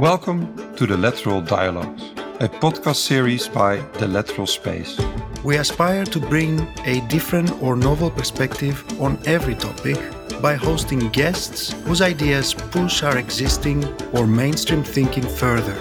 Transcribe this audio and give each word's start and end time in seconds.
Welcome 0.00 0.56
to 0.76 0.86
the 0.86 0.96
Lateral 0.96 1.42
Dialogues, 1.42 2.02
a 2.40 2.48
podcast 2.48 2.96
series 2.96 3.48
by 3.48 3.76
The 3.98 4.08
Lateral 4.08 4.46
Space. 4.46 4.98
We 5.44 5.58
aspire 5.58 6.06
to 6.06 6.18
bring 6.18 6.66
a 6.86 7.06
different 7.08 7.52
or 7.62 7.76
novel 7.76 8.10
perspective 8.10 8.82
on 8.98 9.18
every 9.26 9.54
topic 9.54 9.98
by 10.40 10.54
hosting 10.54 11.10
guests 11.10 11.72
whose 11.84 12.00
ideas 12.00 12.54
push 12.54 13.02
our 13.02 13.18
existing 13.18 13.84
or 14.14 14.26
mainstream 14.26 14.82
thinking 14.82 15.22
further. 15.22 15.76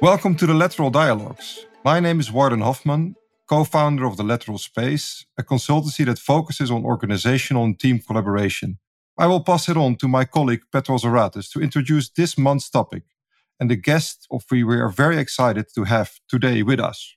Welcome 0.00 0.34
to 0.36 0.46
the 0.46 0.54
Lateral 0.54 0.88
Dialogues. 0.88 1.66
My 1.84 2.00
name 2.00 2.20
is 2.20 2.32
Warden 2.32 2.62
Hoffman, 2.62 3.16
co 3.46 3.64
founder 3.64 4.06
of 4.06 4.16
The 4.16 4.24
Lateral 4.24 4.56
Space, 4.56 5.26
a 5.36 5.42
consultancy 5.42 6.06
that 6.06 6.18
focuses 6.18 6.70
on 6.70 6.86
organizational 6.86 7.64
and 7.64 7.78
team 7.78 7.98
collaboration. 7.98 8.78
I 9.22 9.26
will 9.26 9.44
pass 9.44 9.68
it 9.68 9.76
on 9.76 9.94
to 9.98 10.08
my 10.08 10.24
colleague 10.24 10.64
Petros 10.72 11.04
Oratis 11.04 11.48
to 11.52 11.60
introduce 11.60 12.10
this 12.10 12.36
month's 12.36 12.68
topic 12.68 13.04
and 13.60 13.70
the 13.70 13.76
guest 13.76 14.26
of 14.32 14.42
we 14.50 14.64
are 14.64 14.88
very 14.88 15.16
excited 15.18 15.66
to 15.76 15.84
have 15.84 16.10
today 16.28 16.64
with 16.64 16.80
us. 16.80 17.14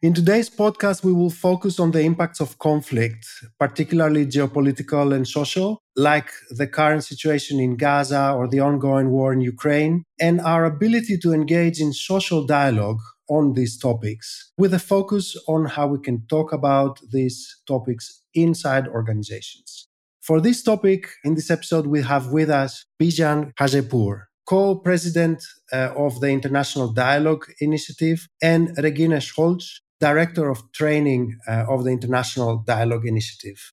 In 0.00 0.14
today's 0.14 0.48
podcast, 0.48 1.04
we 1.04 1.12
will 1.12 1.28
focus 1.28 1.78
on 1.78 1.90
the 1.90 2.00
impacts 2.00 2.40
of 2.40 2.58
conflict, 2.58 3.26
particularly 3.60 4.24
geopolitical 4.24 5.14
and 5.14 5.28
social, 5.28 5.82
like 5.94 6.30
the 6.48 6.66
current 6.66 7.04
situation 7.04 7.60
in 7.60 7.76
Gaza 7.76 8.32
or 8.32 8.48
the 8.48 8.60
ongoing 8.60 9.10
war 9.10 9.34
in 9.34 9.42
Ukraine, 9.42 10.04
and 10.18 10.40
our 10.40 10.64
ability 10.64 11.18
to 11.18 11.34
engage 11.34 11.80
in 11.80 11.92
social 11.92 12.46
dialogue 12.46 13.02
on 13.28 13.52
these 13.52 13.76
topics 13.76 14.52
with 14.56 14.72
a 14.72 14.78
focus 14.78 15.36
on 15.46 15.66
how 15.66 15.86
we 15.86 15.98
can 15.98 16.26
talk 16.28 16.50
about 16.50 16.98
these 17.12 17.60
topics 17.68 18.22
inside 18.32 18.88
organizations. 18.88 19.91
For 20.22 20.40
this 20.40 20.62
topic, 20.62 21.08
in 21.24 21.34
this 21.34 21.50
episode, 21.50 21.88
we 21.88 22.00
have 22.02 22.28
with 22.28 22.48
us 22.48 22.84
Bijan 23.02 23.52
Khajehpour, 23.54 24.26
co-president 24.46 25.42
uh, 25.72 25.92
of 25.96 26.20
the 26.20 26.28
International 26.28 26.92
Dialogue 26.92 27.46
Initiative, 27.58 28.28
and 28.40 28.72
Regine 28.78 29.18
Scholz, 29.18 29.80
Director 30.00 30.48
of 30.48 30.70
Training 30.70 31.36
uh, 31.48 31.64
of 31.68 31.82
the 31.82 31.90
International 31.90 32.58
Dialogue 32.58 33.04
Initiative. 33.04 33.72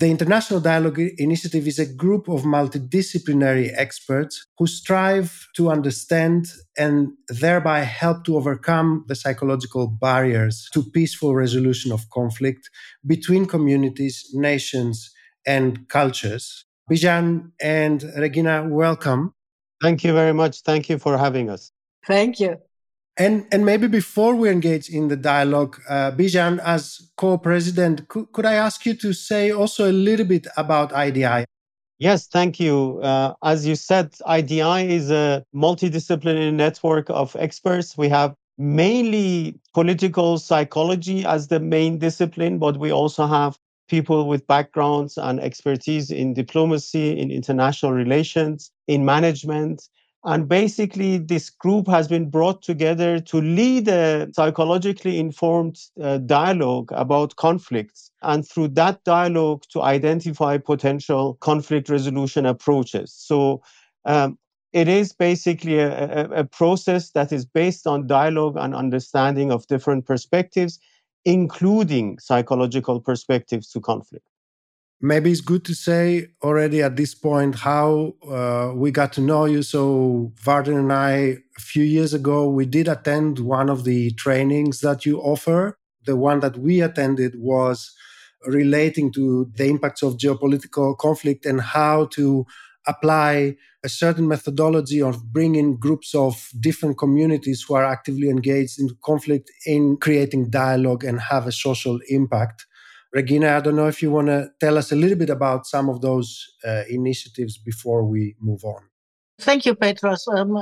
The 0.00 0.10
International 0.10 0.58
Dialogue 0.58 0.98
Initiative 0.98 1.68
is 1.68 1.78
a 1.78 1.86
group 1.86 2.28
of 2.28 2.42
multidisciplinary 2.42 3.70
experts 3.76 4.44
who 4.58 4.66
strive 4.66 5.46
to 5.54 5.70
understand 5.70 6.48
and 6.76 7.12
thereby 7.28 7.82
help 7.82 8.24
to 8.24 8.36
overcome 8.36 9.04
the 9.06 9.14
psychological 9.14 9.86
barriers 9.86 10.68
to 10.72 10.82
peaceful 10.82 11.36
resolution 11.36 11.92
of 11.92 12.10
conflict 12.10 12.68
between 13.06 13.46
communities, 13.46 14.28
nations, 14.34 15.13
and 15.46 15.88
cultures. 15.88 16.64
Bijan 16.90 17.52
and 17.60 18.02
Regine, 18.16 18.70
welcome. 18.70 19.34
Thank 19.82 20.04
you 20.04 20.12
very 20.12 20.32
much. 20.32 20.62
Thank 20.62 20.88
you 20.88 20.98
for 20.98 21.16
having 21.16 21.50
us. 21.50 21.72
Thank 22.06 22.40
you. 22.40 22.58
And 23.16 23.46
and 23.52 23.64
maybe 23.64 23.86
before 23.86 24.34
we 24.34 24.50
engage 24.50 24.88
in 24.88 25.08
the 25.08 25.16
dialogue, 25.16 25.80
uh, 25.88 26.10
Bijan, 26.10 26.58
as 26.64 27.10
co-president, 27.16 28.08
could, 28.08 28.32
could 28.32 28.44
I 28.44 28.54
ask 28.54 28.84
you 28.84 28.94
to 28.94 29.12
say 29.12 29.52
also 29.52 29.88
a 29.88 29.92
little 29.92 30.26
bit 30.26 30.48
about 30.56 30.92
IDI? 30.92 31.44
Yes, 31.98 32.26
thank 32.26 32.58
you. 32.58 33.00
Uh, 33.02 33.34
as 33.44 33.66
you 33.66 33.76
said, 33.76 34.14
IDI 34.26 34.92
is 34.92 35.12
a 35.12 35.44
multidisciplinary 35.54 36.52
network 36.52 37.08
of 37.08 37.36
experts. 37.38 37.96
We 37.96 38.08
have 38.08 38.34
mainly 38.58 39.60
political 39.74 40.38
psychology 40.38 41.24
as 41.24 41.48
the 41.48 41.60
main 41.60 41.98
discipline, 41.98 42.58
but 42.58 42.78
we 42.78 42.90
also 42.90 43.26
have 43.26 43.56
people 43.88 44.26
with 44.28 44.46
backgrounds 44.46 45.18
and 45.18 45.40
expertise 45.40 46.10
in 46.10 46.34
diplomacy, 46.34 47.18
in 47.18 47.30
international 47.30 47.92
relations, 47.92 48.70
in 48.88 49.04
management, 49.04 49.88
and 50.26 50.48
basically, 50.48 51.18
this 51.18 51.50
group 51.50 51.86
has 51.86 52.08
been 52.08 52.30
brought 52.30 52.62
together 52.62 53.20
to 53.20 53.42
lead 53.42 53.88
a 53.88 54.28
psychologically 54.32 55.18
informed 55.18 55.78
uh, 56.02 56.16
dialogue 56.16 56.88
about 56.92 57.36
conflicts. 57.36 58.10
And 58.22 58.48
through 58.48 58.68
that 58.68 59.04
dialogue, 59.04 59.64
to 59.72 59.82
identify 59.82 60.56
potential 60.56 61.34
conflict 61.40 61.90
resolution 61.90 62.46
approaches. 62.46 63.12
So, 63.12 63.62
um, 64.06 64.38
it 64.72 64.88
is 64.88 65.12
basically 65.12 65.78
a, 65.78 65.90
a, 66.22 66.30
a 66.40 66.44
process 66.44 67.10
that 67.10 67.30
is 67.30 67.44
based 67.44 67.86
on 67.86 68.06
dialogue 68.06 68.56
and 68.56 68.74
understanding 68.74 69.52
of 69.52 69.66
different 69.66 70.06
perspectives, 70.06 70.80
including 71.24 72.18
psychological 72.18 73.00
perspectives 73.00 73.70
to 73.70 73.80
conflict 73.80 74.24
maybe 75.04 75.30
it's 75.30 75.42
good 75.42 75.64
to 75.66 75.74
say 75.74 76.28
already 76.42 76.82
at 76.82 76.96
this 76.96 77.14
point 77.14 77.54
how 77.56 78.14
uh, 78.28 78.72
we 78.74 78.90
got 78.90 79.12
to 79.12 79.20
know 79.20 79.44
you. 79.44 79.62
So, 79.62 80.32
Warden 80.46 80.78
and 80.78 80.92
I, 80.92 81.38
a 81.58 81.60
few 81.60 81.84
years 81.84 82.14
ago, 82.14 82.48
we 82.48 82.64
did 82.64 82.88
attend 82.88 83.38
one 83.38 83.68
of 83.68 83.84
the 83.84 84.12
trainings 84.12 84.80
that 84.80 85.04
you 85.04 85.20
offer. 85.20 85.78
The 86.06 86.16
one 86.16 86.40
that 86.40 86.56
we 86.56 86.80
attended 86.80 87.34
was 87.36 87.92
relating 88.46 89.12
to 89.12 89.50
the 89.54 89.66
impacts 89.66 90.02
of 90.02 90.16
geopolitical 90.16 90.96
conflict 90.96 91.44
and 91.44 91.60
how 91.60 92.06
to 92.06 92.46
apply 92.86 93.56
a 93.84 93.88
certain 93.88 94.26
methodology 94.26 95.02
of 95.02 95.32
bringing 95.32 95.76
groups 95.76 96.14
of 96.14 96.48
different 96.58 96.96
communities 96.98 97.62
who 97.62 97.74
are 97.74 97.84
actively 97.84 98.30
engaged 98.30 98.80
in 98.80 98.88
conflict 99.04 99.50
in 99.66 99.98
creating 99.98 100.48
dialogue 100.48 101.04
and 101.04 101.20
have 101.20 101.46
a 101.46 101.52
social 101.52 102.00
impact. 102.08 102.66
Regine, 103.12 103.44
I 103.44 103.60
don't 103.60 103.76
know 103.76 103.86
if 103.86 104.02
you 104.02 104.10
want 104.10 104.28
to 104.28 104.50
tell 104.58 104.78
us 104.78 104.90
a 104.90 104.96
little 104.96 105.18
bit 105.18 105.30
about 105.30 105.66
some 105.66 105.88
of 105.88 106.00
those 106.00 106.56
uh, 106.66 106.82
initiatives 106.88 107.58
before 107.58 108.04
we 108.04 108.34
move 108.40 108.64
on. 108.64 108.82
Thank 109.38 109.66
you, 109.66 109.74
Petros. 109.74 110.26
Um, 110.28 110.58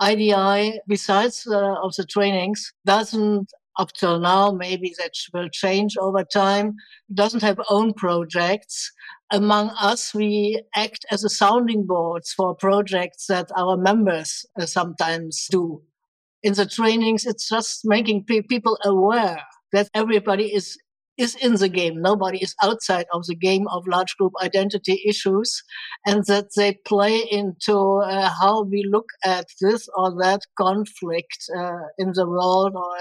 IDI, 0.00 0.80
besides 0.88 1.46
uh, 1.46 1.74
of 1.82 1.94
the 1.94 2.06
trainings, 2.06 2.72
doesn't 2.86 3.52
up 3.78 3.92
till 3.92 4.18
now, 4.20 4.50
maybe 4.50 4.94
that 4.98 5.12
will 5.32 5.48
change 5.48 5.96
over 5.96 6.24
time, 6.24 6.74
doesn't 7.14 7.42
have 7.42 7.60
own 7.70 7.94
projects. 7.94 8.90
Among 9.32 9.70
us, 9.80 10.12
we 10.12 10.62
act 10.76 11.06
as 11.10 11.24
a 11.24 11.30
sounding 11.30 11.86
boards 11.86 12.34
for 12.34 12.54
projects 12.54 13.26
that 13.28 13.50
our 13.56 13.78
members 13.78 14.44
uh, 14.60 14.66
sometimes 14.66 15.46
do. 15.50 15.82
In 16.42 16.52
the 16.52 16.66
trainings, 16.66 17.24
it's 17.24 17.48
just 17.48 17.80
making 17.84 18.24
pe- 18.24 18.42
people 18.42 18.76
aware 18.84 19.40
that 19.72 19.88
everybody 19.94 20.54
is 20.54 20.76
is 21.16 21.34
in 21.36 21.54
the 21.54 21.68
game. 21.70 22.02
Nobody 22.02 22.42
is 22.42 22.54
outside 22.62 23.06
of 23.14 23.26
the 23.26 23.34
game 23.34 23.66
of 23.68 23.86
large 23.86 24.14
group 24.18 24.32
identity 24.42 25.02
issues, 25.06 25.62
and 26.06 26.26
that 26.26 26.48
they 26.54 26.74
play 26.86 27.16
into 27.30 27.76
uh, 28.04 28.28
how 28.38 28.64
we 28.64 28.84
look 28.90 29.08
at 29.24 29.46
this 29.62 29.88
or 29.96 30.10
that 30.22 30.40
conflict 30.58 31.38
uh, 31.56 31.84
in 31.96 32.12
the 32.14 32.28
world 32.28 32.74
or 32.74 32.96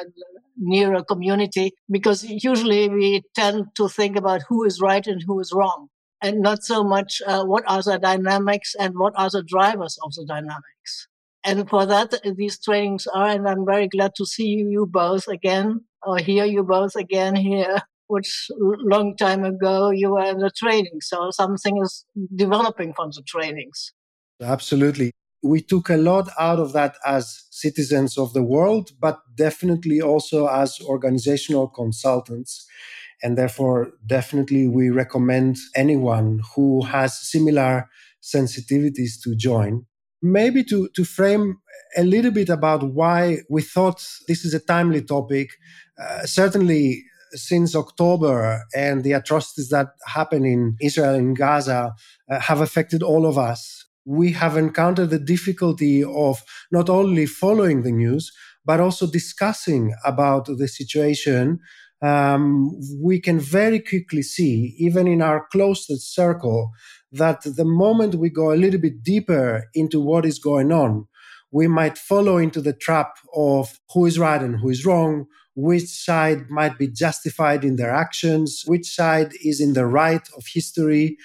near 0.57 0.93
a 0.93 1.03
community. 1.03 1.71
Because 1.89 2.23
usually 2.23 2.87
we 2.87 3.21
tend 3.35 3.65
to 3.75 3.89
think 3.89 4.15
about 4.15 4.43
who 4.47 4.63
is 4.63 4.79
right 4.79 5.05
and 5.05 5.21
who 5.25 5.39
is 5.41 5.51
wrong. 5.53 5.89
And 6.21 6.41
not 6.41 6.63
so 6.63 6.83
much 6.83 7.21
uh, 7.25 7.43
what 7.45 7.63
are 7.67 7.81
the 7.81 7.97
dynamics 7.97 8.75
and 8.79 8.93
what 8.95 9.13
are 9.17 9.29
the 9.29 9.43
drivers 9.43 9.97
of 10.03 10.13
the 10.13 10.25
dynamics. 10.25 11.07
And 11.43 11.67
for 11.67 11.85
that, 11.87 12.13
these 12.37 12.59
trainings 12.59 13.07
are, 13.07 13.29
and 13.29 13.47
I'm 13.47 13.65
very 13.65 13.87
glad 13.87 14.11
to 14.17 14.25
see 14.25 14.45
you 14.45 14.85
both 14.85 15.27
again, 15.27 15.81
or 16.03 16.19
hear 16.19 16.45
you 16.45 16.63
both 16.63 16.95
again 16.95 17.35
here 17.35 17.81
which 18.11 18.47
long 18.59 19.15
time 19.15 19.43
ago 19.45 19.89
you 19.89 20.11
were 20.11 20.25
in 20.25 20.39
the 20.39 20.51
training. 20.51 20.99
So 21.01 21.31
something 21.31 21.81
is 21.81 22.05
developing 22.35 22.93
from 22.93 23.11
the 23.15 23.23
trainings. 23.25 23.93
Absolutely. 24.41 25.11
We 25.41 25.61
took 25.61 25.89
a 25.89 25.97
lot 25.97 26.29
out 26.37 26.59
of 26.59 26.73
that 26.73 26.95
as 27.05 27.45
citizens 27.49 28.17
of 28.17 28.33
the 28.33 28.43
world, 28.43 28.91
but 28.99 29.19
definitely 29.35 30.01
also 30.01 30.47
as 30.47 30.79
organizational 30.81 31.67
consultants. 31.69 32.67
And 33.23 33.37
therefore, 33.37 33.91
definitely 34.05 34.67
we 34.67 34.89
recommend 34.89 35.57
anyone 35.75 36.41
who 36.55 36.81
has 36.83 37.19
similar 37.19 37.89
sensitivities 38.21 39.21
to 39.23 39.35
join. 39.35 39.85
Maybe 40.21 40.63
to, 40.65 40.89
to 40.95 41.03
frame 41.03 41.57
a 41.97 42.03
little 42.03 42.31
bit 42.31 42.49
about 42.49 42.83
why 42.93 43.39
we 43.49 43.61
thought 43.61 44.05
this 44.27 44.45
is 44.45 44.53
a 44.53 44.59
timely 44.59 45.01
topic. 45.01 45.49
Uh, 46.01 46.25
certainly, 46.25 47.03
since 47.33 47.75
October 47.75 48.63
and 48.75 49.03
the 49.03 49.13
atrocities 49.13 49.69
that 49.69 49.87
happen 50.05 50.45
in 50.45 50.75
Israel 50.81 51.15
and 51.15 51.37
Gaza 51.37 51.93
uh, 52.29 52.39
have 52.39 52.61
affected 52.61 53.01
all 53.03 53.25
of 53.25 53.37
us. 53.37 53.85
We 54.05 54.31
have 54.33 54.57
encountered 54.57 55.11
the 55.11 55.19
difficulty 55.19 56.03
of 56.03 56.43
not 56.71 56.89
only 56.89 57.25
following 57.25 57.83
the 57.83 57.91
news, 57.91 58.31
but 58.65 58.79
also 58.79 59.07
discussing 59.07 59.93
about 60.05 60.45
the 60.45 60.67
situation. 60.67 61.59
Um, 62.01 62.71
we 62.99 63.19
can 63.19 63.39
very 63.39 63.79
quickly 63.79 64.23
see, 64.23 64.75
even 64.77 65.07
in 65.07 65.21
our 65.21 65.45
closest 65.51 66.13
circle, 66.13 66.71
that 67.11 67.41
the 67.43 67.65
moment 67.65 68.15
we 68.15 68.29
go 68.29 68.51
a 68.51 68.55
little 68.55 68.79
bit 68.79 69.03
deeper 69.03 69.65
into 69.75 69.99
what 69.99 70.25
is 70.25 70.39
going 70.39 70.71
on, 70.71 71.07
we 71.51 71.67
might 71.67 71.97
follow 71.97 72.37
into 72.37 72.61
the 72.61 72.73
trap 72.73 73.17
of 73.35 73.79
who 73.93 74.05
is 74.05 74.17
right 74.17 74.41
and 74.41 74.59
who 74.59 74.69
is 74.69 74.85
wrong, 74.85 75.25
which 75.55 75.83
side 75.83 76.49
might 76.49 76.77
be 76.77 76.87
justified 76.87 77.63
in 77.63 77.75
their 77.75 77.91
actions, 77.91 78.63
which 78.65 78.87
side 78.87 79.33
is 79.43 79.59
in 79.59 79.73
the 79.73 79.85
right 79.85 80.27
of 80.37 80.45
history. 80.51 81.17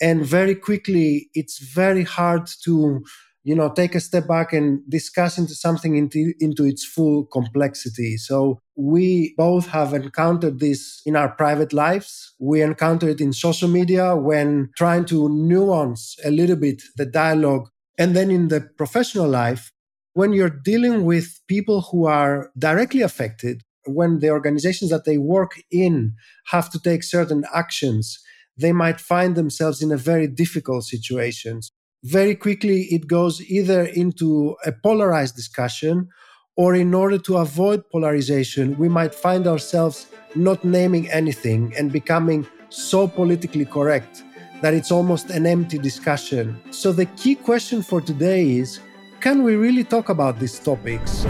And 0.00 0.24
very 0.24 0.54
quickly, 0.54 1.28
it's 1.34 1.58
very 1.58 2.02
hard 2.02 2.48
to 2.64 3.04
you 3.44 3.54
know 3.54 3.70
take 3.70 3.94
a 3.94 4.00
step 4.00 4.26
back 4.26 4.52
and 4.52 4.80
discuss 4.88 5.38
into 5.38 5.54
something 5.54 5.96
into, 5.96 6.32
into 6.40 6.64
its 6.64 6.84
full 6.84 7.26
complexity 7.26 8.16
so 8.16 8.58
we 8.76 9.34
both 9.36 9.68
have 9.68 9.94
encountered 9.94 10.58
this 10.58 11.00
in 11.06 11.16
our 11.16 11.28
private 11.28 11.72
lives. 11.72 12.34
We 12.40 12.60
encounter 12.60 13.08
it 13.08 13.20
in 13.20 13.32
social 13.32 13.68
media 13.68 14.16
when 14.16 14.70
trying 14.76 15.04
to 15.06 15.28
nuance 15.28 16.16
a 16.24 16.30
little 16.30 16.56
bit 16.56 16.82
the 16.96 17.06
dialogue. 17.06 17.68
And 17.98 18.16
then 18.16 18.30
in 18.30 18.48
the 18.48 18.60
professional 18.76 19.28
life 19.28 19.70
when 20.14 20.32
you're 20.32 20.48
dealing 20.48 21.04
with 21.04 21.40
people 21.48 21.82
who 21.90 22.06
are 22.06 22.50
directly 22.56 23.02
affected 23.02 23.62
when 23.84 24.20
the 24.20 24.30
organizations 24.30 24.90
that 24.90 25.04
they 25.04 25.18
work 25.18 25.60
in 25.70 26.14
have 26.46 26.70
to 26.70 26.80
take 26.80 27.02
certain 27.02 27.44
actions 27.52 28.22
they 28.56 28.72
might 28.72 29.00
find 29.00 29.34
themselves 29.34 29.82
in 29.82 29.90
a 29.90 29.96
very 29.96 30.26
difficult 30.26 30.84
situation. 30.84 31.60
Very 32.04 32.34
quickly 32.34 32.82
it 32.90 33.06
goes 33.06 33.40
either 33.42 33.84
into 33.84 34.56
a 34.64 34.72
polarized 34.72 35.36
discussion 35.36 36.08
or 36.56 36.74
in 36.74 36.94
order 36.94 37.18
to 37.18 37.38
avoid 37.38 37.88
polarization, 37.90 38.76
we 38.78 38.88
might 38.88 39.14
find 39.14 39.46
ourselves 39.46 40.06
not 40.34 40.64
naming 40.64 41.10
anything 41.10 41.74
and 41.76 41.92
becoming 41.92 42.46
so 42.68 43.08
politically 43.08 43.64
correct 43.64 44.22
that 44.62 44.74
it's 44.74 44.90
almost 44.90 45.30
an 45.30 45.46
empty 45.46 45.78
discussion. 45.78 46.60
So, 46.70 46.92
the 46.92 47.06
key 47.06 47.34
question 47.34 47.82
for 47.82 48.00
today 48.00 48.52
is 48.52 48.80
can 49.20 49.42
we 49.42 49.56
really 49.56 49.84
talk 49.84 50.08
about 50.10 50.38
these 50.38 50.58
topics? 50.58 51.24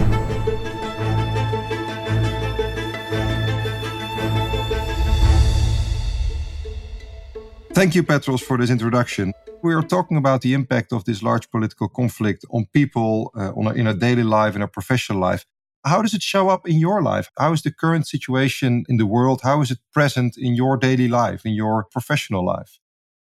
Thank 7.75 7.95
you, 7.95 8.03
Petros, 8.03 8.41
for 8.41 8.57
this 8.57 8.71
introduction 8.71 9.35
we 9.65 9.73
are 9.73 9.83
talking 9.83 10.19
about 10.19 10.43
the 10.43 10.53
impact 10.53 10.93
of 10.93 11.07
this 11.07 11.23
large 11.23 11.51
political 11.51 11.89
conflict 11.89 12.45
on 12.51 12.67
people 12.75 13.33
uh, 13.35 13.53
on 13.59 13.75
in 13.79 13.87
a 13.87 13.95
daily 13.95 14.23
life, 14.23 14.55
in 14.55 14.61
a 14.61 14.69
professional 14.69 15.19
life. 15.19 15.47
How 15.87 16.03
does 16.03 16.13
it 16.13 16.23
show 16.23 16.51
up 16.51 16.69
in 16.69 16.79
your 16.79 17.01
life? 17.03 17.31
How 17.39 17.55
is 17.55 17.63
the 17.63 17.73
current 17.73 18.07
situation 18.07 18.85
in 18.91 18.99
the 18.99 19.07
world? 19.07 19.41
How 19.43 19.63
is 19.63 19.71
it 19.71 19.79
present 19.93 20.37
in 20.37 20.55
your 20.55 20.77
daily 20.77 21.09
life, 21.09 21.47
in 21.47 21.55
your 21.55 21.85
professional 21.85 22.45
life? 22.45 22.79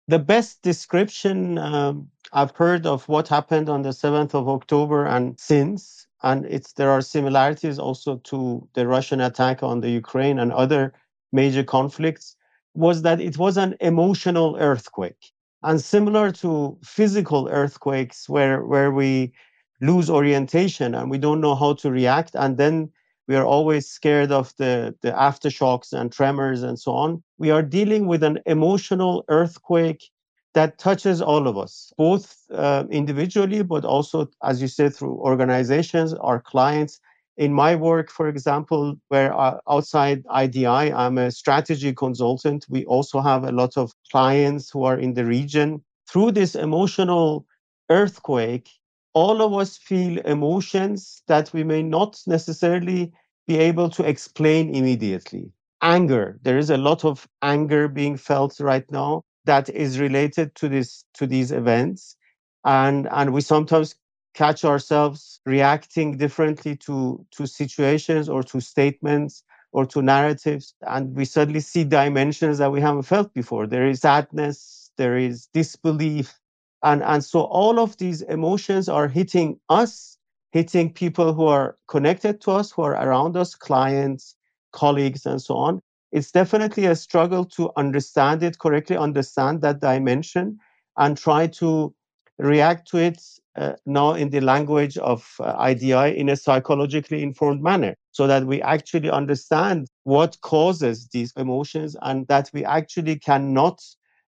The 0.10 0.19
best 0.19 0.62
description 0.63 1.57
um, 1.57 2.10
I've 2.33 2.56
heard 2.56 2.86
of 2.86 3.07
what 3.07 3.30
happened 3.30 3.69
on 3.69 3.83
the 3.83 3.94
7th 4.04 4.33
of 4.33 4.50
October 4.50 5.06
and 5.06 5.40
since, 5.40 6.07
and 6.24 6.45
it's 6.45 6.74
there 6.74 6.92
are 6.92 7.01
similarities 7.01 7.80
also 7.80 8.18
to 8.31 8.68
the 8.74 8.86
Russian 8.86 9.22
attack 9.22 9.63
on 9.63 9.80
the 9.80 9.90
Ukraine 9.90 10.40
and 10.40 10.51
other 10.51 10.94
major 11.31 11.63
conflicts, 11.63 12.36
was 12.78 13.02
that 13.02 13.20
it 13.20 13.38
was 13.38 13.58
an 13.58 13.76
emotional 13.82 14.56
earthquake 14.60 15.32
and 15.64 15.82
similar 15.82 16.32
to 16.32 16.78
physical 16.84 17.50
earthquakes 17.50 18.30
where 18.30 18.64
where 18.66 18.92
we 18.92 19.34
lose 19.82 20.10
orientation 20.10 20.94
and 20.94 21.10
we 21.10 21.18
don't 21.18 21.42
know 21.42 21.56
how 21.56 21.74
to 21.74 21.90
react 21.90 22.36
and 22.36 22.58
then 22.58 22.90
we 23.28 23.36
are 23.36 23.46
always 23.46 23.90
scared 23.90 24.32
of 24.32 24.54
the, 24.58 24.96
the 25.02 25.12
aftershocks 25.12 25.92
and 25.92 26.12
tremors 26.12 26.64
and 26.64 26.80
so 26.80 26.94
on. 26.94 27.22
We 27.38 27.50
are 27.52 27.62
dealing 27.62 28.08
with 28.08 28.24
an 28.24 28.40
emotional 28.46 29.26
earthquake 29.28 30.10
that 30.54 30.78
touches 30.78 31.22
all 31.22 31.48
of 31.48 31.58
us, 31.58 31.92
both 31.98 32.38
uh, 32.54 32.86
individually, 32.90 33.64
but 33.64 33.84
also, 33.84 34.30
as 34.44 34.62
you 34.62 34.68
said, 34.68 34.96
through 34.96 35.16
organizations, 35.18 36.14
our 36.14 36.40
clients, 36.40 37.00
in 37.38 37.54
my 37.54 37.75
work, 37.75 38.10
for 38.10 38.28
example, 38.28 38.95
where 39.10 39.38
uh, 39.38 39.60
outside 39.69 40.24
IDI, 40.34 40.66
I'm 40.66 41.18
a 41.18 41.31
strategy 41.31 41.94
consultant. 41.94 42.66
We 42.69 42.86
also 42.86 43.22
have 43.22 43.44
a 43.44 43.51
lot 43.51 43.78
of 43.78 43.94
clients 44.12 44.69
who 44.69 44.84
are 44.84 44.98
in 44.98 45.13
the 45.13 45.25
region. 45.25 45.84
Through 46.10 46.31
this 46.31 46.56
emotional 46.56 47.45
earthquake, 47.89 48.69
all 49.13 49.42
of 49.42 49.54
us 49.54 49.78
feel 49.78 50.19
emotions 50.19 51.22
that 51.28 51.51
we 51.54 51.63
may 51.63 51.84
not 51.84 52.19
necessarily 52.28 53.12
be 53.45 53.57
able 53.57 53.90
to 53.92 54.04
explain 54.04 54.74
immediately. 54.74 55.51
Anger, 55.81 56.40
there 56.42 56.57
is 56.57 56.69
a 56.69 56.78
lot 56.78 57.06
of 57.06 57.28
anger 57.42 57.88
being 57.88 58.18
felt 58.18 58.60
right 58.60 58.90
now 58.92 59.24
that 59.45 59.69
is 59.69 60.00
related 60.00 60.54
to 60.56 60.68
this 60.68 61.06
to 61.13 61.25
these 61.25 61.51
events 61.51 62.18
and 62.66 63.07
and 63.12 63.33
we 63.33 63.42
sometimes 63.42 63.95
catch 64.38 64.63
ourselves 64.63 65.39
reacting 65.48 66.16
differently 66.16 66.75
to, 66.75 67.25
to 67.31 67.48
situations 67.48 68.30
or 68.30 68.44
to 68.44 68.62
statements 68.62 69.44
or 69.72 69.84
to 69.84 70.00
narratives. 70.04 70.75
And 70.81 71.16
we 71.16 71.25
suddenly 71.25 71.60
see 71.60 71.84
dimensions 71.84 72.60
that 72.60 72.72
we 72.72 72.80
haven't 72.80 73.10
felt 73.13 73.34
before. 73.34 73.66
There 73.66 73.88
is 73.88 74.01
sadness, 74.01 74.92
there 74.95 75.18
is 75.18 75.48
disbelief. 75.56 76.39
And, 76.84 77.01
and 77.01 77.24
so 77.24 77.42
all 77.42 77.80
of 77.80 77.98
these 77.98 78.22
emotions 78.22 78.88
are 78.88 79.07
hitting 79.07 79.60
us, 79.69 80.19
hitting 80.51 80.94
people 80.94 81.33
who 81.33 81.48
are 81.48 81.75
connected 81.88 82.40
to 82.42 82.51
us, 82.51 82.69
who 82.72 82.83
are 82.83 82.94
around 82.94 83.36
us, 83.36 83.56
clients, 83.56 84.36
colleagues, 84.72 85.25
and 85.25 85.42
so 85.42 85.56
on. 85.56 85.81
It's 86.12 86.31
definitely 86.31 86.86
a 86.86 86.95
struggle 86.95 87.44
to 87.57 87.72
understand 87.75 88.44
it 88.44 88.60
correctly, 88.60 88.98
understand 88.98 89.62
that 89.62 89.81
dimension, 89.81 90.60
and 90.95 91.18
try 91.18 91.48
to 91.48 91.95
react 92.38 92.88
to 92.90 92.98
it 92.98 93.19
uh, 93.57 93.74
now 93.86 94.13
in 94.13 94.30
the 94.30 94.39
language 94.39 94.98
of 95.00 95.36
uh, 95.39 95.56
IDI 95.57 96.18
in 96.18 96.30
a 96.30 96.36
psychologically 96.36 97.24
informed 97.24 97.62
manner 97.62 97.95
so 98.12 98.27
that 98.27 98.45
we 98.45 98.62
actually 98.62 99.09
understand 99.09 99.88
what 100.04 100.39
causes 100.42 101.07
these 101.12 101.33
emotions 101.38 101.95
and 102.04 102.27
that 102.27 102.50
we 102.54 102.63
actually 102.63 103.18
cannot, 103.18 103.81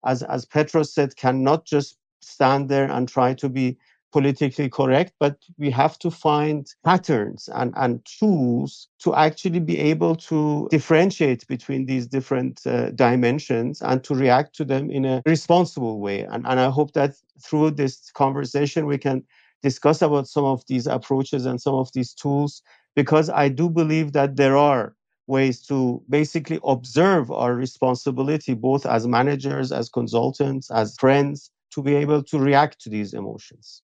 as, 0.05 0.23
as 0.23 0.45
Petros 0.45 0.93
said, 0.93 1.15
cannot 1.17 1.65
just 1.65 1.97
stand 2.21 2.69
there 2.69 2.89
and 2.89 3.09
try 3.09 3.33
to 3.33 3.49
be 3.49 3.77
politically 4.11 4.69
correct, 4.69 5.13
but 5.19 5.37
we 5.57 5.69
have 5.69 5.99
to 5.99 6.09
find 6.09 6.67
patterns 6.85 7.49
and, 7.53 7.73
and 7.75 8.05
tools 8.05 8.87
to 8.99 9.13
actually 9.15 9.59
be 9.59 9.77
able 9.77 10.15
to 10.15 10.67
differentiate 10.71 11.45
between 11.47 11.85
these 11.85 12.07
different 12.07 12.65
uh, 12.65 12.91
dimensions 12.91 13.81
and 13.81 14.03
to 14.03 14.15
react 14.15 14.55
to 14.55 14.65
them 14.65 14.89
in 14.89 15.05
a 15.05 15.21
responsible 15.25 15.99
way. 15.99 16.21
And, 16.21 16.45
and 16.47 16.59
I 16.59 16.69
hope 16.69 16.93
that 16.93 17.15
through 17.43 17.71
this 17.71 18.11
conversation, 18.11 18.85
we 18.85 18.97
can 18.97 19.23
discuss 19.61 20.01
about 20.01 20.27
some 20.27 20.45
of 20.45 20.63
these 20.67 20.87
approaches 20.87 21.45
and 21.45 21.61
some 21.61 21.75
of 21.75 21.91
these 21.93 22.13
tools, 22.13 22.61
because 22.95 23.29
I 23.29 23.49
do 23.49 23.69
believe 23.69 24.13
that 24.13 24.35
there 24.35 24.57
are 24.57 24.93
ways 25.27 25.61
to 25.67 26.01
basically 26.09 26.59
observe 26.63 27.29
our 27.31 27.53
responsibility, 27.53 28.53
both 28.53 28.85
as 28.85 29.05
managers, 29.05 29.71
as 29.71 29.89
consultants, 29.89 30.71
as 30.71 30.95
friends, 30.97 31.51
to 31.71 31.83
be 31.83 31.95
able 31.95 32.23
to 32.23 32.39
react 32.39 32.79
to 32.81 32.89
these 32.89 33.13
emotions. 33.13 33.81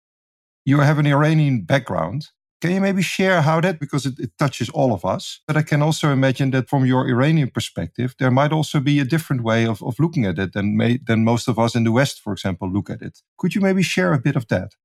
You 0.66 0.80
have 0.80 1.00
an 1.00 1.08
Iranian 1.08 1.62
background. 1.62 2.30
Can 2.62 2.72
you 2.72 2.80
maybe 2.80 3.02
share 3.02 3.42
how 3.42 3.60
that, 3.60 3.78
because 3.78 4.06
it, 4.06 4.18
it, 4.18 4.32
touches 4.40 4.70
all 4.70 4.94
of 4.94 5.04
us, 5.04 5.42
but 5.46 5.58
I 5.58 5.64
can 5.64 5.82
also 5.82 6.14
imagine 6.14 6.52
that 6.52 6.70
from 6.70 6.86
your 6.86 7.10
Iranian 7.10 7.50
perspective, 7.50 8.16
there 8.20 8.32
might 8.32 8.54
also 8.54 8.80
be 8.80 9.02
a 9.02 9.06
different 9.06 9.44
way 9.44 9.66
of, 9.66 9.84
of 9.84 10.00
looking 10.00 10.26
at 10.26 10.40
it 10.40 10.54
than, 10.54 10.78
may, 10.78 10.98
than 11.06 11.26
most 11.26 11.50
of 11.50 11.60
us 11.60 11.76
in 11.76 11.84
the 11.84 11.92
West, 11.92 12.22
for 12.22 12.32
example, 12.32 12.72
look 12.72 12.90
at 12.90 13.02
it. 13.02 13.20
Could 13.38 13.54
you 13.54 13.60
maybe 13.60 13.84
share 13.84 14.14
a 14.14 14.20
bit 14.20 14.38
of 14.38 14.48
that? 14.48 14.76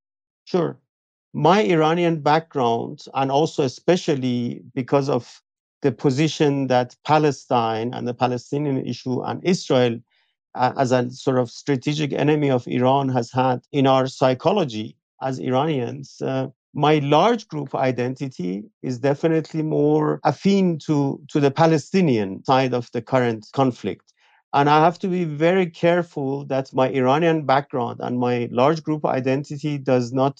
Sure. 0.43 0.77
My 1.33 1.61
Iranian 1.61 2.19
background, 2.19 3.05
and 3.13 3.31
also 3.31 3.63
especially 3.63 4.61
because 4.75 5.07
of 5.07 5.41
the 5.81 5.93
position 5.93 6.67
that 6.67 6.97
Palestine 7.05 7.93
and 7.93 8.05
the 8.05 8.13
Palestinian 8.13 8.85
issue 8.85 9.21
and 9.21 9.41
Israel 9.45 9.99
uh, 10.55 10.73
as 10.77 10.91
a 10.91 11.09
sort 11.11 11.37
of 11.37 11.49
strategic 11.49 12.11
enemy 12.11 12.49
of 12.51 12.67
Iran 12.67 13.07
has 13.09 13.31
had 13.31 13.61
in 13.71 13.87
our 13.87 14.07
psychology, 14.07 14.97
as 15.21 15.39
Iranians, 15.39 16.21
uh, 16.21 16.47
my 16.73 16.99
large 16.99 17.47
group 17.47 17.73
identity 17.73 18.63
is 18.83 18.99
definitely 18.99 19.63
more 19.63 20.19
affine 20.25 20.79
to, 20.85 21.19
to 21.29 21.39
the 21.39 21.51
Palestinian 21.51 22.43
side 22.45 22.73
of 22.73 22.89
the 22.93 23.01
current 23.01 23.47
conflict. 23.53 24.13
And 24.53 24.69
I 24.69 24.83
have 24.83 24.97
to 24.99 25.07
be 25.07 25.25
very 25.25 25.67
careful 25.67 26.45
that 26.45 26.73
my 26.73 26.89
Iranian 26.89 27.45
background 27.45 27.99
and 28.01 28.19
my 28.19 28.49
large 28.51 28.83
group 28.83 29.05
identity 29.05 29.77
does 29.77 30.11
not 30.11 30.39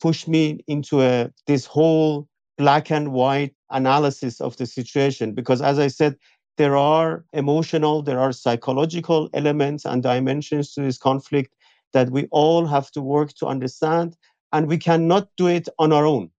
push 0.00 0.28
me 0.28 0.60
into 0.68 1.02
a, 1.02 1.30
this 1.46 1.66
whole 1.66 2.28
black 2.56 2.90
and 2.90 3.12
white 3.12 3.54
analysis 3.70 4.40
of 4.40 4.56
the 4.56 4.66
situation. 4.66 5.34
Because 5.34 5.60
as 5.60 5.78
I 5.78 5.88
said, 5.88 6.16
there 6.56 6.76
are 6.76 7.24
emotional, 7.32 8.02
there 8.02 8.18
are 8.18 8.32
psychological 8.32 9.28
elements 9.32 9.84
and 9.84 10.02
dimensions 10.02 10.74
to 10.74 10.82
this 10.82 10.98
conflict 10.98 11.52
that 11.92 12.10
we 12.10 12.26
all 12.30 12.66
have 12.66 12.90
to 12.92 13.00
work 13.00 13.32
to 13.34 13.46
understand, 13.46 14.16
and 14.52 14.66
we 14.68 14.78
cannot 14.78 15.28
do 15.36 15.46
it 15.46 15.68
on 15.78 15.92
our 15.92 16.06
own. 16.06 16.30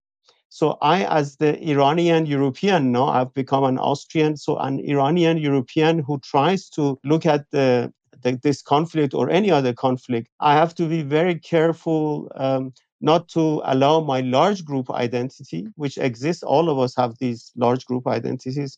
So 0.48 0.78
I, 0.82 1.04
as 1.04 1.36
the 1.36 1.56
Iranian 1.62 2.26
European, 2.26 2.90
now 2.90 3.06
I've 3.06 3.32
become 3.34 3.62
an 3.64 3.78
Austrian, 3.78 4.36
so 4.36 4.58
an 4.58 4.80
Iranian 4.80 5.38
European 5.38 6.00
who 6.00 6.18
tries 6.18 6.68
to 6.70 6.98
look 7.04 7.24
at 7.24 7.48
the, 7.52 7.92
the 8.22 8.38
this 8.42 8.60
conflict 8.60 9.14
or 9.14 9.30
any 9.30 9.50
other 9.52 9.72
conflict, 9.72 10.28
I 10.40 10.54
have 10.54 10.74
to 10.74 10.88
be 10.88 11.02
very 11.02 11.36
careful 11.36 12.32
um, 12.34 12.72
not 13.00 13.28
to 13.28 13.62
allow 13.64 14.00
my 14.00 14.20
large 14.20 14.64
group 14.64 14.90
identity, 14.90 15.68
which 15.76 15.96
exists, 15.98 16.42
all 16.42 16.68
of 16.68 16.78
us 16.78 16.94
have 16.96 17.16
these 17.18 17.52
large 17.56 17.86
group 17.86 18.08
identities, 18.08 18.76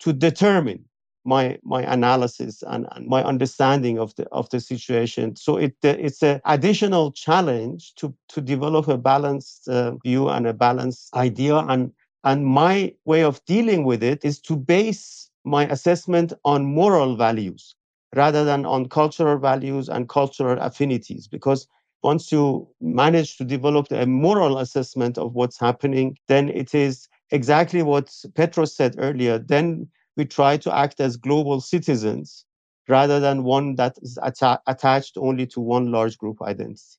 to 0.00 0.12
determine 0.12 0.84
my 1.24 1.58
my 1.62 1.82
analysis 1.82 2.62
and, 2.66 2.86
and 2.92 3.06
my 3.06 3.22
understanding 3.22 3.98
of 3.98 4.14
the 4.16 4.28
of 4.28 4.48
the 4.50 4.60
situation. 4.60 5.36
So 5.36 5.56
it 5.56 5.74
it's 5.82 6.22
an 6.22 6.40
additional 6.44 7.12
challenge 7.12 7.94
to 7.96 8.14
to 8.28 8.40
develop 8.40 8.88
a 8.88 8.98
balanced 8.98 9.68
uh, 9.68 9.96
view 10.04 10.28
and 10.28 10.46
a 10.46 10.54
balanced 10.54 11.14
idea. 11.14 11.56
And 11.56 11.92
and 12.24 12.46
my 12.46 12.94
way 13.04 13.22
of 13.22 13.44
dealing 13.44 13.84
with 13.84 14.02
it 14.02 14.24
is 14.24 14.40
to 14.40 14.56
base 14.56 15.30
my 15.44 15.66
assessment 15.68 16.32
on 16.44 16.64
moral 16.64 17.16
values 17.16 17.74
rather 18.14 18.44
than 18.44 18.64
on 18.64 18.88
cultural 18.88 19.38
values 19.38 19.88
and 19.88 20.08
cultural 20.08 20.58
affinities 20.60 21.28
because 21.28 21.66
once 22.02 22.30
you 22.30 22.66
manage 22.80 23.36
to 23.36 23.44
develop 23.44 23.90
a 23.90 24.06
moral 24.06 24.58
assessment 24.58 25.18
of 25.18 25.34
what's 25.34 25.58
happening 25.58 26.16
then 26.28 26.48
it 26.48 26.74
is 26.74 27.08
exactly 27.30 27.82
what 27.82 28.14
petros 28.34 28.74
said 28.74 28.94
earlier 28.98 29.38
then 29.38 29.86
we 30.16 30.24
try 30.24 30.56
to 30.58 30.74
act 30.74 31.00
as 31.00 31.16
global 31.16 31.60
citizens 31.60 32.44
rather 32.88 33.20
than 33.20 33.44
one 33.44 33.76
that 33.76 33.96
is 34.02 34.18
atta- 34.22 34.60
attached 34.66 35.16
only 35.16 35.46
to 35.46 35.60
one 35.60 35.90
large 35.90 36.18
group 36.18 36.42
identity. 36.42 36.98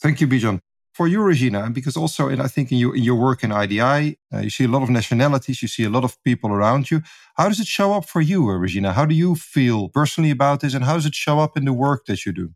Thank 0.00 0.20
you, 0.20 0.26
Bijan. 0.26 0.60
For 0.92 1.08
you, 1.08 1.22
Regine, 1.22 1.72
because 1.72 1.96
also 1.96 2.28
in, 2.28 2.38
I 2.40 2.48
think 2.48 2.70
in 2.70 2.76
your, 2.76 2.94
in 2.94 3.02
your 3.02 3.14
work 3.14 3.42
in 3.42 3.50
IDI, 3.50 4.18
uh, 4.32 4.40
you 4.40 4.50
see 4.50 4.64
a 4.64 4.68
lot 4.68 4.82
of 4.82 4.90
nationalities, 4.90 5.62
you 5.62 5.68
see 5.68 5.84
a 5.84 5.88
lot 5.88 6.04
of 6.04 6.22
people 6.22 6.50
around 6.50 6.90
you. 6.90 7.00
How 7.36 7.48
does 7.48 7.60
it 7.60 7.66
show 7.66 7.94
up 7.94 8.04
for 8.04 8.20
you, 8.20 8.50
uh, 8.50 8.56
Regine? 8.56 8.84
How 8.84 9.06
do 9.06 9.14
you 9.14 9.34
feel 9.34 9.88
personally 9.88 10.30
about 10.30 10.60
this 10.60 10.74
and 10.74 10.84
how 10.84 10.94
does 10.94 11.06
it 11.06 11.14
show 11.14 11.38
up 11.38 11.56
in 11.56 11.64
the 11.64 11.72
work 11.72 12.04
that 12.06 12.26
you 12.26 12.32
do? 12.32 12.52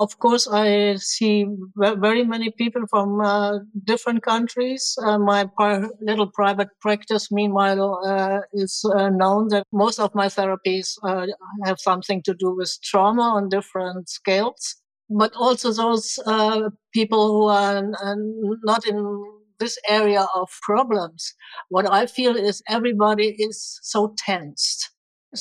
Of 0.00 0.18
course, 0.18 0.48
I 0.50 0.96
see 0.96 1.46
very 1.76 2.24
many 2.24 2.50
people 2.50 2.82
from 2.90 3.20
uh, 3.20 3.58
different 3.84 4.22
countries. 4.24 4.96
Uh, 5.00 5.18
my 5.18 5.46
par- 5.56 5.88
little 6.00 6.26
private 6.26 6.68
practice, 6.80 7.30
meanwhile, 7.30 8.00
uh, 8.04 8.40
is 8.52 8.84
uh, 8.92 9.08
known 9.10 9.48
that 9.48 9.64
most 9.72 10.00
of 10.00 10.12
my 10.14 10.26
therapies 10.26 10.98
uh, 11.04 11.26
have 11.64 11.78
something 11.78 12.22
to 12.24 12.34
do 12.34 12.54
with 12.56 12.76
trauma 12.82 13.22
on 13.22 13.48
different 13.48 14.08
scales. 14.08 14.76
But 15.08 15.32
also 15.36 15.72
those 15.72 16.18
uh, 16.26 16.70
people 16.92 17.28
who 17.28 17.46
are 17.48 17.80
not 18.64 18.86
in 18.86 18.98
this 19.60 19.78
area 19.88 20.26
of 20.34 20.48
problems. 20.62 21.34
What 21.68 21.88
I 21.90 22.06
feel 22.06 22.34
is 22.36 22.62
everybody 22.68 23.36
is 23.38 23.78
so 23.82 24.14
tensed 24.18 24.90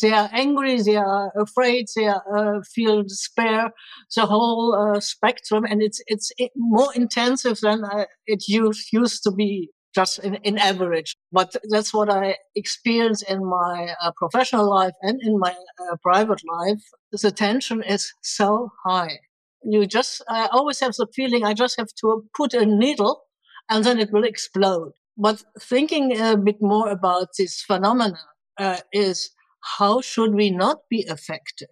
they 0.02 0.12
are 0.12 0.30
angry, 0.32 0.82
they 0.82 0.96
are 0.96 1.32
afraid, 1.38 1.88
they 1.96 2.08
are, 2.08 2.24
uh, 2.36 2.62
feel 2.74 3.04
despair, 3.04 3.72
the 4.16 4.26
whole 4.26 4.76
uh, 4.76 5.00
spectrum, 5.00 5.66
and 5.66 5.82
it's 5.82 6.02
it's 6.08 6.32
more 6.56 6.94
intensive 6.96 7.60
than 7.62 7.84
uh, 7.84 8.06
it 8.26 8.48
used 8.48 8.92
used 8.92 9.24
to 9.24 9.32
be 9.32 9.70
just 9.94 10.20
in, 10.20 10.36
in 10.36 10.58
average. 10.58 11.16
But 11.32 11.56
that's 11.70 11.94
what 11.94 12.10
I 12.10 12.38
experience 12.56 13.22
in 13.22 13.46
my 13.46 13.96
uh, 14.02 14.12
professional 14.18 14.70
life 14.70 14.94
and 15.02 15.22
in 15.22 15.38
my 15.40 15.52
uh, 15.52 15.96
private 16.02 16.42
life. 16.48 16.82
The 17.12 17.32
tension 17.32 17.84
is 17.84 18.12
so 18.22 18.72
high. 18.86 19.20
You 19.64 19.86
just, 19.86 20.24
I 20.28 20.48
always 20.52 20.80
have 20.80 20.94
the 20.94 21.08
feeling 21.16 21.46
I 21.46 21.54
just 21.54 21.78
have 21.78 21.90
to 22.02 22.26
put 22.36 22.54
a 22.54 22.66
needle 22.66 23.24
and 23.70 23.84
then 23.84 24.00
it 24.00 24.12
will 24.12 24.24
explode. 24.26 24.92
But 25.18 25.44
thinking 25.60 26.20
a 26.20 26.36
bit 26.36 26.58
more 26.60 26.90
about 26.90 27.30
this 27.38 27.62
phenomena 27.62 28.20
uh, 28.58 28.78
is 28.92 29.30
how 29.78 30.02
should 30.02 30.34
we 30.34 30.50
not 30.50 30.80
be 30.90 31.06
affected? 31.10 31.70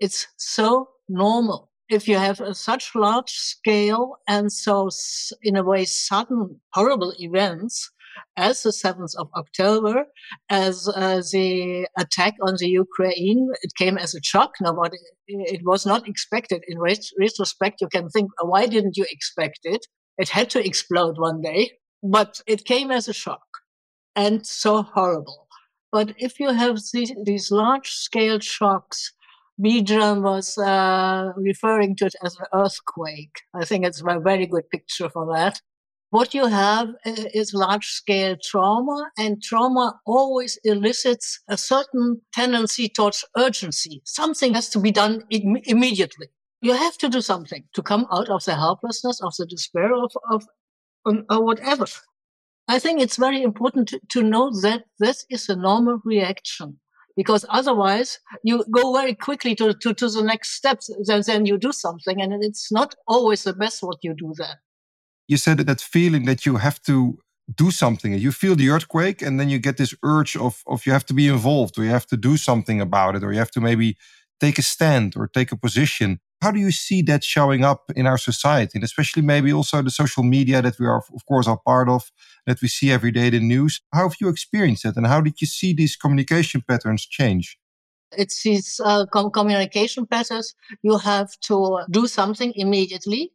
It's 0.00 0.26
so 0.36 0.88
normal. 1.08 1.70
If 1.88 2.08
you 2.08 2.16
have 2.16 2.40
a 2.40 2.54
such 2.54 2.94
large 2.94 3.30
scale 3.30 4.16
and 4.28 4.50
so, 4.50 4.88
in 5.42 5.56
a 5.56 5.62
way, 5.62 5.84
sudden 5.84 6.60
horrible 6.72 7.12
events, 7.18 7.90
as 8.36 8.62
the 8.62 8.70
7th 8.70 9.14
of 9.16 9.28
October, 9.36 10.04
as 10.48 10.88
uh, 10.88 11.22
the 11.32 11.86
attack 11.98 12.34
on 12.42 12.56
the 12.58 12.68
Ukraine, 12.68 13.50
it 13.62 13.72
came 13.76 13.98
as 13.98 14.14
a 14.14 14.22
shock. 14.22 14.52
Nobody, 14.60 14.98
it 15.26 15.60
was 15.64 15.86
not 15.86 16.08
expected. 16.08 16.62
In 16.68 16.78
retrospect, 16.78 17.80
you 17.80 17.88
can 17.88 18.08
think, 18.08 18.30
why 18.40 18.66
didn't 18.66 18.96
you 18.96 19.06
expect 19.10 19.60
it? 19.64 19.86
It 20.18 20.28
had 20.28 20.50
to 20.50 20.64
explode 20.64 21.18
one 21.18 21.40
day, 21.40 21.72
but 22.02 22.40
it 22.46 22.64
came 22.64 22.90
as 22.90 23.08
a 23.08 23.14
shock 23.14 23.46
and 24.14 24.46
so 24.46 24.82
horrible. 24.82 25.41
But 25.92 26.14
if 26.16 26.40
you 26.40 26.50
have 26.52 26.80
these, 26.92 27.50
large 27.50 27.90
scale 27.90 28.40
shocks, 28.40 29.12
Bijan 29.62 30.22
was 30.22 30.56
uh, 30.56 31.32
referring 31.36 31.96
to 31.96 32.06
it 32.06 32.14
as 32.24 32.36
an 32.38 32.46
earthquake. 32.54 33.36
I 33.54 33.66
think 33.66 33.84
it's 33.84 34.00
a 34.00 34.18
very 34.18 34.46
good 34.46 34.70
picture 34.70 35.10
for 35.10 35.26
that. 35.34 35.60
What 36.08 36.34
you 36.34 36.46
have 36.46 36.88
uh, 37.06 37.24
is 37.34 37.54
large 37.54 37.86
scale 37.86 38.36
trauma, 38.42 39.10
and 39.18 39.42
trauma 39.42 40.00
always 40.06 40.58
elicits 40.64 41.40
a 41.48 41.56
certain 41.56 42.22
tendency 42.32 42.88
towards 42.88 43.24
urgency. 43.36 44.02
Something 44.04 44.54
has 44.54 44.68
to 44.70 44.78
be 44.78 44.90
done 44.90 45.22
Im- 45.30 45.62
immediately. 45.64 46.28
You 46.62 46.74
have 46.74 46.96
to 46.98 47.08
do 47.08 47.20
something 47.20 47.64
to 47.74 47.82
come 47.82 48.06
out 48.10 48.28
of 48.28 48.44
the 48.44 48.56
helplessness, 48.56 49.20
of 49.22 49.34
the 49.38 49.46
despair, 49.46 49.94
of, 49.94 50.12
of 50.30 50.44
um, 51.04 51.24
or 51.28 51.44
whatever. 51.44 51.86
I 52.68 52.78
think 52.78 53.00
it's 53.00 53.16
very 53.16 53.42
important 53.42 53.88
to, 53.88 54.00
to 54.10 54.22
know 54.22 54.50
that 54.62 54.84
this 54.98 55.26
is 55.28 55.48
a 55.48 55.56
normal 55.56 56.00
reaction 56.04 56.78
because 57.16 57.44
otherwise 57.48 58.18
you 58.42 58.64
go 58.70 58.94
very 58.94 59.14
quickly 59.14 59.54
to, 59.56 59.74
to, 59.74 59.94
to 59.94 60.08
the 60.08 60.22
next 60.22 60.56
steps 60.56 60.88
and 60.88 61.24
then 61.24 61.46
you 61.46 61.58
do 61.58 61.72
something 61.72 62.20
and 62.20 62.32
it's 62.42 62.72
not 62.72 62.94
always 63.06 63.44
the 63.44 63.52
best 63.52 63.82
what 63.82 63.98
you 64.02 64.14
do 64.14 64.32
then. 64.36 64.56
You 65.28 65.36
said 65.36 65.58
that 65.58 65.80
feeling 65.80 66.24
that 66.26 66.46
you 66.46 66.56
have 66.56 66.80
to 66.82 67.18
do 67.54 67.70
something 67.70 68.14
you 68.14 68.32
feel 68.32 68.54
the 68.54 68.70
earthquake 68.70 69.20
and 69.20 69.38
then 69.38 69.48
you 69.48 69.58
get 69.58 69.76
this 69.76 69.94
urge 70.04 70.36
of, 70.36 70.62
of 70.66 70.86
you 70.86 70.92
have 70.92 71.04
to 71.04 71.14
be 71.14 71.26
involved 71.26 71.76
or 71.76 71.84
you 71.84 71.90
have 71.90 72.06
to 72.06 72.16
do 72.16 72.36
something 72.36 72.80
about 72.80 73.16
it 73.16 73.24
or 73.24 73.32
you 73.32 73.38
have 73.38 73.50
to 73.50 73.60
maybe 73.60 73.96
take 74.40 74.58
a 74.58 74.62
stand 74.62 75.14
or 75.16 75.26
take 75.26 75.52
a 75.52 75.56
position. 75.56 76.20
How 76.42 76.50
do 76.50 76.58
you 76.58 76.72
see 76.72 77.02
that 77.02 77.22
showing 77.22 77.62
up 77.64 77.82
in 77.94 78.04
our 78.06 78.18
society, 78.18 78.72
and 78.74 78.84
especially 78.84 79.22
maybe 79.22 79.52
also 79.52 79.80
the 79.80 79.92
social 80.02 80.24
media 80.24 80.60
that 80.60 80.76
we 80.80 80.86
are, 80.86 81.02
of 81.14 81.24
course, 81.26 81.46
are 81.46 81.60
part 81.64 81.88
of, 81.88 82.10
that 82.46 82.60
we 82.60 82.66
see 82.66 82.90
every 82.90 83.12
day 83.12 83.28
in 83.28 83.34
the 83.34 83.40
news? 83.40 83.80
How 83.94 84.08
have 84.08 84.16
you 84.20 84.28
experienced 84.28 84.84
it, 84.84 84.96
and 84.96 85.06
how 85.06 85.20
did 85.20 85.40
you 85.40 85.46
see 85.46 85.72
these 85.72 85.94
communication 85.94 86.60
patterns 86.68 87.06
change? 87.06 87.58
It's 88.18 88.42
these 88.42 88.80
uh, 88.84 89.06
com- 89.06 89.30
communication 89.30 90.04
patterns. 90.04 90.54
You 90.82 90.98
have 90.98 91.30
to 91.48 91.84
do 91.90 92.06
something 92.08 92.52
immediately. 92.56 93.32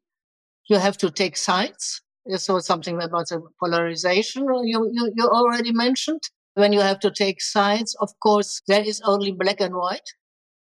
You 0.69 0.77
have 0.77 0.97
to 0.97 1.09
take 1.09 1.37
sides. 1.37 2.01
So 2.35 2.59
something 2.59 3.01
about 3.01 3.29
the 3.29 3.41
polarization 3.57 4.43
you, 4.65 4.91
you, 4.91 5.13
you 5.15 5.25
already 5.29 5.71
mentioned. 5.71 6.23
When 6.55 6.73
you 6.73 6.81
have 6.81 6.99
to 6.99 7.11
take 7.11 7.41
sides, 7.41 7.95
of 8.01 8.09
course, 8.19 8.61
there 8.67 8.83
is 8.83 8.99
only 9.05 9.31
black 9.31 9.61
and 9.61 9.75
white 9.75 10.09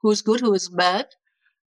who's 0.01 0.21
good, 0.21 0.39
who 0.39 0.53
is 0.53 0.69
bad. 0.69 1.07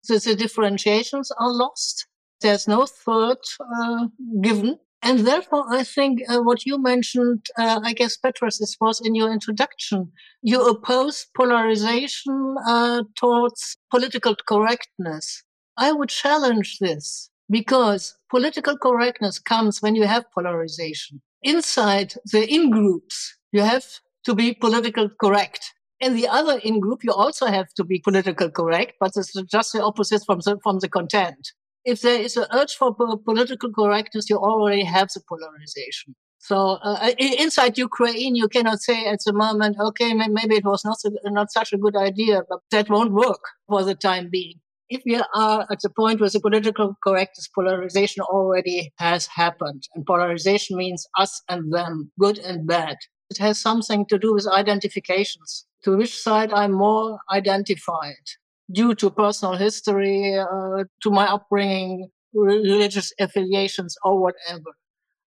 The 0.07 0.35
differentiations 0.35 1.31
are 1.31 1.51
lost. 1.51 2.07
There's 2.41 2.67
no 2.67 2.85
third 2.85 3.37
uh, 3.59 4.07
given. 4.41 4.79
And 5.01 5.19
therefore, 5.19 5.65
I 5.69 5.83
think 5.83 6.21
uh, 6.29 6.41
what 6.41 6.65
you 6.65 6.81
mentioned, 6.81 7.45
uh, 7.57 7.81
I 7.83 7.91
guess, 7.91 8.15
Petros, 8.15 8.57
this 8.57 8.77
was 8.79 9.01
in 9.03 9.15
your 9.15 9.33
introduction. 9.33 10.11
You 10.41 10.65
oppose 10.65 11.27
polarization 11.35 12.55
uh, 12.65 13.03
towards 13.17 13.77
political 13.91 14.35
correctness. 14.47 15.43
I 15.77 15.91
would 15.91 16.09
challenge 16.09 16.77
this 16.79 17.29
because 17.49 18.15
political 18.29 18.77
correctness 18.77 19.39
comes 19.39 19.81
when 19.81 19.95
you 19.95 20.05
have 20.05 20.31
polarization. 20.33 21.21
Inside 21.41 22.13
the 22.31 22.47
in 22.49 22.69
groups, 22.69 23.37
you 23.51 23.61
have 23.61 23.85
to 24.25 24.33
be 24.33 24.53
political 24.53 25.09
correct. 25.19 25.73
In 26.03 26.15
the 26.15 26.27
other 26.27 26.59
in 26.61 26.81
group, 26.81 27.01
you 27.05 27.13
also 27.13 27.45
have 27.45 27.73
to 27.75 27.83
be 27.85 27.97
political 27.99 28.51
correct, 28.51 28.95
but 28.99 29.11
it's 29.15 29.31
just 29.49 29.71
the 29.71 29.81
opposite 29.81 30.21
from 30.25 30.39
the, 30.39 30.59
from 30.61 30.79
the 30.79 30.89
content. 30.89 31.53
If 31.85 32.01
there 32.01 32.19
is 32.19 32.35
an 32.35 32.45
urge 32.51 32.73
for 32.73 32.93
political 32.93 33.71
correctness, 33.71 34.29
you 34.29 34.35
already 34.35 34.83
have 34.83 35.07
the 35.13 35.21
polarization. 35.29 36.13
So 36.39 36.57
uh, 36.83 37.11
inside 37.17 37.77
Ukraine, 37.77 38.35
you 38.35 38.49
cannot 38.49 38.81
say 38.81 39.05
at 39.05 39.19
the 39.25 39.31
moment, 39.31 39.77
okay, 39.79 40.13
maybe 40.13 40.55
it 40.55 40.65
was 40.65 40.83
not, 40.83 40.97
not 41.23 41.53
such 41.53 41.71
a 41.71 41.77
good 41.77 41.95
idea, 41.95 42.41
but 42.49 42.59
that 42.71 42.89
won't 42.89 43.13
work 43.13 43.43
for 43.69 43.81
the 43.85 43.95
time 43.95 44.27
being. 44.29 44.59
If 44.89 45.03
we 45.05 45.15
are 45.15 45.65
at 45.71 45.79
the 45.83 45.89
point 45.89 46.19
where 46.19 46.29
the 46.29 46.41
political 46.41 46.97
correctness 47.01 47.47
polarization 47.55 48.23
already 48.23 48.91
has 48.97 49.27
happened, 49.27 49.87
and 49.95 50.05
polarization 50.05 50.75
means 50.75 51.07
us 51.17 51.41
and 51.47 51.73
them, 51.73 52.11
good 52.19 52.39
and 52.39 52.67
bad, 52.67 52.97
it 53.29 53.37
has 53.37 53.57
something 53.57 54.05
to 54.07 54.19
do 54.19 54.33
with 54.33 54.47
identifications 54.47 55.65
to 55.83 55.97
which 55.97 56.17
side 56.17 56.51
I'm 56.53 56.71
more 56.71 57.19
identified 57.31 58.25
due 58.71 58.95
to 58.95 59.09
personal 59.09 59.55
history, 59.55 60.37
uh, 60.37 60.83
to 61.03 61.11
my 61.11 61.25
upbringing, 61.25 62.09
religious 62.33 63.13
affiliations, 63.19 63.95
or 64.03 64.19
whatever. 64.19 64.71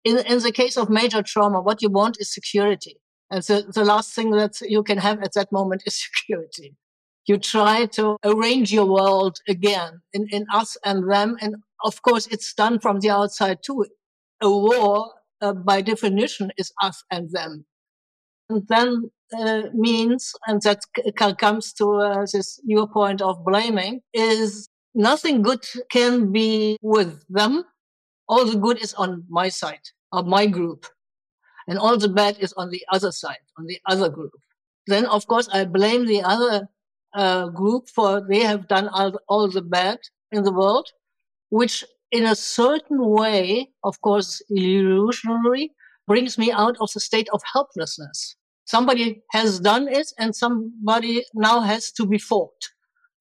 In, 0.04 0.18
in 0.20 0.40
the 0.40 0.52
case 0.52 0.78
of 0.78 0.90
major 0.90 1.22
trauma, 1.22 1.62
what 1.62 1.82
you 1.82 1.90
want 1.90 2.18
is 2.20 2.34
security. 2.34 2.98
And 3.32 3.44
the, 3.44 3.66
the 3.74 3.84
last 3.84 4.14
thing 4.14 4.32
that 4.32 4.62
you 4.62 4.84
can 4.84 4.98
have 5.00 5.22
at 5.22 5.34
that 5.34 5.52
moment 5.52 5.84
is 5.86 6.02
security. 6.06 6.76
You 7.28 7.38
try 7.38 7.88
to 7.88 8.18
arrange 8.24 8.72
your 8.72 8.86
world 8.86 9.40
again 9.48 10.02
in, 10.14 10.28
in 10.32 10.46
us 10.54 10.78
and 10.86 11.10
them. 11.12 11.38
And 11.42 11.56
of 11.84 12.02
course, 12.04 12.28
it's 12.28 12.54
done 12.54 12.80
from 12.80 13.00
the 13.00 13.10
outside 13.10 13.60
too. 13.66 13.86
A 14.42 14.50
war, 14.50 15.12
uh, 15.42 15.54
by 15.54 15.82
definition, 15.82 16.52
is 16.58 16.72
us 16.84 17.04
and 17.10 17.32
them. 17.32 17.66
And 18.48 18.68
then 18.68 19.10
means, 19.74 20.34
and 20.48 20.62
that 20.64 20.82
comes 21.38 21.74
to 21.74 21.94
uh, 21.96 22.26
this 22.32 22.60
your 22.66 22.88
point 22.88 23.22
of 23.22 23.44
blaming, 23.46 24.02
is 24.14 24.70
nothing 24.94 25.42
good 25.42 25.66
can 25.90 26.32
be 26.32 26.78
with 26.82 27.24
them. 27.30 27.64
All 28.28 28.46
the 28.46 28.58
good 28.58 28.82
is 28.82 28.94
on 28.94 29.24
my 29.30 29.50
side, 29.50 29.86
of 30.12 30.26
my 30.26 30.46
group. 30.46 30.86
And 31.68 31.80
all 31.80 31.98
the 31.98 32.10
bad 32.10 32.38
is 32.40 32.54
on 32.54 32.70
the 32.70 32.84
other 32.92 33.12
side, 33.12 33.44
on 33.58 33.66
the 33.66 33.80
other 33.88 34.10
group. 34.10 34.34
Then, 34.88 35.06
of 35.06 35.28
course, 35.28 35.50
I 35.52 35.66
blame 35.66 36.06
the 36.06 36.22
other 36.22 36.68
uh, 37.16 37.48
group 37.48 37.90
for 37.90 38.22
they 38.28 38.42
have 38.42 38.68
done 38.68 38.88
all, 38.90 39.20
all 39.28 39.48
the 39.50 39.62
bad 39.62 40.00
in 40.32 40.44
the 40.44 40.52
world, 40.52 40.90
which 41.50 41.84
in 42.12 42.26
a 42.26 42.36
certain 42.36 43.10
way, 43.10 43.70
of 43.84 44.00
course, 44.02 44.42
illusionary, 44.50 45.72
brings 46.08 46.38
me 46.38 46.52
out 46.52 46.78
of 46.80 46.90
the 46.94 47.00
state 47.00 47.28
of 47.34 47.42
helplessness. 47.52 48.36
Somebody 48.66 49.22
has 49.32 49.60
done 49.60 49.88
it 49.88 50.12
and 50.18 50.36
somebody 50.36 51.24
now 51.34 51.62
has 51.62 51.92
to 51.94 52.06
be 52.06 52.18
fought 52.18 52.70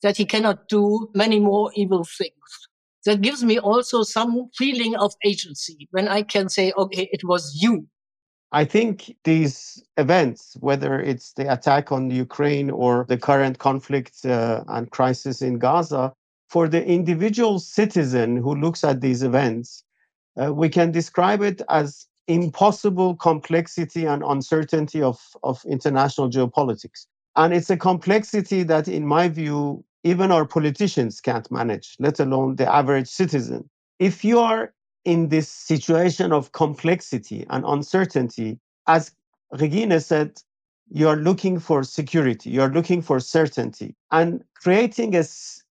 that 0.02 0.16
he 0.16 0.24
cannot 0.24 0.68
do 0.68 1.10
many 1.14 1.38
more 1.38 1.70
evil 1.74 2.04
things. 2.04 2.68
That 3.04 3.20
gives 3.20 3.44
me 3.44 3.58
also 3.58 4.02
some 4.02 4.48
feeling 4.56 4.96
of 4.96 5.12
agency 5.24 5.88
when 5.90 6.08
I 6.08 6.22
can 6.22 6.48
say, 6.48 6.72
okay, 6.76 7.08
it 7.12 7.22
was 7.24 7.58
you. 7.60 7.86
I 8.52 8.64
think 8.64 9.16
these 9.24 9.82
events, 9.98 10.56
whether 10.60 11.00
it's 11.00 11.32
the 11.32 11.52
attack 11.52 11.90
on 11.90 12.10
Ukraine 12.10 12.70
or 12.70 13.04
the 13.08 13.18
current 13.18 13.58
conflict 13.58 14.24
uh, 14.24 14.64
and 14.68 14.90
crisis 14.90 15.42
in 15.42 15.58
Gaza, 15.58 16.12
for 16.48 16.68
the 16.68 16.86
individual 16.86 17.58
citizen 17.58 18.36
who 18.36 18.54
looks 18.54 18.84
at 18.84 19.00
these 19.00 19.22
events, 19.22 19.82
uh, 20.40 20.54
we 20.54 20.68
can 20.68 20.92
describe 20.92 21.42
it 21.42 21.62
as 21.68 22.06
impossible 22.28 23.16
complexity 23.16 24.06
and 24.06 24.22
uncertainty 24.22 25.02
of, 25.02 25.20
of 25.42 25.64
international 25.66 26.30
geopolitics. 26.30 27.06
And 27.36 27.52
it's 27.52 27.70
a 27.70 27.76
complexity 27.76 28.62
that, 28.64 28.88
in 28.88 29.06
my 29.06 29.28
view, 29.28 29.84
even 30.04 30.30
our 30.30 30.44
politicians 30.44 31.20
can't 31.20 31.50
manage, 31.50 31.96
let 31.98 32.20
alone 32.20 32.56
the 32.56 32.72
average 32.72 33.08
citizen. 33.08 33.68
If 33.98 34.24
you 34.24 34.38
are 34.38 34.72
in 35.04 35.28
this 35.28 35.48
situation 35.48 36.32
of 36.32 36.52
complexity 36.52 37.46
and 37.50 37.64
uncertainty, 37.66 38.58
as 38.86 39.12
Regine 39.52 39.98
said, 40.00 40.40
you're 40.90 41.16
looking 41.16 41.58
for 41.58 41.82
security, 41.82 42.50
you're 42.50 42.70
looking 42.70 43.02
for 43.02 43.18
certainty, 43.18 43.94
and 44.10 44.44
creating 44.54 45.16
a 45.16 45.24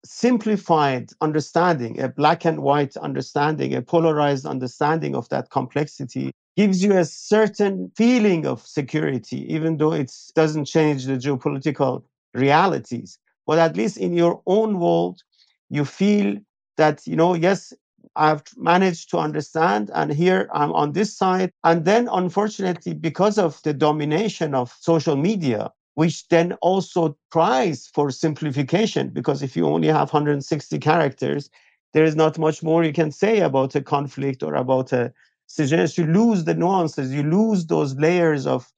simplified 0.04 1.12
understanding, 1.22 2.00
a 2.00 2.08
black 2.08 2.46
and 2.46 2.62
white 2.62 2.96
understanding, 2.98 3.76
a 3.76 3.82
polarized 3.82 4.46
understanding 4.46 5.16
of 5.16 5.28
that 5.30 5.50
complexity 5.50 6.34
gives 6.58 6.84
you 6.84 6.98
a 6.98 7.06
certain 7.06 7.92
feeling 7.96 8.46
of 8.46 8.66
security, 8.66 9.52
even 9.54 9.78
though 9.78 9.94
it 9.94 10.12
doesn't 10.36 10.66
change 10.66 11.06
the 11.06 11.14
geopolitical 11.14 12.04
realities 12.34 13.18
but 13.48 13.60
at 13.60 13.76
least 13.76 13.98
in 13.98 14.14
your 14.14 14.42
own 14.46 14.80
world, 14.80 15.22
you 15.70 15.86
feel 15.86 16.38
that, 16.78 17.06
you 17.06 17.16
know, 17.16 17.34
yes, 17.34 17.74
I've 18.16 18.44
managed 18.58 19.10
to 19.12 19.18
understand, 19.18 19.90
and 19.94 20.12
here 20.12 20.50
I'm 20.54 20.72
on 20.74 20.92
this 20.92 21.16
side. 21.16 21.52
And 21.64 21.86
then, 21.86 22.10
unfortunately, 22.12 22.94
because 22.94 23.38
of 23.38 23.62
the 23.64 23.74
domination 23.74 24.54
of 24.54 24.74
social 24.80 25.16
media, 25.16 25.72
which 25.96 26.28
then 26.30 26.54
also 26.62 27.18
tries 27.32 27.88
for 27.94 28.12
simplification, 28.12 29.10
because 29.10 29.42
if 29.42 29.56
you 29.56 29.66
only 29.68 29.88
have 29.88 30.14
160 30.14 30.80
characters, 30.80 31.50
there 31.94 32.06
is 32.06 32.16
not 32.16 32.40
much 32.40 32.64
more 32.64 32.84
you 32.84 32.94
can 32.94 33.12
say 33.12 33.40
about 33.40 33.76
a 33.76 33.82
conflict 33.82 34.44
or 34.44 34.56
about 34.56 34.94
a 34.94 35.12
situation. 35.56 36.08
You 36.08 36.14
lose 36.14 36.44
the 36.46 36.54
nuances, 36.54 37.14
you 37.14 37.24
lose 37.24 37.66
those 37.66 37.96
layers 37.96 38.48
of, 38.48 38.72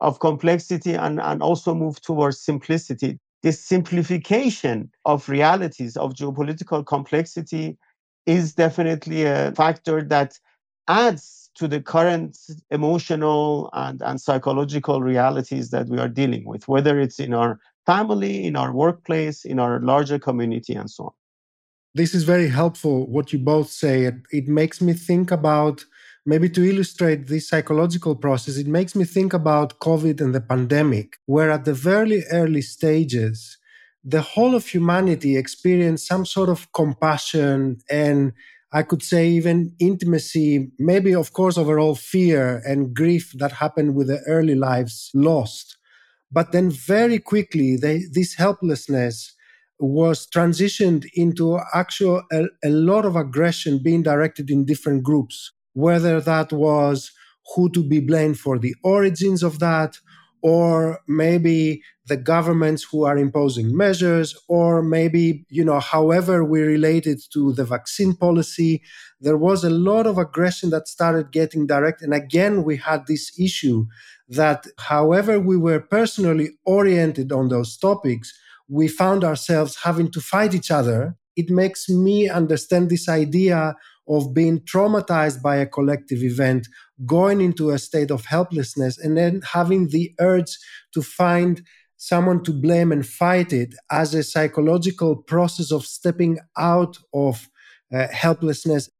of 0.00 0.20
complexity 0.20 0.94
and, 0.94 1.20
and 1.20 1.42
also 1.42 1.74
move 1.74 2.00
towards 2.00 2.40
simplicity 2.40 3.18
this 3.46 3.60
simplification 3.60 4.90
of 5.04 5.28
realities 5.28 5.96
of 5.96 6.14
geopolitical 6.14 6.84
complexity 6.84 7.78
is 8.26 8.54
definitely 8.54 9.22
a 9.22 9.52
factor 9.52 10.02
that 10.02 10.38
adds 10.88 11.48
to 11.54 11.68
the 11.68 11.80
current 11.80 12.36
emotional 12.70 13.70
and, 13.72 14.02
and 14.02 14.20
psychological 14.20 15.00
realities 15.00 15.70
that 15.70 15.86
we 15.86 15.98
are 15.98 16.08
dealing 16.08 16.44
with, 16.44 16.66
whether 16.66 16.98
it's 16.98 17.20
in 17.20 17.32
our 17.32 17.60
family, 17.86 18.44
in 18.44 18.56
our 18.56 18.72
workplace, 18.72 19.44
in 19.44 19.60
our 19.60 19.78
larger 19.78 20.18
community, 20.18 20.74
and 20.74 20.90
so 20.90 21.04
on. 21.04 21.12
This 21.94 22.16
is 22.16 22.24
very 22.24 22.48
helpful, 22.48 23.06
what 23.06 23.32
you 23.32 23.38
both 23.38 23.70
say. 23.70 24.06
It, 24.06 24.16
it 24.32 24.48
makes 24.48 24.80
me 24.80 24.92
think 24.92 25.30
about 25.30 25.84
maybe 26.26 26.48
to 26.50 26.68
illustrate 26.68 27.28
this 27.28 27.48
psychological 27.48 28.16
process, 28.16 28.56
it 28.56 28.66
makes 28.66 28.94
me 28.96 29.04
think 29.04 29.32
about 29.32 29.78
COVID 29.78 30.20
and 30.20 30.34
the 30.34 30.40
pandemic, 30.40 31.18
where 31.26 31.50
at 31.50 31.64
the 31.64 31.72
very 31.72 32.24
early 32.32 32.62
stages, 32.62 33.56
the 34.04 34.20
whole 34.20 34.54
of 34.54 34.66
humanity 34.66 35.36
experienced 35.36 36.06
some 36.06 36.26
sort 36.26 36.48
of 36.48 36.70
compassion 36.72 37.78
and 37.88 38.32
I 38.72 38.82
could 38.82 39.02
say 39.02 39.28
even 39.28 39.74
intimacy, 39.78 40.70
maybe, 40.78 41.14
of 41.14 41.32
course, 41.32 41.56
overall 41.56 41.94
fear 41.94 42.60
and 42.66 42.92
grief 42.92 43.32
that 43.36 43.52
happened 43.52 43.94
with 43.94 44.08
the 44.08 44.20
early 44.26 44.56
lives 44.56 45.10
lost. 45.14 45.78
But 46.30 46.52
then 46.52 46.70
very 46.70 47.20
quickly, 47.20 47.76
they, 47.76 48.02
this 48.12 48.34
helplessness 48.34 49.34
was 49.78 50.26
transitioned 50.26 51.06
into 51.14 51.60
actual 51.72 52.22
a, 52.32 52.46
a 52.64 52.68
lot 52.68 53.04
of 53.04 53.14
aggression 53.14 53.78
being 53.82 54.02
directed 54.02 54.50
in 54.50 54.64
different 54.64 55.04
groups 55.04 55.52
whether 55.76 56.20
that 56.22 56.52
was 56.52 57.12
who 57.54 57.68
to 57.70 57.82
be 57.82 58.00
blamed 58.00 58.38
for 58.38 58.58
the 58.58 58.74
origins 58.82 59.42
of 59.42 59.58
that, 59.58 59.98
or 60.42 61.00
maybe 61.06 61.82
the 62.06 62.16
governments 62.16 62.82
who 62.90 63.04
are 63.04 63.18
imposing 63.18 63.76
measures, 63.76 64.34
or 64.48 64.82
maybe, 64.82 65.44
you 65.50 65.64
know, 65.64 65.78
however 65.78 66.42
we 66.44 66.60
related 66.62 67.20
to 67.32 67.52
the 67.52 67.64
vaccine 67.64 68.14
policy. 68.14 68.82
There 69.20 69.36
was 69.36 69.64
a 69.64 69.70
lot 69.70 70.06
of 70.06 70.16
aggression 70.16 70.70
that 70.70 70.88
started 70.88 71.30
getting 71.30 71.66
direct. 71.66 72.00
And 72.00 72.14
again, 72.14 72.64
we 72.64 72.76
had 72.78 73.06
this 73.06 73.38
issue 73.38 73.86
that 74.28 74.66
however 74.78 75.38
we 75.38 75.56
were 75.56 75.80
personally 75.80 76.50
oriented 76.64 77.32
on 77.32 77.48
those 77.48 77.76
topics, 77.76 78.32
we 78.68 78.88
found 78.88 79.24
ourselves 79.24 79.76
having 79.84 80.10
to 80.12 80.20
fight 80.20 80.54
each 80.54 80.70
other. 80.70 81.16
It 81.36 81.50
makes 81.50 81.88
me 81.88 82.28
understand 82.28 82.88
this 82.88 83.08
idea 83.08 83.76
of 84.08 84.34
being 84.34 84.60
traumatized 84.60 85.42
by 85.42 85.56
a 85.56 85.66
collective 85.66 86.22
event, 86.22 86.68
going 87.04 87.40
into 87.40 87.70
a 87.70 87.78
state 87.78 88.10
of 88.10 88.24
helplessness, 88.24 88.98
and 88.98 89.16
then 89.16 89.42
having 89.52 89.88
the 89.88 90.14
urge 90.20 90.56
to 90.92 91.02
find 91.02 91.62
someone 91.96 92.42
to 92.44 92.52
blame 92.52 92.92
and 92.92 93.06
fight 93.06 93.52
it 93.52 93.74
as 93.90 94.14
a 94.14 94.22
psychological 94.22 95.16
process 95.16 95.72
of 95.72 95.86
stepping 95.86 96.38
out 96.56 96.98
of 97.14 97.48
uh, 97.92 98.06
helplessness. 98.08 98.90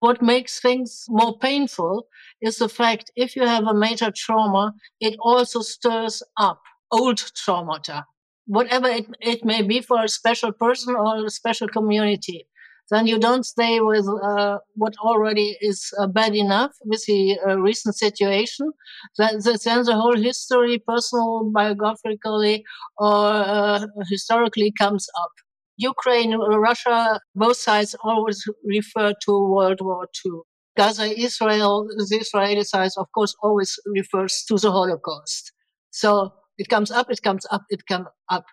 What 0.00 0.20
makes 0.20 0.60
things 0.60 1.04
more 1.08 1.38
painful 1.38 2.08
is 2.40 2.58
the 2.58 2.68
fact 2.68 3.12
if 3.14 3.36
you 3.36 3.46
have 3.46 3.64
a 3.64 3.74
major 3.74 4.12
trauma, 4.14 4.74
it 5.00 5.16
also 5.20 5.60
stirs 5.60 6.22
up 6.36 6.60
old 6.90 7.18
traumata, 7.18 8.04
whatever 8.46 8.88
it, 8.88 9.06
it 9.20 9.44
may 9.44 9.62
be 9.62 9.80
for 9.80 10.02
a 10.02 10.08
special 10.08 10.52
person 10.52 10.96
or 10.96 11.24
a 11.24 11.30
special 11.30 11.68
community 11.68 12.46
then 12.90 13.06
you 13.06 13.18
don't 13.18 13.44
stay 13.44 13.80
with 13.80 14.06
uh, 14.22 14.58
what 14.74 14.94
already 15.02 15.56
is 15.60 15.92
uh, 15.98 16.06
bad 16.06 16.34
enough 16.34 16.72
with 16.84 17.04
the 17.06 17.38
uh, 17.46 17.58
recent 17.58 17.94
situation. 17.96 18.70
Then, 19.16 19.40
then 19.64 19.84
the 19.84 19.94
whole 19.94 20.16
history, 20.16 20.78
personal, 20.86 21.50
biographically, 21.52 22.64
or 22.98 23.26
uh, 23.26 23.86
historically, 24.10 24.72
comes 24.78 25.06
up. 25.20 25.30
Ukraine, 25.78 26.36
Russia, 26.36 27.18
both 27.34 27.56
sides 27.56 27.96
always 28.04 28.44
refer 28.64 29.12
to 29.24 29.48
World 29.48 29.80
War 29.80 30.06
II. 30.24 30.32
Gaza, 30.76 31.18
Israel, 31.18 31.86
the 31.96 32.18
Israeli 32.20 32.64
side, 32.64 32.90
of 32.96 33.06
course, 33.12 33.34
always 33.42 33.78
refers 33.86 34.44
to 34.48 34.58
the 34.58 34.70
Holocaust. 34.70 35.52
So 35.90 36.32
it 36.58 36.68
comes 36.68 36.90
up, 36.90 37.10
it 37.10 37.22
comes 37.22 37.46
up, 37.50 37.62
it 37.70 37.86
comes 37.86 38.06
up. 38.30 38.44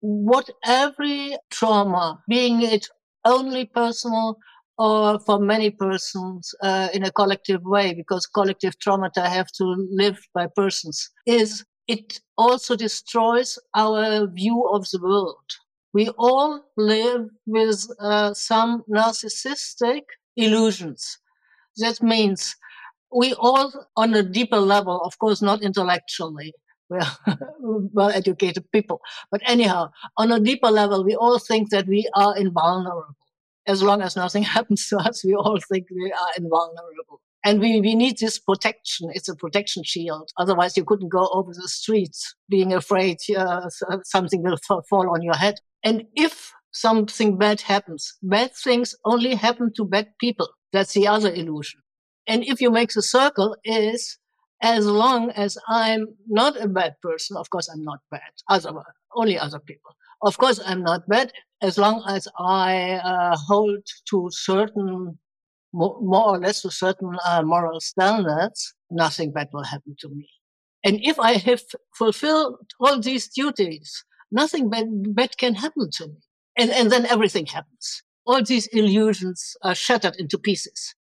What 0.00 0.50
every 0.64 1.36
trauma, 1.50 2.22
being 2.28 2.62
it 2.62 2.88
only 3.24 3.66
personal 3.66 4.38
or 4.78 5.18
for 5.18 5.40
many 5.40 5.70
persons 5.70 6.54
uh, 6.62 6.88
in 6.94 7.04
a 7.04 7.10
collective 7.10 7.62
way, 7.64 7.94
because 7.94 8.26
collective 8.26 8.78
traumata 8.78 9.26
have 9.26 9.48
to 9.52 9.64
live 9.90 10.18
by 10.34 10.46
persons, 10.54 11.10
is 11.26 11.64
it 11.88 12.20
also 12.36 12.76
destroys 12.76 13.58
our 13.74 14.26
view 14.28 14.68
of 14.72 14.86
the 14.92 15.00
world. 15.02 15.50
We 15.94 16.10
all 16.18 16.62
live 16.76 17.26
with 17.46 17.88
uh, 17.98 18.34
some 18.34 18.84
narcissistic 18.88 20.02
illusions. 20.36 21.18
That 21.78 22.02
means 22.02 22.54
we 23.10 23.32
all, 23.34 23.72
on 23.96 24.14
a 24.14 24.22
deeper 24.22 24.58
level, 24.60 25.00
of 25.02 25.18
course, 25.18 25.40
not 25.40 25.62
intellectually, 25.62 26.52
well 26.88 27.18
well-educated 27.60 28.70
people. 28.72 29.00
But 29.30 29.42
anyhow, 29.46 29.90
on 30.16 30.32
a 30.32 30.40
deeper 30.40 30.70
level, 30.70 31.04
we 31.04 31.14
all 31.14 31.38
think 31.38 31.70
that 31.70 31.86
we 31.86 32.08
are 32.14 32.36
invulnerable. 32.36 33.16
As 33.66 33.82
long 33.82 34.02
as 34.02 34.16
nothing 34.16 34.42
happens 34.56 34.88
to 34.88 34.98
us, 34.98 35.24
we 35.24 35.34
all 35.34 35.58
think 35.70 35.86
we 35.90 36.12
are 36.12 36.32
invulnerable. 36.36 37.20
And 37.44 37.60
we, 37.60 37.80
we 37.80 37.94
need 37.94 38.18
this 38.18 38.38
protection. 38.38 39.10
It's 39.14 39.28
a 39.28 39.36
protection 39.36 39.84
shield. 39.84 40.30
Otherwise, 40.38 40.76
you 40.76 40.84
couldn't 40.84 41.10
go 41.10 41.28
over 41.32 41.52
the 41.54 41.68
streets 41.68 42.34
being 42.48 42.72
afraid 42.72 43.18
uh, 43.36 43.68
something 44.04 44.42
will 44.42 44.58
fall 44.88 45.10
on 45.10 45.22
your 45.22 45.36
head. 45.36 45.60
And 45.84 46.04
if 46.16 46.52
something 46.72 47.38
bad 47.38 47.60
happens, 47.60 48.14
bad 48.22 48.54
things 48.54 48.94
only 49.04 49.34
happen 49.34 49.72
to 49.76 49.84
bad 49.84 50.08
people. 50.20 50.48
That's 50.72 50.94
the 50.94 51.06
other 51.06 51.32
illusion. 51.32 51.80
And 52.26 52.44
if 52.44 52.60
you 52.60 52.70
make 52.70 52.92
the 52.92 53.02
circle 53.02 53.56
is 53.64 54.18
as 54.62 54.86
long 54.86 55.30
as 55.30 55.56
I'm 55.68 56.06
not 56.26 56.60
a 56.60 56.68
bad 56.68 56.94
person, 57.02 57.36
of 57.36 57.48
course 57.50 57.68
I'm 57.68 57.84
not 57.84 58.00
bad. 58.10 58.32
Other, 58.48 58.72
only 59.14 59.38
other 59.38 59.60
people. 59.60 59.94
Of 60.22 60.36
course 60.38 60.60
I'm 60.64 60.82
not 60.82 61.08
bad 61.08 61.32
as 61.62 61.78
long 61.78 62.02
as 62.08 62.28
I 62.38 62.94
uh, 62.94 63.36
hold 63.36 63.84
to 64.10 64.28
certain 64.30 65.18
more, 65.72 66.36
or 66.36 66.38
less 66.38 66.62
to 66.62 66.70
certain 66.70 67.16
uh, 67.26 67.42
moral 67.42 67.80
standards, 67.80 68.74
nothing 68.90 69.32
bad 69.32 69.48
will 69.52 69.64
happen 69.64 69.94
to 70.00 70.08
me. 70.08 70.28
And 70.84 70.98
if 71.02 71.18
I 71.18 71.34
have 71.34 71.62
fulfilled 71.94 72.56
all 72.80 73.00
these 73.00 73.28
duties, 73.28 74.04
nothing 74.30 74.70
bad, 74.70 74.86
bad 75.14 75.36
can 75.36 75.54
happen 75.54 75.90
to 75.92 76.06
me. 76.08 76.16
And, 76.56 76.70
and 76.70 76.90
then 76.90 77.06
everything 77.06 77.46
happens. 77.46 78.02
All 78.26 78.42
these 78.42 78.66
illusions 78.68 79.56
are 79.62 79.74
shattered 79.74 80.16
into 80.16 80.38
pieces. 80.38 80.94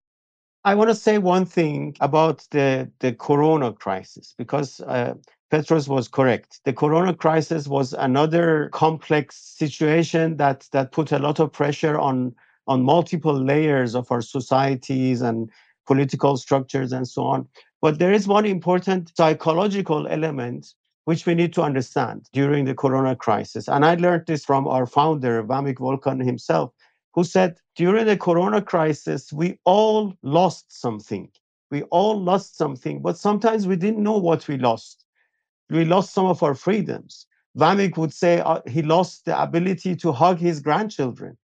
I 0.66 0.74
want 0.74 0.90
to 0.90 0.96
say 0.96 1.18
one 1.18 1.44
thing 1.44 1.96
about 2.00 2.44
the, 2.50 2.90
the 2.98 3.12
corona 3.12 3.72
crisis 3.72 4.34
because 4.36 4.80
uh, 4.80 5.14
Petros 5.48 5.88
was 5.88 6.08
correct. 6.08 6.58
The 6.64 6.72
corona 6.72 7.14
crisis 7.14 7.68
was 7.68 7.92
another 7.92 8.68
complex 8.72 9.36
situation 9.36 10.38
that, 10.38 10.66
that 10.72 10.90
put 10.90 11.12
a 11.12 11.20
lot 11.20 11.38
of 11.38 11.52
pressure 11.52 11.98
on 11.98 12.34
on 12.68 12.82
multiple 12.82 13.32
layers 13.32 13.94
of 13.94 14.10
our 14.10 14.20
societies 14.20 15.22
and 15.22 15.48
political 15.86 16.36
structures 16.36 16.92
and 16.92 17.06
so 17.06 17.22
on. 17.22 17.46
But 17.80 18.00
there 18.00 18.12
is 18.12 18.26
one 18.26 18.44
important 18.44 19.12
psychological 19.16 20.08
element 20.08 20.74
which 21.04 21.26
we 21.26 21.36
need 21.36 21.52
to 21.52 21.62
understand 21.62 22.28
during 22.32 22.64
the 22.64 22.74
corona 22.74 23.14
crisis. 23.14 23.68
And 23.68 23.84
I 23.84 23.94
learned 23.94 24.26
this 24.26 24.44
from 24.44 24.66
our 24.66 24.84
founder, 24.86 25.44
Vamik 25.44 25.76
Volkan 25.76 26.24
himself, 26.24 26.72
who 27.16 27.24
said 27.24 27.58
during 27.74 28.06
the 28.06 28.16
corona 28.16 28.62
crisis, 28.62 29.32
we 29.32 29.58
all 29.64 30.14
lost 30.22 30.80
something. 30.80 31.28
We 31.72 31.82
all 31.84 32.22
lost 32.22 32.56
something, 32.56 33.02
but 33.02 33.18
sometimes 33.18 33.66
we 33.66 33.74
didn't 33.74 34.02
know 34.02 34.18
what 34.18 34.46
we 34.46 34.56
lost. 34.56 35.04
We 35.68 35.84
lost 35.84 36.14
some 36.14 36.26
of 36.26 36.44
our 36.44 36.54
freedoms. 36.54 37.26
Vamik 37.58 37.96
would 37.96 38.12
say 38.12 38.38
uh, 38.38 38.60
he 38.68 38.82
lost 38.82 39.24
the 39.24 39.42
ability 39.42 39.96
to 39.96 40.12
hug 40.12 40.38
his 40.38 40.60
grandchildren 40.60 41.36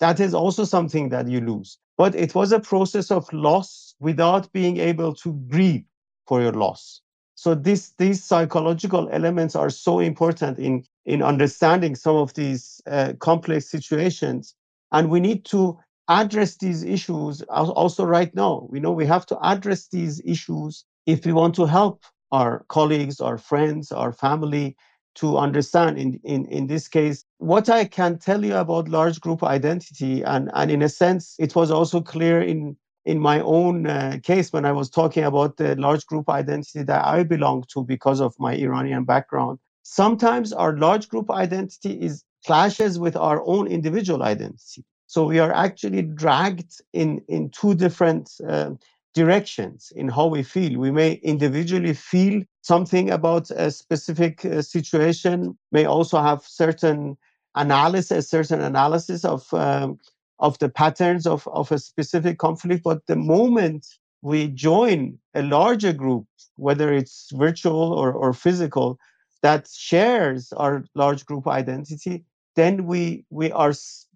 that 0.00 0.20
is 0.20 0.34
also 0.34 0.64
something 0.64 1.08
that 1.10 1.28
you 1.28 1.40
lose. 1.40 1.78
But 1.96 2.14
it 2.14 2.34
was 2.34 2.52
a 2.52 2.60
process 2.60 3.10
of 3.10 3.32
loss 3.32 3.94
without 3.98 4.52
being 4.52 4.78
able 4.78 5.14
to 5.14 5.32
grieve 5.48 5.84
for 6.26 6.40
your 6.40 6.52
loss. 6.52 7.00
So 7.34 7.54
this, 7.54 7.90
these 7.98 8.22
psychological 8.22 9.08
elements 9.10 9.56
are 9.56 9.70
so 9.70 10.00
important 10.00 10.58
in, 10.58 10.84
in 11.06 11.22
understanding 11.22 11.96
some 11.96 12.16
of 12.16 12.34
these 12.34 12.80
uh, 12.86 13.14
complex 13.18 13.68
situations. 13.68 14.54
And 14.92 15.10
we 15.10 15.20
need 15.20 15.44
to 15.46 15.78
address 16.08 16.56
these 16.56 16.82
issues 16.82 17.42
also 17.42 18.04
right 18.04 18.34
now. 18.34 18.66
We 18.70 18.80
know 18.80 18.92
we 18.92 19.06
have 19.06 19.26
to 19.26 19.38
address 19.42 19.88
these 19.88 20.22
issues 20.24 20.84
if 21.06 21.26
we 21.26 21.32
want 21.32 21.54
to 21.56 21.66
help 21.66 22.04
our 22.32 22.64
colleagues, 22.68 23.20
our 23.20 23.38
friends, 23.38 23.92
our 23.92 24.12
family 24.12 24.76
to 25.18 25.36
understand 25.36 25.98
in, 25.98 26.20
in, 26.22 26.46
in 26.46 26.66
this 26.68 26.86
case 26.86 27.24
what 27.38 27.68
i 27.68 27.84
can 27.84 28.18
tell 28.18 28.44
you 28.44 28.54
about 28.54 28.88
large 28.88 29.20
group 29.20 29.42
identity 29.42 30.22
and, 30.22 30.50
and 30.54 30.70
in 30.70 30.82
a 30.82 30.88
sense 30.88 31.34
it 31.38 31.54
was 31.56 31.70
also 31.70 32.00
clear 32.00 32.40
in 32.40 32.76
in 33.04 33.18
my 33.18 33.40
own 33.40 33.86
uh, 33.86 34.18
case 34.22 34.52
when 34.52 34.64
i 34.64 34.70
was 34.70 34.88
talking 34.88 35.24
about 35.24 35.56
the 35.56 35.74
large 35.76 36.06
group 36.06 36.28
identity 36.28 36.82
that 36.84 37.04
i 37.04 37.22
belong 37.22 37.64
to 37.68 37.82
because 37.84 38.20
of 38.20 38.34
my 38.38 38.54
iranian 38.54 39.04
background 39.04 39.58
sometimes 39.82 40.52
our 40.52 40.76
large 40.76 41.08
group 41.08 41.30
identity 41.30 42.00
is 42.00 42.22
clashes 42.48 42.98
with 43.04 43.16
our 43.28 43.40
own 43.54 43.64
individual 43.78 44.22
identity 44.34 44.82
so 45.08 45.24
we 45.24 45.38
are 45.38 45.52
actually 45.52 46.02
dragged 46.02 46.72
in 46.92 47.10
in 47.28 47.48
two 47.48 47.74
different 47.74 48.26
uh, 48.46 48.70
directions 49.14 49.90
in 49.96 50.08
how 50.08 50.26
we 50.26 50.42
feel. 50.42 50.78
We 50.78 50.90
may 50.90 51.14
individually 51.34 51.94
feel 51.94 52.42
something 52.60 53.10
about 53.10 53.50
a 53.50 53.70
specific 53.70 54.44
uh, 54.44 54.60
situation, 54.62 55.58
may 55.72 55.86
also 55.86 56.20
have 56.20 56.42
certain 56.42 57.16
analysis, 57.54 58.28
certain 58.28 58.60
analysis 58.60 59.24
of 59.24 59.52
um, 59.54 59.98
of 60.38 60.58
the 60.58 60.68
patterns 60.68 61.26
of, 61.26 61.48
of 61.48 61.72
a 61.72 61.78
specific 61.78 62.38
conflict. 62.38 62.84
But 62.84 63.06
the 63.06 63.16
moment 63.16 63.86
we 64.20 64.48
join 64.48 65.18
a 65.34 65.42
larger 65.42 65.94
group, 65.94 66.26
whether 66.56 66.92
it's 66.92 67.30
virtual 67.32 67.92
or, 67.92 68.12
or 68.12 68.32
physical, 68.34 68.98
that 69.42 69.68
shares 69.72 70.52
our 70.52 70.84
large 70.94 71.24
group 71.24 71.48
identity, 71.48 72.24
then 72.58 72.86
we 72.86 73.24
we 73.30 73.52
are 73.52 73.72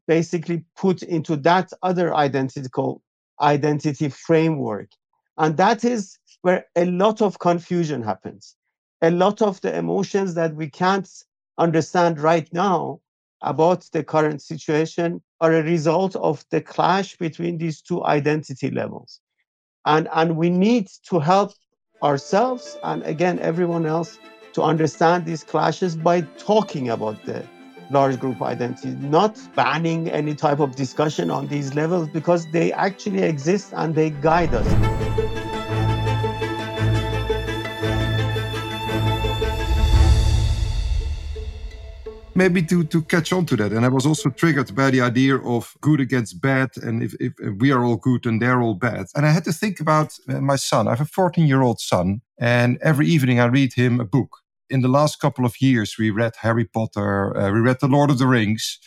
basically 0.08 0.64
put 0.76 1.02
into 1.02 1.36
that 1.36 1.72
other 1.82 2.14
identical 2.14 3.02
identity 3.40 4.08
framework. 4.08 4.88
And 5.38 5.56
that 5.56 5.84
is 5.84 6.18
where 6.42 6.66
a 6.76 6.84
lot 6.86 7.22
of 7.22 7.38
confusion 7.38 8.02
happens. 8.02 8.56
A 9.00 9.10
lot 9.10 9.42
of 9.42 9.60
the 9.60 9.76
emotions 9.76 10.34
that 10.34 10.54
we 10.54 10.68
can't 10.68 11.08
understand 11.58 12.20
right 12.20 12.52
now 12.52 13.00
about 13.42 13.88
the 13.92 14.04
current 14.04 14.42
situation 14.42 15.20
are 15.40 15.52
a 15.52 15.62
result 15.62 16.14
of 16.16 16.44
the 16.50 16.60
clash 16.60 17.16
between 17.16 17.58
these 17.58 17.80
two 17.80 18.04
identity 18.04 18.70
levels. 18.70 19.20
And, 19.84 20.08
and 20.12 20.36
we 20.36 20.50
need 20.50 20.88
to 21.08 21.18
help 21.18 21.52
ourselves 22.02 22.76
and 22.82 23.02
again 23.04 23.38
everyone 23.38 23.86
else 23.86 24.18
to 24.52 24.62
understand 24.62 25.24
these 25.24 25.44
clashes 25.44 25.96
by 25.96 26.20
talking 26.36 26.90
about 26.90 27.24
the 27.24 27.44
large 27.92 28.18
group 28.18 28.40
identity, 28.42 28.90
not 29.00 29.38
banning 29.54 30.10
any 30.10 30.34
type 30.34 30.60
of 30.60 30.74
discussion 30.76 31.30
on 31.30 31.46
these 31.48 31.74
levels 31.74 32.08
because 32.08 32.50
they 32.50 32.72
actually 32.72 33.22
exist 33.22 33.72
and 33.76 33.94
they 33.94 34.10
guide 34.10 34.54
us. 34.54 34.92
maybe 42.34 42.62
to 42.62 42.84
to 42.84 43.02
catch 43.02 43.32
on 43.32 43.44
to 43.46 43.56
that 43.56 43.72
and 43.72 43.84
i 43.84 43.88
was 43.88 44.06
also 44.06 44.30
triggered 44.30 44.74
by 44.74 44.90
the 44.90 45.00
idea 45.00 45.36
of 45.36 45.74
good 45.80 46.00
against 46.00 46.40
bad 46.40 46.70
and 46.82 47.02
if, 47.02 47.14
if, 47.20 47.32
if 47.38 47.54
we 47.60 47.70
are 47.70 47.84
all 47.84 47.96
good 47.96 48.26
and 48.26 48.40
they're 48.40 48.62
all 48.62 48.74
bad. 48.74 49.06
And 49.14 49.26
i 49.26 49.30
had 49.30 49.44
to 49.44 49.52
think 49.52 49.80
about 49.80 50.18
my 50.26 50.56
son. 50.56 50.88
I 50.88 50.90
have 50.90 51.00
a 51.00 51.04
14 51.04 51.46
year 51.46 51.62
old 51.62 51.80
son 51.80 52.22
and 52.38 52.78
every 52.80 53.06
evening 53.06 53.38
i 53.40 53.44
read 53.44 53.74
him 53.74 54.00
a 54.00 54.04
book 54.04 54.41
in 54.72 54.80
the 54.80 54.88
last 54.88 55.20
couple 55.20 55.44
of 55.44 55.60
years, 55.60 55.96
we 55.98 56.10
read 56.10 56.32
Harry 56.40 56.64
Potter, 56.64 57.36
uh, 57.36 57.52
we 57.52 57.60
read 57.60 57.80
The 57.80 57.88
Lord 57.88 58.10
of 58.10 58.18
the 58.18 58.26
Rings. 58.26 58.78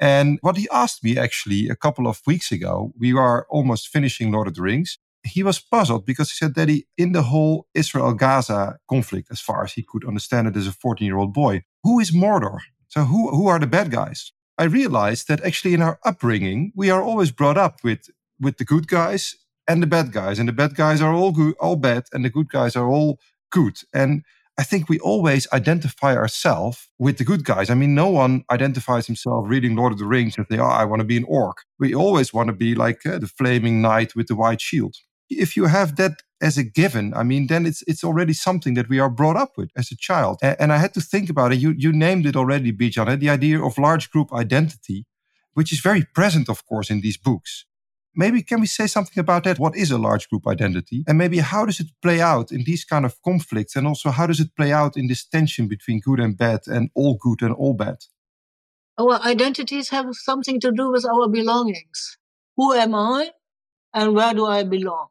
And 0.00 0.38
what 0.40 0.56
he 0.56 0.66
asked 0.72 1.04
me 1.04 1.18
actually 1.18 1.68
a 1.68 1.76
couple 1.76 2.08
of 2.08 2.22
weeks 2.26 2.50
ago, 2.50 2.92
we 2.98 3.12
are 3.12 3.46
almost 3.50 3.88
finishing 3.88 4.32
Lord 4.32 4.48
of 4.48 4.54
the 4.54 4.62
Rings. 4.62 4.98
He 5.22 5.42
was 5.42 5.60
puzzled 5.60 6.06
because 6.06 6.30
he 6.30 6.36
said, 6.36 6.54
Daddy, 6.54 6.86
in 6.96 7.12
the 7.12 7.22
whole 7.22 7.66
Israel 7.74 8.14
Gaza 8.14 8.78
conflict, 8.88 9.28
as 9.30 9.40
far 9.40 9.64
as 9.64 9.74
he 9.74 9.84
could 9.86 10.04
understand 10.06 10.48
it 10.48 10.56
as 10.56 10.66
a 10.66 10.72
14 10.72 11.06
year 11.06 11.18
old 11.18 11.34
boy, 11.34 11.62
who 11.82 12.00
is 12.00 12.10
Mordor? 12.10 12.58
So, 12.88 13.04
who, 13.04 13.30
who 13.30 13.46
are 13.46 13.58
the 13.58 13.66
bad 13.66 13.90
guys? 13.90 14.32
I 14.58 14.64
realized 14.64 15.28
that 15.28 15.44
actually 15.44 15.74
in 15.74 15.82
our 15.82 15.98
upbringing, 16.04 16.72
we 16.74 16.90
are 16.90 17.02
always 17.02 17.30
brought 17.30 17.58
up 17.58 17.80
with, 17.84 18.08
with 18.40 18.56
the 18.58 18.64
good 18.64 18.88
guys 18.88 19.36
and 19.68 19.82
the 19.82 19.86
bad 19.86 20.12
guys. 20.12 20.38
And 20.38 20.48
the 20.48 20.52
bad 20.52 20.74
guys 20.74 21.02
are 21.02 21.12
all 21.12 21.32
good, 21.32 21.54
all 21.60 21.76
bad, 21.76 22.04
and 22.12 22.24
the 22.24 22.30
good 22.30 22.48
guys 22.48 22.76
are 22.76 22.88
all 22.88 23.18
good. 23.50 23.76
And 23.92 24.22
I 24.56 24.62
think 24.62 24.88
we 24.88 25.00
always 25.00 25.48
identify 25.52 26.14
ourselves 26.16 26.88
with 26.98 27.18
the 27.18 27.24
good 27.24 27.44
guys. 27.44 27.70
I 27.70 27.74
mean, 27.74 27.94
no 27.94 28.08
one 28.08 28.44
identifies 28.52 29.06
himself 29.06 29.46
reading 29.48 29.74
Lord 29.74 29.92
of 29.92 29.98
the 29.98 30.06
Rings 30.06 30.36
and 30.36 30.46
say, 30.48 30.58
oh, 30.58 30.66
I 30.66 30.84
want 30.84 31.00
to 31.00 31.06
be 31.06 31.16
an 31.16 31.24
orc. 31.26 31.58
We 31.78 31.94
always 31.94 32.32
want 32.32 32.48
to 32.48 32.52
be 32.52 32.74
like 32.74 33.04
uh, 33.04 33.18
the 33.18 33.26
flaming 33.26 33.82
knight 33.82 34.14
with 34.14 34.28
the 34.28 34.36
white 34.36 34.60
shield. 34.60 34.94
If 35.28 35.56
you 35.56 35.64
have 35.64 35.96
that 35.96 36.22
as 36.40 36.56
a 36.56 36.62
given, 36.62 37.14
I 37.14 37.24
mean, 37.24 37.48
then 37.48 37.66
it's 37.66 37.82
it's 37.86 38.04
already 38.04 38.34
something 38.34 38.74
that 38.74 38.88
we 38.88 39.00
are 39.00 39.10
brought 39.10 39.36
up 39.36 39.52
with 39.56 39.70
as 39.76 39.90
a 39.90 39.96
child. 39.96 40.38
And, 40.42 40.56
and 40.60 40.72
I 40.72 40.76
had 40.76 40.94
to 40.94 41.00
think 41.00 41.30
about 41.30 41.52
it. 41.52 41.58
You 41.58 41.74
you 41.76 41.92
named 41.92 42.26
it 42.26 42.36
already, 42.36 42.72
Bijan, 42.72 43.18
the 43.18 43.30
idea 43.30 43.60
of 43.60 43.78
large 43.78 44.10
group 44.10 44.32
identity, 44.32 45.06
which 45.54 45.72
is 45.72 45.80
very 45.80 46.04
present, 46.14 46.48
of 46.48 46.64
course, 46.66 46.90
in 46.90 47.00
these 47.00 47.16
books. 47.16 47.64
Maybe 48.16 48.42
can 48.42 48.60
we 48.60 48.66
say 48.66 48.86
something 48.86 49.18
about 49.18 49.44
that? 49.44 49.58
What 49.58 49.76
is 49.76 49.90
a 49.90 49.98
large 49.98 50.28
group 50.28 50.46
identity? 50.46 51.04
And 51.08 51.18
maybe 51.18 51.38
how 51.38 51.66
does 51.66 51.80
it 51.80 51.88
play 52.00 52.20
out 52.20 52.52
in 52.52 52.62
these 52.64 52.84
kind 52.84 53.04
of 53.04 53.20
conflicts? 53.22 53.74
And 53.74 53.86
also 53.86 54.10
how 54.10 54.26
does 54.26 54.40
it 54.40 54.54
play 54.56 54.72
out 54.72 54.96
in 54.96 55.08
this 55.08 55.24
tension 55.24 55.66
between 55.66 56.00
good 56.00 56.20
and 56.20 56.36
bad 56.36 56.60
and 56.66 56.90
all 56.94 57.16
good 57.20 57.42
and 57.42 57.54
all 57.54 57.74
bad? 57.74 57.96
Our 58.98 59.20
identities 59.22 59.88
have 59.88 60.06
something 60.12 60.60
to 60.60 60.70
do 60.70 60.90
with 60.92 61.04
our 61.04 61.28
belongings. 61.28 62.18
Who 62.56 62.72
am 62.72 62.94
I 62.94 63.30
and 63.92 64.14
where 64.14 64.32
do 64.32 64.46
I 64.46 64.62
belong? 64.62 65.08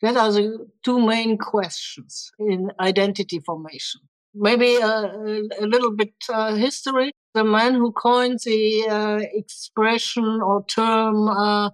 That 0.00 0.16
are 0.16 0.32
the 0.32 0.66
two 0.82 0.98
main 0.98 1.38
questions 1.38 2.32
in 2.40 2.72
identity 2.80 3.38
formation. 3.38 4.00
Maybe 4.34 4.76
a, 4.76 5.12
little 5.60 5.94
bit 5.94 6.14
uh, 6.28 6.56
history. 6.56 7.12
The 7.34 7.44
man 7.44 7.74
who 7.74 7.92
coined 7.92 8.40
the 8.44 8.86
uh, 8.88 9.20
expression 9.32 10.40
or 10.42 10.64
term 10.64 11.28
uh, 11.28 11.70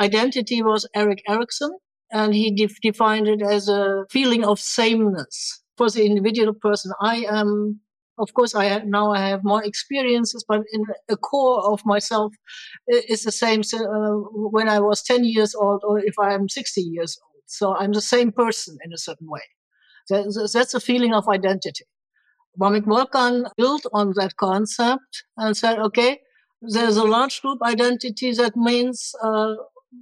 identity 0.00 0.62
was 0.62 0.86
Erik 0.94 1.22
Erikson. 1.28 1.72
and 2.10 2.34
he 2.34 2.50
de- 2.50 2.80
defined 2.82 3.28
it 3.28 3.42
as 3.42 3.68
a 3.68 4.04
feeling 4.10 4.42
of 4.44 4.58
sameness 4.58 5.62
for 5.76 5.90
the 5.90 6.04
individual 6.06 6.54
person. 6.54 6.90
I 7.02 7.16
am, 7.40 7.80
of 8.18 8.32
course, 8.32 8.54
I 8.54 8.64
have, 8.64 8.84
now 8.86 9.12
I 9.12 9.20
have 9.28 9.44
more 9.44 9.62
experiences, 9.62 10.42
but 10.48 10.62
in 10.72 10.82
the 11.08 11.16
core 11.16 11.62
of 11.72 11.82
myself 11.84 12.32
is 12.86 13.24
the 13.24 13.32
same 13.32 13.60
uh, 13.74 14.14
when 14.56 14.68
I 14.68 14.80
was 14.80 15.02
10 15.02 15.24
years 15.24 15.54
old 15.54 15.82
or 15.84 15.98
if 15.98 16.14
I 16.18 16.32
am 16.34 16.48
60 16.48 16.80
years 16.80 17.18
old. 17.22 17.42
So 17.46 17.76
I'm 17.76 17.92
the 17.92 18.00
same 18.00 18.32
person 18.32 18.78
in 18.84 18.92
a 18.92 18.98
certain 18.98 19.28
way. 19.28 19.46
That's 20.08 20.74
a 20.74 20.80
feeling 20.80 21.12
of 21.14 21.28
identity. 21.28 21.84
Vamik 22.60 22.84
Volkan 22.84 23.50
built 23.56 23.86
on 23.92 24.12
that 24.16 24.36
concept 24.36 25.24
and 25.36 25.56
said, 25.56 25.78
okay, 25.78 26.20
there's 26.60 26.96
a 26.96 27.04
large 27.04 27.40
group 27.42 27.58
identity 27.62 28.32
that 28.32 28.56
means 28.56 29.14
uh, 29.22 29.54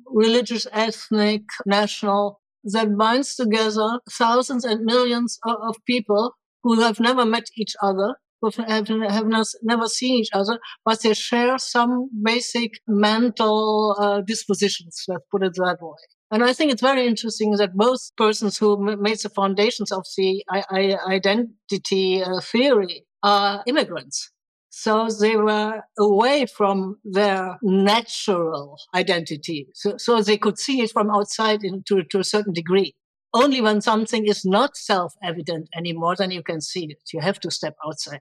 religious, 0.06 0.66
ethnic, 0.72 1.42
national, 1.64 2.40
that 2.64 2.96
binds 2.96 3.36
together 3.36 4.00
thousands 4.10 4.64
and 4.64 4.84
millions 4.84 5.38
of, 5.44 5.76
people 5.86 6.32
who 6.62 6.80
have 6.80 6.98
never 6.98 7.24
met 7.24 7.44
each 7.56 7.74
other, 7.80 8.16
who 8.40 8.50
have, 8.66 8.88
have 8.88 9.26
not, 9.26 9.46
never 9.62 9.86
seen 9.86 10.18
each 10.18 10.30
other, 10.32 10.58
but 10.84 11.00
they 11.02 11.14
share 11.14 11.58
some 11.58 12.08
basic 12.22 12.72
mental 12.88 13.96
uh, 14.00 14.20
dispositions, 14.22 15.04
let's 15.08 15.24
put 15.30 15.44
it 15.44 15.54
that 15.54 15.78
way. 15.80 15.96
And 16.32 16.42
I 16.42 16.52
think 16.52 16.72
it's 16.72 16.82
very 16.82 17.06
interesting 17.06 17.52
that 17.52 17.76
both 17.76 18.00
persons 18.16 18.58
who 18.58 18.96
made 19.00 19.18
the 19.20 19.28
foundations 19.28 19.92
of 19.92 20.04
the 20.16 20.42
identity 21.08 22.22
uh, 22.24 22.40
theory 22.40 23.04
are 23.22 23.62
immigrants. 23.66 24.32
So 24.78 25.08
they 25.08 25.36
were 25.38 25.80
away 25.98 26.44
from 26.44 26.98
their 27.02 27.58
natural 27.62 28.76
identity. 28.94 29.68
So, 29.72 29.96
so 29.96 30.20
they 30.20 30.36
could 30.36 30.58
see 30.58 30.82
it 30.82 30.90
from 30.90 31.10
outside 31.10 31.64
into, 31.64 32.02
to 32.02 32.18
a 32.18 32.24
certain 32.24 32.52
degree. 32.52 32.94
Only 33.32 33.62
when 33.62 33.80
something 33.80 34.26
is 34.26 34.44
not 34.44 34.76
self-evident 34.76 35.70
anymore, 35.74 36.14
then 36.18 36.30
you 36.30 36.42
can 36.42 36.60
see 36.60 36.88
it. 36.90 36.98
You 37.10 37.20
have 37.20 37.40
to 37.40 37.50
step 37.50 37.74
outside. 37.86 38.20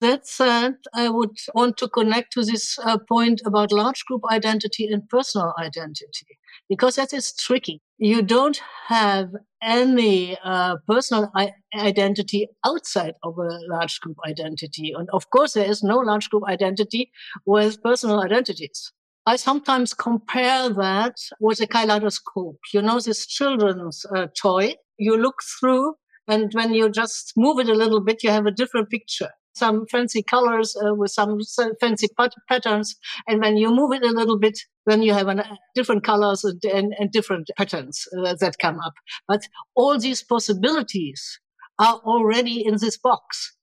That 0.00 0.28
said, 0.28 0.76
I 0.94 1.08
would 1.08 1.36
want 1.54 1.76
to 1.78 1.88
connect 1.88 2.32
to 2.34 2.44
this 2.44 2.78
uh, 2.78 2.98
point 2.98 3.42
about 3.44 3.72
large 3.72 4.04
group 4.04 4.22
identity 4.30 4.86
and 4.86 5.08
personal 5.08 5.54
identity 5.58 6.38
because 6.68 6.94
that 6.96 7.12
is 7.12 7.34
tricky. 7.34 7.80
You 7.98 8.22
don't 8.22 8.60
have 8.86 9.30
any 9.60 10.38
uh, 10.44 10.76
personal 10.86 11.32
I- 11.34 11.52
identity 11.74 12.48
outside 12.64 13.14
of 13.24 13.38
a 13.38 13.58
large 13.68 13.98
group 14.00 14.16
identity. 14.24 14.94
And 14.96 15.10
of 15.10 15.30
course, 15.30 15.54
there 15.54 15.68
is 15.68 15.82
no 15.82 15.98
large 15.98 16.30
group 16.30 16.44
identity 16.46 17.10
with 17.44 17.82
personal 17.82 18.20
identities. 18.22 18.92
I 19.26 19.34
sometimes 19.34 19.94
compare 19.94 20.68
that 20.70 21.16
with 21.40 21.60
a 21.60 21.66
kaleidoscope. 21.66 22.60
You 22.72 22.82
know, 22.82 23.00
this 23.00 23.26
children's 23.26 24.06
uh, 24.14 24.28
toy 24.40 24.76
you 24.96 25.16
look 25.16 25.40
through 25.58 25.94
and 26.28 26.52
when 26.52 26.72
you 26.72 26.88
just 26.88 27.32
move 27.36 27.58
it 27.58 27.68
a 27.68 27.74
little 27.74 28.00
bit, 28.00 28.22
you 28.22 28.30
have 28.30 28.46
a 28.46 28.50
different 28.50 28.90
picture 28.90 29.30
some 29.54 29.86
fancy 29.86 30.22
colors 30.22 30.76
uh, 30.76 30.94
with 30.94 31.10
some 31.10 31.38
fancy 31.80 32.08
pat- 32.16 32.34
patterns. 32.48 32.94
And 33.26 33.40
when 33.40 33.56
you 33.56 33.70
move 33.70 33.92
it 33.92 34.02
a 34.02 34.10
little 34.12 34.38
bit, 34.38 34.58
then 34.86 35.02
you 35.02 35.12
have 35.12 35.28
an, 35.28 35.40
uh, 35.40 35.56
different 35.74 36.04
colors 36.04 36.44
and, 36.44 36.62
and, 36.64 36.94
and 36.98 37.10
different 37.10 37.50
patterns 37.56 38.06
uh, 38.16 38.34
that 38.40 38.58
come 38.58 38.78
up. 38.80 38.94
But 39.26 39.42
all 39.74 39.98
these 39.98 40.22
possibilities 40.22 41.40
are 41.78 41.96
already 42.04 42.64
in 42.64 42.76
this 42.80 42.96
box. 42.96 43.56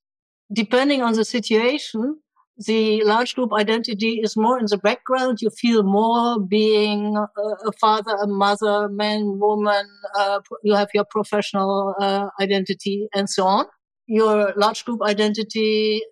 Depending 0.52 1.02
on 1.02 1.14
the 1.14 1.24
situation, 1.24 2.20
the 2.58 3.04
large 3.04 3.34
group 3.34 3.52
identity 3.52 4.20
is 4.22 4.36
more 4.36 4.58
in 4.58 4.66
the 4.68 4.78
background. 4.78 5.38
You 5.42 5.50
feel 5.50 5.82
more 5.82 6.40
being 6.40 7.16
a, 7.16 7.72
father, 7.78 8.12
a 8.12 8.26
mother, 8.26 8.88
man, 8.88 9.38
woman. 9.38 9.86
Uh, 10.18 10.40
you 10.62 10.74
have 10.74 10.88
your 10.94 11.04
professional 11.04 11.94
uh, 12.00 12.28
identity 12.40 13.08
and 13.14 13.28
so 13.28 13.44
on 13.44 13.66
your 14.06 14.52
large 14.56 14.84
group 14.84 15.02
identity 15.02 16.02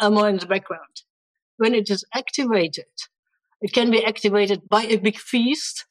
are 0.00 0.10
more 0.10 0.28
in 0.28 0.38
the 0.38 0.46
background. 0.46 1.02
When 1.58 1.74
it 1.74 1.90
is 1.90 2.04
activated, 2.14 2.86
it 3.60 3.72
can 3.72 3.90
be 3.90 4.04
activated 4.04 4.68
by 4.68 4.84
a 4.84 4.96
big 4.96 5.18
feast. 5.18 5.86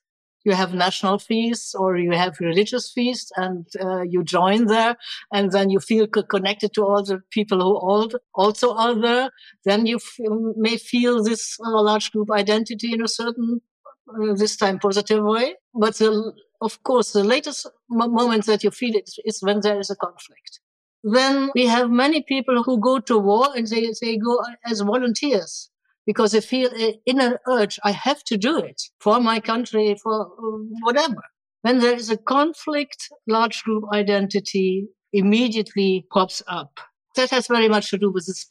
You 0.45 0.53
have 0.53 0.73
national 0.73 1.19
feasts 1.19 1.73
or 1.73 1.97
you 1.97 2.11
have 2.11 2.35
religious 2.41 2.91
feasts 2.91 3.31
and 3.37 3.65
uh, 3.81 4.01
you 4.01 4.23
join 4.23 4.65
there 4.65 4.97
and 5.31 5.51
then 5.51 5.69
you 5.69 5.79
feel 5.79 6.05
connected 6.07 6.73
to 6.73 6.83
all 6.83 7.03
the 7.03 7.21
people 7.31 7.59
who 7.61 7.77
all, 7.77 8.09
also 8.35 8.73
are 8.75 8.93
there. 8.93 9.29
Then 9.63 9.85
you 9.85 9.97
f- 9.97 10.17
may 10.57 10.75
feel 10.77 11.23
this 11.23 11.57
uh, 11.65 11.81
large 11.81 12.11
group 12.11 12.29
identity 12.29 12.91
in 12.93 13.01
a 13.01 13.07
certain, 13.07 13.61
uh, 14.09 14.33
this 14.33 14.57
time 14.57 14.79
positive 14.79 15.23
way. 15.23 15.55
But 15.73 15.95
the, 15.95 16.33
of 16.59 16.83
course, 16.83 17.13
the 17.13 17.23
latest 17.23 17.65
m- 17.91 18.13
moments 18.13 18.47
that 18.47 18.65
you 18.65 18.71
feel 18.71 18.95
it 18.95 19.11
is 19.23 19.41
when 19.41 19.61
there 19.61 19.79
is 19.79 19.89
a 19.89 19.95
conflict 19.95 20.59
then 21.03 21.51
we 21.53 21.65
have 21.65 21.89
many 21.89 22.23
people 22.23 22.63
who 22.63 22.79
go 22.79 22.99
to 22.99 23.17
war 23.17 23.49
and 23.55 23.67
they, 23.67 23.91
they 24.01 24.17
go 24.17 24.39
as 24.65 24.81
volunteers 24.81 25.69
because 26.05 26.31
they 26.31 26.41
feel 26.41 26.69
eh, 26.75 26.87
an 26.87 26.93
inner 27.05 27.39
urge, 27.47 27.79
I 27.83 27.91
have 27.91 28.23
to 28.25 28.37
do 28.37 28.57
it 28.57 28.81
for 28.99 29.19
my 29.19 29.39
country, 29.39 29.95
for 30.01 30.21
eh, 30.21 30.75
whatever. 30.81 31.21
When 31.61 31.79
there 31.79 31.93
is 31.93 32.09
a 32.09 32.17
conflict, 32.17 33.09
large 33.27 33.63
group 33.63 33.83
identity 33.93 34.87
immediately 35.13 36.05
pops 36.11 36.41
up. 36.47 36.79
That 37.15 37.29
has 37.29 37.47
very 37.47 37.69
much 37.69 37.89
to 37.91 37.97
do 37.97 38.11
with 38.11 38.25
this 38.25 38.45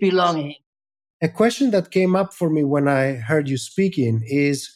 belonging. 0.00 0.56
A 1.22 1.28
question 1.28 1.70
that 1.70 1.90
came 1.90 2.14
up 2.14 2.34
for 2.34 2.50
me 2.50 2.62
when 2.62 2.88
I 2.88 3.14
heard 3.14 3.48
you 3.48 3.56
speaking 3.56 4.22
is 4.26 4.70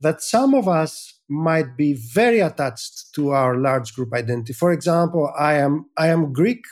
that 0.00 0.20
some 0.20 0.52
of 0.52 0.66
us 0.66 1.15
might 1.28 1.76
be 1.76 1.94
very 1.94 2.40
attached 2.40 3.14
to 3.14 3.30
our 3.30 3.56
large 3.56 3.94
group 3.94 4.12
identity. 4.14 4.52
For 4.52 4.72
example, 4.72 5.32
I 5.38 5.54
am 5.54 5.86
I 5.96 6.08
am 6.08 6.32
Greek. 6.32 6.64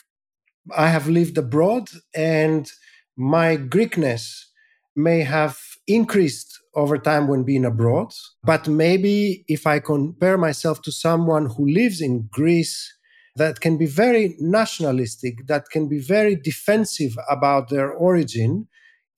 I 0.77 0.89
have 0.89 1.09
lived 1.09 1.37
abroad, 1.37 1.91
and 2.15 2.71
my 3.17 3.57
Greekness 3.57 4.45
may 4.97 5.21
have 5.21 5.59
increased 5.87 6.59
over 6.75 6.97
time 6.99 7.29
when 7.29 7.45
being 7.45 7.65
abroad. 7.65 8.13
But 8.43 8.69
maybe 8.69 9.45
if 9.49 9.67
I 9.67 9.79
compare 9.81 10.39
myself 10.39 10.83
to 10.83 10.93
someone 10.93 11.47
who 11.47 11.69
lives 11.69 12.01
in 12.01 12.29
Greece, 12.33 12.93
that 13.37 13.61
can 13.61 13.77
be 13.77 13.87
very 13.87 14.37
nationalistic, 14.39 15.47
that 15.49 15.69
can 15.71 15.89
be 15.89 15.99
very 15.99 16.37
defensive 16.37 17.17
about 17.29 17.69
their 17.69 17.93
origin, 17.93 18.69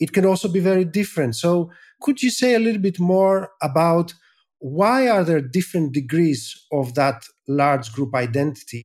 it 0.00 0.12
can 0.12 0.24
also 0.24 0.48
be 0.48 0.60
very 0.60 0.84
different. 0.84 1.36
So, 1.36 1.70
could 2.00 2.22
you 2.22 2.30
say 2.30 2.54
a 2.54 2.58
little 2.58 2.80
bit 2.80 2.98
more 2.98 3.50
about 3.62 4.14
why 4.58 5.08
are 5.08 5.24
there 5.24 5.40
different 5.40 5.92
degrees 5.92 6.66
of 6.72 6.94
that 6.94 7.24
large 7.48 7.92
group 7.92 8.14
identity? 8.14 8.84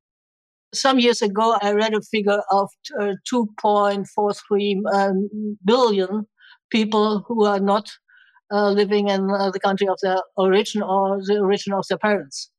Some 0.74 1.00
years 1.00 1.22
ago, 1.22 1.58
I 1.62 1.74
read 1.74 1.94
a 1.94 2.02
figure 2.02 2.42
of 2.50 2.70
uh, 3.00 3.14
2.43 3.32 4.94
um, 4.94 5.58
billion 5.66 6.26
people 6.70 7.26
who 7.28 7.46
are 7.46 7.60
not 7.60 7.90
uh, 8.52 8.70
living 8.72 9.10
in 9.10 9.30
uh, 9.30 9.52
the 9.52 9.60
country 9.60 9.88
of 9.88 9.98
their 10.02 10.22
origin 10.38 10.82
or 10.82 11.20
the 11.26 11.40
origin 11.40 11.74
of 11.74 11.86
their 11.90 11.98
parents. 11.98 12.52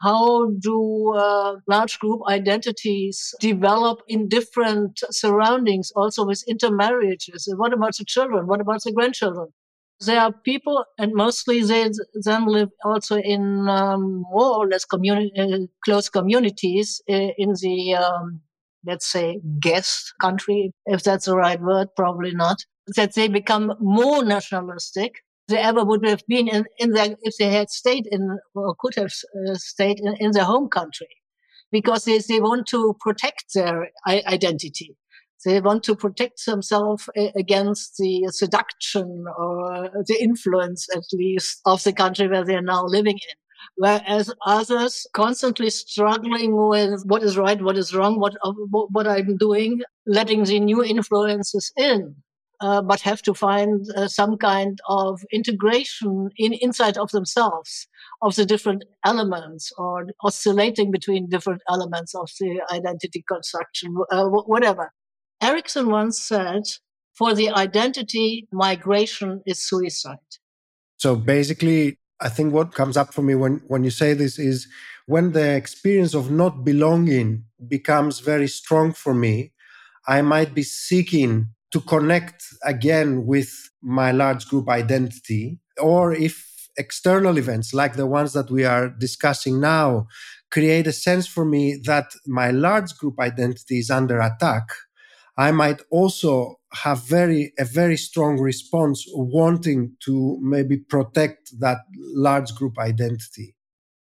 How 0.00 0.50
do 0.60 1.14
uh, 1.16 1.56
large 1.66 1.98
group 1.98 2.20
identities 2.28 3.34
develop 3.40 4.00
in 4.06 4.28
different 4.28 5.00
surroundings, 5.10 5.90
also 5.96 6.24
with 6.24 6.44
intermarriages? 6.46 7.52
What 7.56 7.72
about 7.72 7.96
the 7.96 8.04
children? 8.06 8.46
What 8.46 8.60
about 8.60 8.82
the 8.84 8.92
grandchildren? 8.92 9.48
There 10.00 10.20
are 10.20 10.32
people, 10.32 10.84
and 10.98 11.12
mostly 11.14 11.62
they 11.62 11.90
then 12.22 12.46
live 12.46 12.70
also 12.84 13.16
in 13.16 13.68
um, 13.68 14.24
more 14.30 14.56
or 14.58 14.68
less 14.68 14.84
communi- 14.86 15.32
uh, 15.38 15.66
close 15.84 16.08
communities 16.08 17.00
uh, 17.10 17.30
in 17.36 17.54
the, 17.60 17.94
um, 17.94 18.40
let's 18.86 19.06
say, 19.06 19.40
guest 19.60 20.14
country, 20.20 20.72
if 20.86 21.02
that's 21.02 21.26
the 21.26 21.36
right 21.36 21.60
word, 21.60 21.88
probably 21.96 22.32
not, 22.32 22.64
that 22.96 23.14
they 23.14 23.28
become 23.28 23.74
more 23.80 24.24
nationalistic 24.24 25.16
they 25.48 25.58
ever 25.58 25.82
would 25.82 26.06
have 26.06 26.22
been 26.28 26.46
in, 26.46 26.66
in 26.78 26.90
their, 26.90 27.16
if 27.22 27.36
they 27.38 27.50
had 27.50 27.70
stayed 27.70 28.06
in, 28.10 28.38
or 28.54 28.74
could 28.78 28.94
have 28.96 29.10
uh, 29.48 29.54
stayed 29.54 29.98
in, 29.98 30.14
in 30.20 30.30
their 30.32 30.44
home 30.44 30.68
country 30.68 31.08
because 31.72 32.04
they, 32.04 32.18
they 32.18 32.40
want 32.40 32.66
to 32.68 32.94
protect 33.00 33.54
their 33.54 33.88
identity. 34.06 34.96
They 35.44 35.60
want 35.60 35.84
to 35.84 35.94
protect 35.94 36.44
themselves 36.46 37.08
against 37.36 37.96
the 37.96 38.28
seduction 38.32 39.24
or 39.38 39.90
the 40.06 40.16
influence, 40.20 40.88
at 40.94 41.04
least, 41.12 41.60
of 41.64 41.82
the 41.84 41.92
country 41.92 42.26
where 42.28 42.44
they're 42.44 42.62
now 42.62 42.84
living 42.84 43.16
in. 43.16 43.36
Whereas 43.76 44.32
others 44.44 45.06
constantly 45.12 45.70
struggling 45.70 46.56
with 46.68 47.04
what 47.06 47.22
is 47.22 47.36
right, 47.36 47.62
what 47.62 47.78
is 47.78 47.94
wrong, 47.94 48.18
what, 48.18 48.34
what 48.70 49.06
I'm 49.06 49.36
doing, 49.36 49.82
letting 50.06 50.44
the 50.44 50.58
new 50.58 50.82
influences 50.82 51.72
in. 51.76 52.16
Uh, 52.60 52.82
but 52.82 53.00
have 53.00 53.22
to 53.22 53.32
find 53.32 53.86
uh, 53.94 54.08
some 54.08 54.36
kind 54.36 54.80
of 54.88 55.20
integration 55.32 56.28
in 56.38 56.52
inside 56.54 56.98
of 56.98 57.08
themselves 57.12 57.86
of 58.20 58.34
the 58.34 58.44
different 58.44 58.82
elements 59.04 59.70
or 59.78 60.06
oscillating 60.24 60.90
between 60.90 61.28
different 61.28 61.62
elements 61.70 62.16
of 62.16 62.28
the 62.40 62.60
identity 62.72 63.24
construction, 63.28 63.94
uh, 64.10 64.24
whatever. 64.26 64.92
Erikson 65.40 65.90
once 65.90 66.20
said, 66.20 66.62
for 67.14 67.34
the 67.34 67.50
identity, 67.50 68.46
migration 68.52 69.42
is 69.46 69.66
suicide. 69.68 70.18
So 70.98 71.16
basically, 71.16 71.98
I 72.20 72.28
think 72.28 72.52
what 72.52 72.74
comes 72.74 72.96
up 72.96 73.12
for 73.12 73.22
me 73.22 73.34
when, 73.34 73.62
when 73.66 73.84
you 73.84 73.90
say 73.90 74.14
this 74.14 74.38
is 74.38 74.66
when 75.06 75.32
the 75.32 75.54
experience 75.54 76.14
of 76.14 76.30
not 76.30 76.64
belonging 76.64 77.44
becomes 77.66 78.20
very 78.20 78.48
strong 78.48 78.92
for 78.92 79.14
me, 79.14 79.52
I 80.06 80.22
might 80.22 80.54
be 80.54 80.62
seeking 80.62 81.48
to 81.70 81.80
connect 81.80 82.44
again 82.64 83.26
with 83.26 83.52
my 83.82 84.10
large 84.10 84.48
group 84.48 84.68
identity. 84.68 85.58
Or 85.80 86.12
if 86.12 86.68
external 86.76 87.38
events 87.38 87.74
like 87.74 87.96
the 87.96 88.06
ones 88.06 88.32
that 88.32 88.50
we 88.50 88.64
are 88.64 88.88
discussing 88.88 89.60
now 89.60 90.06
create 90.50 90.86
a 90.86 90.92
sense 90.92 91.26
for 91.26 91.44
me 91.44 91.80
that 91.84 92.12
my 92.26 92.50
large 92.50 92.96
group 92.96 93.18
identity 93.20 93.78
is 93.78 93.90
under 93.90 94.20
attack, 94.20 94.68
I 95.38 95.52
might 95.52 95.80
also 95.90 96.56
have 96.72 97.04
very 97.04 97.52
a 97.58 97.64
very 97.64 97.96
strong 97.96 98.40
response 98.40 99.04
wanting 99.14 99.96
to 100.04 100.38
maybe 100.42 100.76
protect 100.78 101.58
that 101.60 101.78
large 101.96 102.54
group 102.56 102.76
identity. 102.78 103.54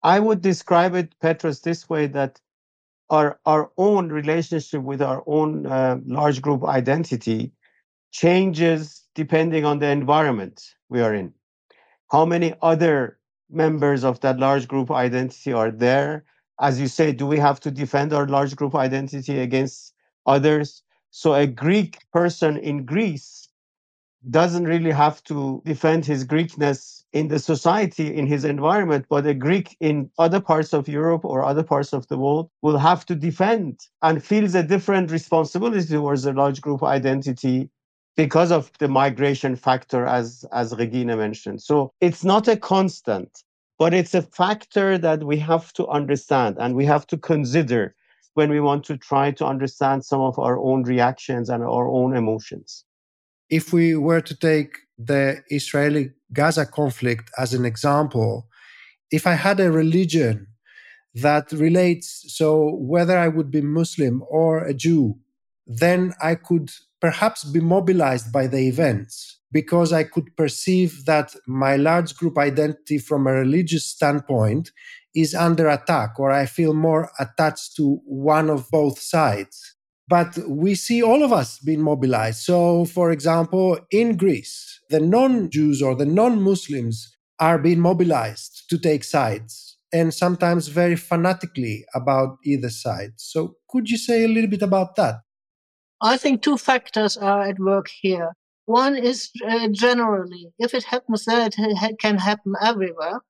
I 0.03 0.19
would 0.19 0.43
describe 0.43 0.95
it, 0.97 1.15
Petros, 1.21 1.61
this 1.61 1.89
way 1.89 2.09
that 2.09 2.41
our 3.11 3.39
our 3.47 3.71
own 3.79 4.09
relationship 4.09 4.83
with 4.83 5.01
our 5.01 5.23
own 5.27 5.67
uh, 5.67 5.99
large 6.05 6.43
group 6.43 6.65
identity 6.65 7.53
changes 8.11 9.05
depending 9.15 9.65
on 9.65 9.79
the 9.79 9.87
environment 9.89 10.61
we 10.89 11.01
are 11.01 11.15
in. 11.15 11.33
How 12.11 12.25
many 12.25 12.55
other 12.61 13.19
members 13.49 14.03
of 14.03 14.19
that 14.21 14.39
large 14.41 14.67
group 14.67 14.91
identity 14.91 15.53
are 15.53 15.71
there? 15.71 16.25
As 16.61 16.81
you 16.81 16.89
say, 16.89 17.13
do 17.13 17.25
we 17.27 17.39
have 17.39 17.61
to 17.61 17.71
defend 17.71 18.13
our 18.13 18.27
large 18.27 18.57
group 18.57 18.75
identity 18.75 19.39
against 19.39 19.95
others? 20.27 20.83
So 21.11 21.35
a 21.35 21.47
Greek 21.47 21.99
person 22.13 22.57
in 22.57 22.85
Greece 22.85 23.49
doesn't 24.29 24.65
really 24.65 24.91
have 24.91 25.23
to 25.25 25.63
defend 25.65 26.05
his 26.05 26.25
Greekness 26.25 27.05
in 27.13 27.29
the 27.29 27.39
society, 27.39 28.15
in 28.15 28.27
his 28.27 28.45
environment, 28.45 29.07
but 29.09 29.27
a 29.27 29.35
Greek 29.35 29.77
in 29.81 30.11
other 30.19 30.41
parts 30.41 30.75
of 30.75 30.89
Europe 30.89 31.25
or 31.25 31.43
other 31.43 31.63
parts 31.63 31.93
of 31.93 32.07
the 32.09 32.19
world 32.19 32.51
will 32.63 32.79
have 32.79 33.07
to 33.07 33.15
defend 33.15 33.81
and 34.03 34.23
feels 34.23 34.55
a 34.55 34.63
different 34.63 35.11
responsibility 35.11 35.87
towards 35.87 36.27
a 36.27 36.33
large 36.33 36.61
group 36.61 36.83
identity 36.83 37.71
because 38.17 38.53
of 38.53 38.71
the 38.79 38.89
migration 38.89 39.57
factor, 39.57 40.05
as, 40.05 40.45
as 40.53 40.77
Regine 40.77 41.07
mentioned. 41.07 41.63
So 41.63 41.93
it's 42.01 42.23
not 42.23 42.47
a 42.47 42.57
constant, 42.57 43.43
but 43.79 43.95
it's 43.95 44.15
a 44.15 44.23
factor 44.23 44.99
that 44.99 45.25
we 45.25 45.39
have 45.39 45.73
to 45.73 45.89
understand 45.89 46.57
and 46.61 46.75
we 46.75 46.85
have 46.85 47.07
to 47.09 47.17
consider 47.17 47.95
when 48.35 48.51
we 48.51 48.61
want 48.61 48.85
to 48.85 48.97
try 48.97 49.31
to 49.33 49.45
understand 49.45 50.05
some 50.05 50.21
of 50.21 50.39
our 50.39 50.59
own 50.59 50.83
reactions 50.85 51.49
and 51.49 51.63
our 51.63 51.89
own 51.89 52.17
emotions. 52.17 52.85
If 53.49 53.73
we 53.73 53.97
were 53.97 54.21
to 54.21 54.37
take 54.37 54.77
the 54.97 55.43
Israeli 55.49 56.13
Gaza 56.33 56.67
conflict 56.67 57.31
as 57.37 57.53
an 57.55 57.65
example, 57.65 58.47
if 59.11 59.27
I 59.27 59.35
had 59.35 59.59
a 59.59 59.73
religion 59.73 60.47
that 61.15 61.51
relates, 61.51 62.25
so 62.29 62.77
whether 62.77 63.19
I 63.19 63.29
would 63.29 63.51
be 63.51 63.61
Muslim 63.61 64.23
or 64.29 64.65
a 64.65 64.73
Jew, 64.73 65.19
then 65.67 66.15
I 66.23 66.37
could 66.37 66.71
perhaps 67.01 67.43
be 67.45 67.61
mobilized 67.61 68.33
by 68.33 68.47
the 68.47 68.59
events 68.69 69.40
because 69.53 69.93
I 69.93 70.05
could 70.05 70.37
perceive 70.37 71.05
that 71.07 71.35
my 71.47 71.77
large 71.77 72.17
group 72.17 72.39
identity 72.39 72.99
from 72.99 73.27
a 73.27 73.33
religious 73.33 73.85
standpoint 73.85 74.71
is 75.15 75.35
under 75.35 75.69
attack 75.69 76.19
or 76.19 76.31
I 76.31 76.47
feel 76.47 76.73
more 76.73 77.11
attached 77.19 77.77
to 77.77 78.01
one 78.05 78.49
of 78.49 78.71
both 78.71 79.01
sides. 79.01 79.77
But 80.09 80.39
we 80.49 80.75
see 80.75 81.03
all 81.03 81.23
of 81.23 81.33
us 81.33 81.59
being 81.61 81.83
mobilized. 81.83 82.43
So, 82.43 82.85
for 82.85 83.13
example, 83.13 83.79
in 83.93 84.17
Greece, 84.17 84.81
the 84.89 84.99
non 85.01 85.51
Jews 85.51 85.81
or 85.81 85.95
the 85.95 86.07
non 86.07 86.43
Muslims 86.43 87.17
are 87.39 87.59
being 87.59 87.81
mobilized 87.81 88.65
to 88.71 88.79
take 88.79 89.05
sides 89.05 89.77
and 89.93 90.13
sometimes 90.13 90.69
very 90.69 90.97
fanatically 90.97 91.85
about 91.95 92.39
either 92.45 92.71
side. 92.71 93.13
So, 93.17 93.55
could 93.69 93.89
you 93.89 93.99
say 93.99 94.25
a 94.25 94.29
little 94.29 94.51
bit 94.51 94.63
about 94.63 94.97
that? 94.97 95.17
I 96.03 96.17
think 96.17 96.43
two 96.43 96.57
factors 96.57 97.17
are 97.17 97.43
at 97.43 97.59
work 97.59 97.89
here. 98.01 98.33
One 98.71 98.95
is 98.97 99.31
uh, 99.49 99.69
generally, 99.73 100.53
if 100.59 100.75
it 100.75 100.85
happens 100.85 101.25
there, 101.25 101.49
it 101.59 101.99
can 101.99 102.19
happen 102.19 102.53
everywhere. 102.63 103.21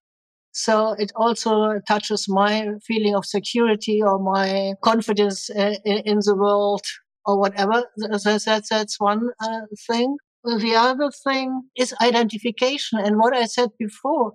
So 0.52 0.94
it 0.98 1.12
also 1.16 1.80
touches 1.88 2.26
my 2.28 2.54
feeling 2.86 3.14
of 3.14 3.24
security 3.24 4.02
or 4.02 4.18
my 4.18 4.74
confidence 4.82 5.48
uh, 5.48 5.76
in 5.84 6.18
the 6.26 6.36
world 6.36 6.84
or 7.24 7.38
whatever. 7.38 7.84
That's, 7.96 8.44
that's 8.68 9.00
one 9.00 9.30
uh, 9.40 9.62
thing. 9.88 10.16
The 10.44 10.74
other 10.74 11.10
thing 11.24 11.62
is 11.76 11.94
identification. 12.02 12.98
And 12.98 13.16
what 13.18 13.34
I 13.34 13.46
said 13.46 13.70
before, 13.78 14.32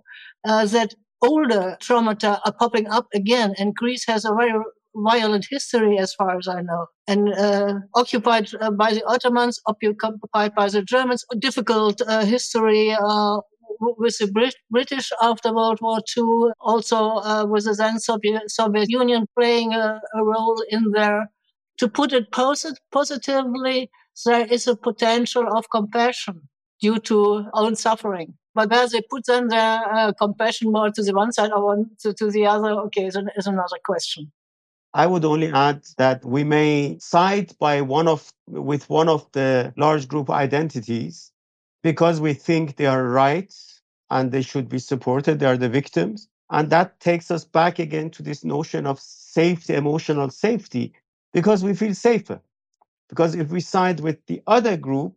uh, 0.47 0.65
that 0.67 0.95
older 1.21 1.77
traumata 1.83 2.39
are 2.45 2.53
popping 2.53 2.87
up 2.87 3.07
again. 3.13 3.53
And 3.59 3.75
Greece 3.75 4.05
has 4.07 4.25
a 4.25 4.33
very 4.33 4.59
violent 4.95 5.45
history, 5.49 5.97
as 5.97 6.13
far 6.13 6.37
as 6.37 6.47
I 6.47 6.61
know, 6.61 6.87
and 7.07 7.33
uh, 7.33 7.73
occupied 7.95 8.49
uh, 8.59 8.71
by 8.71 8.93
the 8.93 9.03
Ottomans, 9.05 9.59
occupied 9.67 10.55
by 10.55 10.69
the 10.69 10.81
Germans, 10.81 11.25
difficult 11.39 12.01
uh, 12.01 12.25
history 12.25 12.91
uh, 12.91 13.39
with 13.79 14.17
the 14.17 14.27
Brit- 14.27 14.55
British 14.71 15.11
after 15.21 15.53
World 15.53 15.79
War 15.81 15.99
II, 16.17 16.51
also 16.61 16.97
uh, 16.97 17.45
with 17.47 17.65
the 17.65 17.73
then 17.73 17.99
Soviet, 17.99 18.49
Soviet 18.49 18.89
Union 18.89 19.25
playing 19.37 19.73
a, 19.73 19.99
a, 20.13 20.23
role 20.23 20.63
in 20.69 20.91
there. 20.91 21.29
To 21.79 21.89
put 21.89 22.13
it 22.13 22.31
posit- 22.31 22.79
positively, 22.91 23.89
there 24.25 24.45
is 24.45 24.67
a 24.67 24.77
potential 24.77 25.45
of 25.57 25.69
compassion 25.69 26.47
due 26.81 26.99
to 26.99 27.45
own 27.53 27.75
suffering. 27.75 28.35
But 28.53 28.69
where 28.69 28.87
they 28.87 29.01
put 29.09 29.25
then 29.27 29.49
their 29.49 29.79
uh, 29.93 30.13
compassion 30.13 30.71
more 30.71 30.89
to 30.89 31.03
the 31.03 31.13
one 31.13 31.33
side 31.33 31.51
or 31.51 31.85
to, 31.99 32.13
to 32.13 32.31
the 32.31 32.45
other, 32.45 32.71
okay, 32.85 33.05
is, 33.07 33.17
is 33.35 33.47
another 33.47 33.77
question. 33.83 34.31
I 34.95 35.07
would 35.07 35.25
only 35.25 35.51
add 35.51 35.83
that 35.97 36.25
we 36.25 36.45
may 36.45 36.97
side 36.99 37.53
by 37.59 37.81
one 37.81 38.07
of 38.07 38.31
with 38.47 38.89
one 38.89 39.09
of 39.09 39.29
the 39.33 39.73
large 39.77 40.07
group 40.07 40.29
identities 40.29 41.33
because 41.83 42.21
we 42.21 42.33
think 42.33 42.77
they 42.77 42.87
are 42.87 43.03
right 43.03 43.53
and 44.09 44.31
they 44.31 44.41
should 44.41 44.69
be 44.69 44.79
supported. 44.79 45.39
They 45.39 45.47
are 45.47 45.57
the 45.57 45.69
victims. 45.69 46.29
And 46.49 46.69
that 46.71 46.99
takes 47.01 47.29
us 47.29 47.43
back 47.43 47.77
again 47.79 48.09
to 48.11 48.23
this 48.23 48.45
notion 48.45 48.87
of 48.87 49.01
safety, 49.01 49.75
emotional 49.75 50.29
safety, 50.31 50.93
because 51.33 51.63
we 51.63 51.75
feel 51.75 51.93
safer. 51.93 52.39
Because 53.09 53.35
if 53.35 53.49
we 53.51 53.59
side 53.61 53.99
with 53.99 54.25
the 54.27 54.41
other 54.47 54.77
group, 54.77 55.15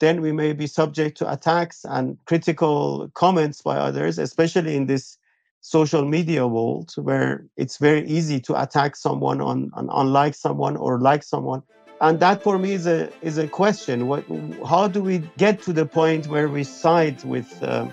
then 0.00 0.20
we 0.22 0.32
may 0.32 0.52
be 0.52 0.68
subject 0.68 1.18
to 1.18 1.32
attacks 1.32 1.84
and 1.84 2.18
critical 2.26 3.10
comments 3.14 3.62
by 3.62 3.76
others, 3.76 4.18
especially 4.18 4.76
in 4.76 4.86
this 4.86 5.18
social 5.66 6.04
media 6.04 6.46
world 6.46 6.92
where 6.96 7.44
it's 7.56 7.78
very 7.78 8.06
easy 8.06 8.38
to 8.40 8.60
attack 8.62 8.94
someone 8.94 9.40
on, 9.40 9.70
on 9.74 9.88
unlike 9.92 10.34
someone 10.34 10.76
or 10.76 11.00
like 11.00 11.24
someone. 11.24 11.60
And 12.00 12.20
that 12.20 12.42
for 12.42 12.56
me 12.58 12.72
is 12.72 12.86
a 12.86 13.10
is 13.22 13.36
a 13.38 13.48
question. 13.48 14.06
What 14.06 14.24
how 14.64 14.86
do 14.86 15.02
we 15.02 15.18
get 15.38 15.62
to 15.62 15.72
the 15.72 15.86
point 15.86 16.28
where 16.28 16.48
we 16.48 16.62
side 16.62 17.24
with 17.24 17.50
uh, 17.62 17.86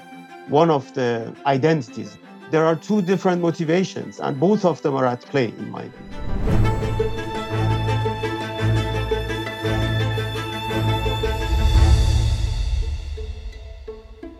one 0.49 0.69
of 0.69 0.93
the 0.93 1.33
identities? 1.45 2.17
There 2.51 2.65
are 2.65 2.75
two 2.75 3.01
different 3.01 3.41
motivations 3.41 4.19
and 4.19 4.39
both 4.39 4.65
of 4.65 4.81
them 4.83 4.93
are 4.95 5.07
at 5.07 5.21
play 5.21 5.47
in 5.47 5.69
my 5.71 5.87
view 5.87 6.52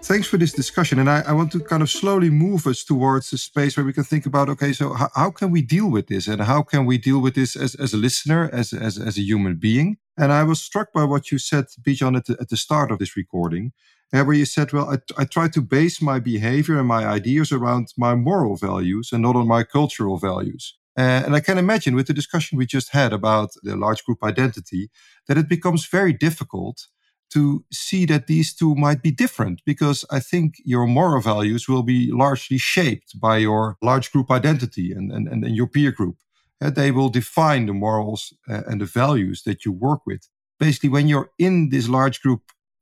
thanks 0.04 0.28
for 0.28 0.38
this 0.38 0.52
discussion. 0.52 1.00
And 1.00 1.10
I, 1.10 1.22
I, 1.22 1.32
want 1.32 1.52
to 1.54 1.60
kind 1.60 1.82
of 1.82 1.90
slowly 1.90 2.30
move 2.30 2.68
us 2.68 2.84
towards 2.84 3.32
a 3.32 3.38
space 3.38 3.78
where 3.78 3.86
we 3.86 3.94
can 3.94 4.04
think 4.04 4.26
about 4.26 4.50
okay, 4.50 4.74
so 4.74 4.94
how, 4.94 5.10
how 5.16 5.32
can 5.32 5.50
we 5.50 5.62
deal 5.62 5.90
with 5.90 6.08
this? 6.08 6.28
And 6.28 6.42
how 6.42 6.62
can 6.62 6.86
we 6.86 6.98
deal 6.98 7.20
with 7.20 7.36
this 7.36 7.56
as, 7.56 7.76
as 7.76 7.94
a 7.94 7.98
listener, 7.98 8.50
as, 8.52 8.74
as, 8.74 9.00
as 9.00 9.18
a 9.18 9.22
human 9.22 9.56
being? 9.56 9.98
And 10.18 10.32
I 10.32 10.44
was 10.44 10.62
struck 10.62 10.92
by 10.94 11.06
what 11.06 11.32
you 11.32 11.38
said, 11.38 11.66
Bijan, 11.82 12.18
at 12.18 12.26
the, 12.26 12.38
at 12.40 12.50
the 12.50 12.58
start 12.58 12.92
of 12.92 13.00
this 13.00 13.16
recording, 13.16 13.72
uh, 14.14 14.24
where 14.24 14.36
you 14.36 14.46
said, 14.46 14.74
well, 14.74 14.90
I, 14.90 15.22
I 15.22 15.26
try 15.26 15.48
to 15.48 15.62
base 15.62 16.02
my 16.02 16.20
behavior 16.20 16.78
and 16.78 16.88
my 16.88 17.06
ideas 17.06 17.52
around 17.52 17.94
my 17.98 18.14
moral 18.14 18.58
values 18.58 19.12
and 19.12 19.24
not 19.24 19.36
on 19.36 19.48
my 19.48 19.64
cultural 19.64 20.18
values. 20.18 20.78
Uh, 20.96 21.24
and 21.26 21.36
I 21.36 21.40
can 21.40 21.58
imagine 21.58 21.96
with 21.96 22.06
the 22.06 22.14
discussion 22.14 22.58
we 22.58 22.68
just 22.68 22.90
had 22.92 23.14
about 23.14 23.50
the 23.64 23.76
large 23.76 24.04
group 24.04 24.24
identity 24.24 24.92
that 25.28 25.40
it 25.40 25.50
becomes 25.50 25.88
very 25.88 26.14
difficult 26.14 26.88
to 27.34 27.66
see 27.72 28.06
that 28.06 28.28
these 28.28 28.54
two 28.54 28.76
might 28.76 29.02
be 29.02 29.10
different 29.10 29.62
because 29.66 30.06
I 30.12 30.20
think 30.20 30.56
your 30.64 30.86
moral 30.86 31.22
values 31.22 31.68
will 31.68 31.82
be 31.82 32.12
largely 32.12 32.60
shaped 32.60 33.20
by 33.20 33.38
your 33.38 33.76
large 33.82 34.12
group 34.12 34.30
identity 34.30 34.92
and, 34.92 35.12
and, 35.12 35.28
and, 35.28 35.56
your 35.56 35.68
peer 35.68 35.92
group. 35.92 36.18
Uh, 36.62 36.70
they 36.70 36.92
will 36.92 37.10
define 37.10 37.66
the 37.66 37.74
morals 37.74 38.34
uh, 38.48 38.62
and 38.68 38.82
the 38.82 38.86
values 38.86 39.44
that 39.44 39.66
you 39.66 39.72
work 39.72 40.02
with. 40.06 40.30
Basically, 40.60 40.90
when 40.90 41.08
you're 41.08 41.32
in 41.40 41.70
this 41.70 41.90
large 41.90 42.22
group 42.22 42.42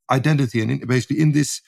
identity 0.09 0.61
and 0.61 0.71
in, 0.71 0.85
basically 0.85 1.21
in 1.21 1.31
this 1.31 1.61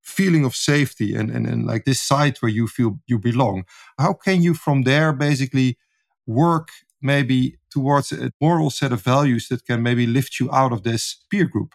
feeling 0.00 0.44
of 0.44 0.54
safety 0.54 1.16
and, 1.16 1.30
and, 1.30 1.46
and 1.46 1.66
like 1.66 1.84
this 1.84 2.00
site 2.00 2.40
where 2.40 2.52
you 2.52 2.68
feel 2.68 3.00
you 3.08 3.18
belong, 3.18 3.64
how 3.98 4.12
can 4.12 4.42
you 4.42 4.54
from 4.54 4.82
there 4.82 5.12
basically 5.12 5.76
work 6.24 6.68
maybe 7.02 7.58
towards 7.70 8.12
a 8.12 8.30
moral 8.40 8.70
set 8.70 8.92
of 8.92 9.02
values 9.02 9.48
that 9.48 9.66
can 9.66 9.82
maybe 9.82 10.06
lift 10.06 10.38
you 10.38 10.48
out 10.52 10.72
of 10.72 10.84
this 10.84 11.24
peer 11.30 11.44
group? 11.44 11.74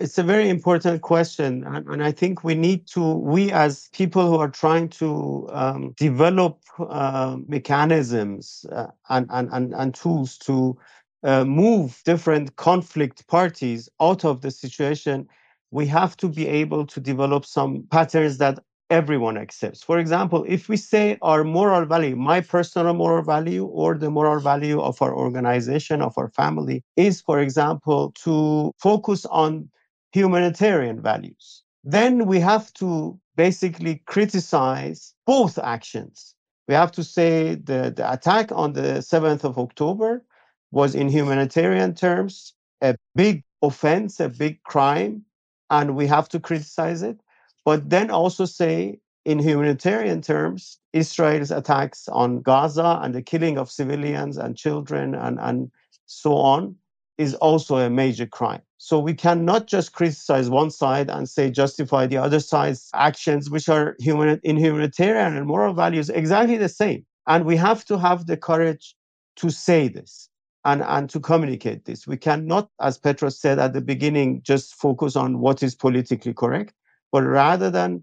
It's 0.00 0.16
a 0.16 0.22
very 0.22 0.48
important 0.48 1.02
question. 1.02 1.64
And, 1.64 2.02
I 2.02 2.12
think 2.12 2.44
we 2.44 2.54
need 2.54 2.86
to, 2.88 3.14
we 3.14 3.50
as 3.50 3.88
people 3.92 4.28
who 4.28 4.36
are 4.36 4.50
trying 4.50 4.90
to 4.90 5.48
um, 5.50 5.94
develop 5.96 6.60
uh, 6.78 7.36
mechanisms 7.48 8.64
uh, 8.70 8.86
and, 9.08 9.26
and, 9.30 9.48
and, 9.52 9.74
and 9.74 9.92
tools 9.92 10.38
to 10.38 10.78
uh, 11.24 11.44
move 11.44 12.00
different 12.04 12.54
conflict 12.54 13.26
parties 13.26 13.88
out 14.00 14.24
of 14.24 14.40
the 14.40 14.52
situation, 14.52 15.26
we 15.72 15.84
have 15.86 16.16
to 16.18 16.28
be 16.28 16.46
able 16.46 16.86
to 16.86 17.00
develop 17.00 17.44
some 17.44 17.84
patterns 17.90 18.38
that 18.38 18.60
everyone 18.90 19.36
accepts. 19.36 19.82
For 19.82 19.98
example, 19.98 20.44
if 20.48 20.68
we 20.68 20.76
say 20.76 21.18
our 21.22 21.42
moral 21.42 21.84
value, 21.86 22.14
my 22.14 22.40
personal 22.40 22.94
moral 22.94 23.24
value 23.24 23.64
or 23.66 23.98
the 23.98 24.10
moral 24.10 24.40
value 24.40 24.80
of 24.80 25.02
our 25.02 25.14
organization, 25.14 26.02
of 26.02 26.16
our 26.16 26.30
family, 26.30 26.84
is, 26.94 27.20
for 27.20 27.40
example, 27.40 28.12
to 28.22 28.72
focus 28.78 29.26
on 29.26 29.68
humanitarian 30.12 31.00
values, 31.00 31.62
then 31.84 32.26
we 32.26 32.40
have 32.40 32.72
to 32.74 33.18
basically 33.36 34.02
criticize 34.06 35.14
both 35.26 35.58
actions. 35.58 36.34
We 36.66 36.74
have 36.74 36.92
to 36.92 37.04
say 37.04 37.54
the, 37.54 37.92
the 37.94 38.10
attack 38.12 38.50
on 38.52 38.72
the 38.72 39.00
7th 39.00 39.44
of 39.44 39.58
October 39.58 40.24
was, 40.70 40.94
in 40.94 41.08
humanitarian 41.08 41.94
terms, 41.94 42.52
a 42.82 42.96
big 43.14 43.42
offense, 43.62 44.20
a 44.20 44.28
big 44.28 44.62
crime, 44.64 45.24
and 45.70 45.96
we 45.96 46.06
have 46.06 46.28
to 46.30 46.40
criticize 46.40 47.02
it 47.02 47.20
but 47.68 47.90
then 47.90 48.10
also 48.10 48.46
say 48.46 48.98
in 49.26 49.38
humanitarian 49.38 50.22
terms, 50.22 50.78
Israel's 50.94 51.50
attacks 51.50 52.08
on 52.08 52.40
Gaza 52.40 52.98
and 53.02 53.14
the 53.14 53.20
killing 53.20 53.58
of 53.58 53.70
civilians 53.70 54.38
and 54.38 54.56
children 54.56 55.14
and, 55.14 55.38
and 55.38 55.70
so 56.06 56.34
on 56.34 56.76
is 57.18 57.34
also 57.34 57.76
a 57.76 57.90
major 57.90 58.26
crime. 58.26 58.62
So 58.78 58.98
we 58.98 59.12
cannot 59.12 59.66
just 59.66 59.92
criticize 59.92 60.48
one 60.48 60.70
side 60.70 61.10
and 61.10 61.28
say 61.28 61.50
justify 61.50 62.06
the 62.06 62.16
other 62.16 62.40
side's 62.40 62.88
actions, 62.94 63.50
which 63.50 63.68
are 63.68 63.96
human 63.98 64.40
in 64.44 64.56
humanitarian 64.56 65.36
and 65.36 65.46
moral 65.46 65.74
values 65.74 66.10
exactly 66.10 66.56
the 66.56 66.68
same. 66.68 67.04
And 67.26 67.44
we 67.44 67.56
have 67.56 67.84
to 67.86 67.98
have 67.98 68.26
the 68.26 68.36
courage 68.36 68.94
to 69.36 69.50
say 69.50 69.88
this 69.88 70.28
and, 70.64 70.82
and 70.82 71.10
to 71.10 71.20
communicate 71.20 71.84
this. 71.84 72.06
We 72.06 72.16
cannot, 72.16 72.70
as 72.80 72.98
Petros 72.98 73.40
said 73.40 73.58
at 73.58 73.72
the 73.72 73.80
beginning, 73.80 74.42
just 74.42 74.74
focus 74.74 75.16
on 75.16 75.40
what 75.40 75.62
is 75.62 75.74
politically 75.74 76.32
correct 76.32 76.72
but 77.12 77.22
rather 77.22 77.70
than 77.70 78.02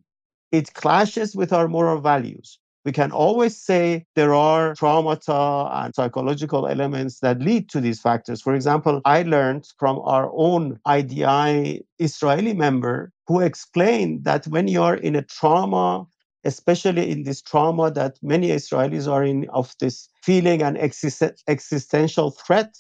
it 0.52 0.74
clashes 0.74 1.36
with 1.36 1.54
our 1.54 1.68
moral 1.68 2.00
values. 2.00 2.60
We 2.86 2.92
can 2.92 3.12
always 3.12 3.58
say 3.58 4.06
there 4.14 4.36
are 4.36 4.76
traumata 4.76 5.74
and 5.74 5.96
psychological 5.96 6.68
elements 6.68 7.20
that 7.22 7.42
lead 7.42 7.68
to 7.70 7.82
these 7.82 8.00
factors. 8.00 8.44
For 8.44 8.54
example, 8.54 9.02
I 9.06 9.24
learned 9.24 9.68
from 9.80 10.00
our 10.04 10.32
own 10.36 10.80
IDI 10.88 11.84
Israeli 11.98 12.54
member 12.54 13.12
who 13.26 13.40
explained 13.40 14.24
that 14.26 14.46
when 14.46 14.68
you're 14.68 14.94
in 14.94 15.16
a 15.16 15.24
trauma, 15.24 16.06
especially 16.44 17.10
in 17.10 17.24
this 17.24 17.42
trauma 17.42 17.90
that 17.90 18.20
many 18.22 18.50
Israelis 18.50 19.12
are 19.12 19.24
in, 19.24 19.50
of 19.50 19.74
this 19.80 20.08
feeling 20.22 20.62
an 20.62 20.78
exist- 20.78 21.44
existential 21.48 22.30
threat, 22.30 22.78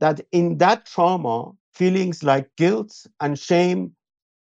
that 0.00 0.20
in 0.32 0.58
that 0.58 0.86
trauma, 0.86 1.52
feelings 1.72 2.24
like 2.24 2.50
guilt 2.56 3.06
and 3.20 3.38
shame 3.38 3.92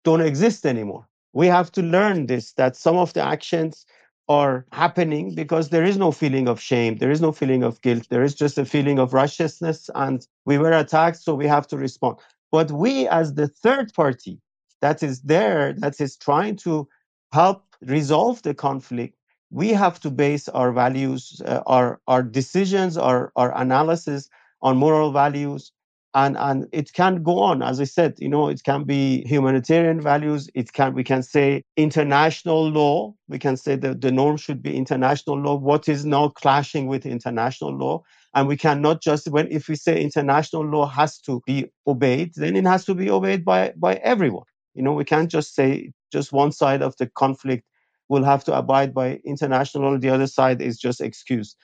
don't 0.04 0.22
exist 0.22 0.66
anymore 0.66 1.08
we 1.34 1.48
have 1.48 1.72
to 1.72 1.82
learn 1.82 2.26
this 2.26 2.54
that 2.54 2.76
some 2.76 2.98
of 2.98 3.14
the 3.14 3.22
actions 3.22 3.86
are 4.32 4.66
happening 4.72 5.36
because 5.36 5.70
there 5.70 5.84
is 5.92 5.98
no 5.98 6.10
feeling 6.22 6.48
of 6.48 6.58
shame 6.70 6.94
there 7.02 7.14
is 7.16 7.22
no 7.28 7.32
feeling 7.40 7.64
of 7.70 7.82
guilt 7.82 8.06
there 8.10 8.24
is 8.28 8.36
just 8.44 8.58
a 8.58 8.66
feeling 8.74 8.98
of 9.04 9.14
righteousness 9.14 9.90
and 10.04 10.28
we 10.46 10.58
were 10.58 10.72
attacked 10.84 11.18
so 11.18 11.36
we 11.36 11.48
have 11.56 11.68
to 11.68 11.78
respond. 11.78 12.16
But 12.52 12.72
we 12.84 13.08
as 13.08 13.34
the 13.34 13.48
third 13.48 13.94
party 13.94 14.40
that 14.82 15.04
is 15.04 15.22
there 15.34 15.74
that 15.84 16.00
is 16.06 16.18
trying 16.28 16.56
to 16.68 16.88
help 17.34 17.64
resolve 17.98 18.42
the 18.48 18.54
conflict 18.54 19.16
we 19.52 19.70
have 19.84 20.00
to 20.04 20.10
base 20.24 20.48
our 20.60 20.72
values 20.72 21.42
uh, 21.46 21.62
our 21.76 22.00
our 22.08 22.24
decisions 22.24 22.98
our 22.98 23.22
our 23.36 23.52
analysis 23.66 24.30
on 24.62 24.78
moral 24.78 25.12
values 25.12 25.72
and 26.14 26.38
and 26.38 26.68
it 26.72 26.92
can 26.94 27.24
go 27.24 27.40
on. 27.40 27.62
As 27.62 27.80
i 27.80 27.86
said 27.86 28.16
you 28.20 28.28
know 28.30 28.48
it 28.50 28.64
can 28.64 28.84
be 28.84 29.24
humanitarian 29.26 30.02
values. 30.02 30.50
It 30.54 30.74
can 30.74 30.94
we 30.94 31.04
can 31.04 31.24
say 31.24 31.64
international 31.78 32.70
law. 32.70 33.14
We 33.28 33.40
can 33.40 33.58
say 33.58 33.76
that 33.78 34.02
the 34.02 34.12
norm 34.12 34.38
should 34.38 34.62
be 34.62 34.76
international 34.76 35.40
law. 35.40 35.56
What 35.56 35.88
is 35.88 36.06
now 36.06 36.30
clashing 36.30 36.88
with 36.88 37.06
international 37.06 37.76
law? 37.76 38.04
And 38.34 38.48
we 38.48 38.58
cannot 38.58 39.02
just 39.02 39.28
when 39.30 39.48
if 39.52 39.68
we 39.68 39.76
say 39.76 40.02
international 40.02 40.66
law 40.66 40.86
has 40.88 41.20
to 41.22 41.42
be 41.46 41.72
obeyed 41.88 42.34
then 42.36 42.56
it 42.56 42.66
has 42.66 42.86
to 42.86 42.94
be 42.96 43.10
obeyed 43.10 43.46
by 43.46 43.74
by 43.78 43.96
everyone. 43.96 44.46
You 44.74 44.84
know 44.84 44.94
we 44.94 45.06
can't 45.06 45.32
just 45.32 45.56
say 45.56 45.92
just 46.12 46.34
one 46.34 46.52
side 46.52 46.82
of 46.82 46.96
the 46.98 47.08
conflict 47.08 47.64
will 48.10 48.24
have 48.24 48.44
to 48.44 48.58
abide 48.58 48.94
by 48.94 49.22
international 49.24 49.92
law. 49.92 49.98
The 49.98 50.10
other 50.10 50.28
side 50.28 50.62
is 50.62 50.78
just 50.78 51.00
excused. 51.00 51.56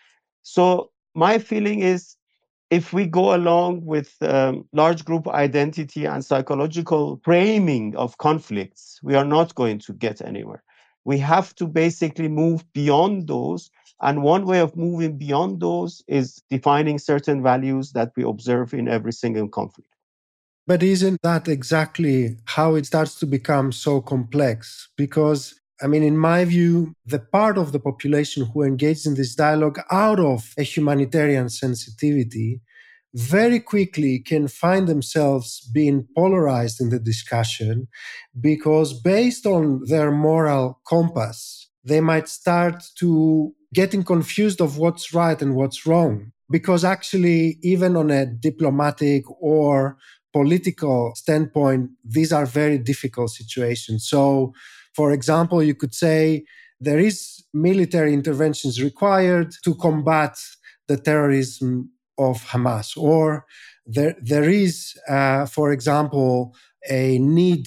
So 0.43 0.91
my 1.13 1.39
feeling 1.39 1.81
is 1.81 2.15
if 2.69 2.91
we 2.91 3.05
go 3.05 3.33
along 3.33 3.85
with 3.85 4.15
um, 4.21 4.65
large 4.73 5.05
group 5.05 5.27
identity 5.27 6.05
and 6.05 6.23
psychological 6.23 7.19
framing 7.23 7.95
of 7.95 8.17
conflicts, 8.17 8.99
we 9.01 9.15
are 9.15 9.25
not 9.25 9.55
going 9.55 9.79
to 9.79 9.93
get 9.93 10.21
anywhere. 10.21 10.63
We 11.05 11.17
have 11.19 11.55
to 11.55 11.67
basically 11.67 12.27
move 12.27 12.65
beyond 12.73 13.27
those. 13.27 13.71
And 14.01 14.21
one 14.21 14.45
way 14.45 14.59
of 14.59 14.75
moving 14.75 15.17
beyond 15.17 15.61
those 15.61 16.03
is 16.07 16.41
defining 16.49 16.99
certain 16.99 17.41
values 17.41 17.93
that 17.93 18.11
we 18.17 18.23
observe 18.23 18.73
in 18.73 18.87
every 18.87 19.13
single 19.13 19.47
conflict. 19.47 19.89
But 20.67 20.83
isn't 20.83 21.21
that 21.23 21.47
exactly 21.47 22.37
how 22.43 22.75
it 22.75 22.85
starts 22.85 23.15
to 23.19 23.25
become 23.25 23.71
so 23.71 24.01
complex? 24.01 24.89
Because 24.97 25.61
I 25.81 25.87
mean, 25.87 26.03
in 26.03 26.17
my 26.17 26.43
view, 26.45 26.95
the 27.05 27.19
part 27.19 27.57
of 27.57 27.71
the 27.71 27.79
population 27.79 28.45
who 28.45 28.63
engaged 28.63 29.05
in 29.05 29.13
this 29.15 29.35
dialogue 29.35 29.79
out 29.91 30.19
of 30.19 30.53
a 30.57 30.63
humanitarian 30.63 31.49
sensitivity 31.49 32.61
very 33.13 33.59
quickly 33.59 34.19
can 34.19 34.47
find 34.47 34.87
themselves 34.87 35.61
being 35.73 36.07
polarized 36.15 36.81
in 36.81 36.89
the 36.89 36.99
discussion 36.99 37.87
because, 38.39 38.93
based 39.01 39.45
on 39.45 39.81
their 39.85 40.11
moral 40.11 40.81
compass, 40.87 41.69
they 41.83 42.01
might 42.01 42.27
start 42.27 42.83
to 42.99 43.53
getting 43.73 44.03
confused 44.03 44.61
of 44.61 44.77
what's 44.77 45.13
right 45.13 45.41
and 45.41 45.55
what's 45.55 45.85
wrong. 45.85 46.31
Because 46.49 46.83
actually, 46.83 47.57
even 47.61 47.95
on 47.95 48.09
a 48.09 48.25
diplomatic 48.25 49.23
or 49.41 49.97
political 50.33 51.13
standpoint, 51.15 51.89
these 52.03 52.31
are 52.31 52.45
very 52.45 52.77
difficult 52.77 53.31
situations. 53.31 54.07
So, 54.07 54.53
for 54.97 55.11
example, 55.11 55.61
you 55.61 55.75
could 55.75 55.93
say 55.93 56.43
there 56.79 56.97
is 57.09 57.43
military 57.53 58.13
interventions 58.19 58.81
required 58.89 59.49
to 59.63 59.75
combat 59.75 60.35
the 60.87 60.97
terrorism 60.97 61.91
of 62.17 62.35
Hamas, 62.51 62.97
or 62.97 63.45
there 63.85 64.15
there 64.31 64.49
is, 64.65 64.73
uh, 65.07 65.45
for 65.45 65.67
example, 65.71 66.55
a 66.89 67.19
need 67.19 67.65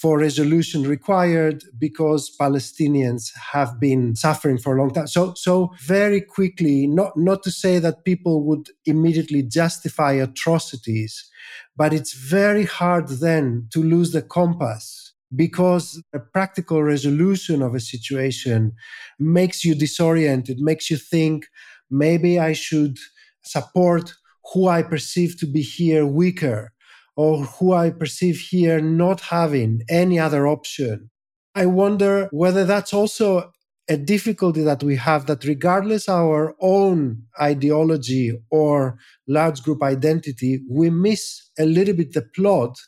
for 0.00 0.12
resolution 0.28 0.80
required 0.96 1.58
because 1.86 2.22
Palestinians 2.44 3.24
have 3.52 3.80
been 3.80 4.14
suffering 4.14 4.58
for 4.58 4.70
a 4.76 4.80
long 4.80 4.92
time. 4.92 5.08
So, 5.08 5.34
so 5.34 5.54
very 5.96 6.20
quickly, 6.20 6.86
not, 6.86 7.16
not 7.16 7.42
to 7.42 7.50
say 7.50 7.80
that 7.80 8.04
people 8.04 8.44
would 8.46 8.68
immediately 8.86 9.42
justify 9.42 10.12
atrocities, 10.12 11.28
but 11.76 11.92
it's 11.92 12.12
very 12.12 12.64
hard 12.64 13.08
then 13.08 13.66
to 13.72 13.82
lose 13.82 14.12
the 14.12 14.22
compass 14.22 15.07
because 15.34 16.02
a 16.14 16.18
practical 16.18 16.82
resolution 16.82 17.62
of 17.62 17.74
a 17.74 17.80
situation 17.80 18.72
makes 19.18 19.64
you 19.64 19.74
disoriented, 19.74 20.58
makes 20.58 20.90
you 20.90 20.96
think 20.96 21.46
maybe 21.90 22.38
I 22.38 22.52
should 22.52 22.96
support 23.42 24.14
who 24.52 24.68
I 24.68 24.82
perceive 24.82 25.38
to 25.40 25.46
be 25.46 25.62
here 25.62 26.06
weaker 26.06 26.72
or 27.16 27.44
who 27.44 27.72
I 27.72 27.90
perceive 27.90 28.38
here 28.38 28.80
not 28.80 29.20
having 29.20 29.82
any 29.88 30.18
other 30.18 30.46
option. 30.46 31.10
I 31.54 31.66
wonder 31.66 32.28
whether 32.30 32.64
that's 32.64 32.94
also 32.94 33.50
a 33.88 33.96
difficulty 33.96 34.62
that 34.62 34.82
we 34.82 34.96
have 34.96 35.26
that 35.26 35.44
regardless 35.44 36.08
our 36.08 36.54
own 36.60 37.22
ideology 37.40 38.32
or 38.50 38.98
large 39.26 39.62
group 39.62 39.82
identity 39.82 40.60
we 40.70 40.90
miss 40.90 41.50
a 41.58 41.64
little 41.64 41.94
bit 41.94 42.12
the 42.12 42.22
plot 42.36 42.78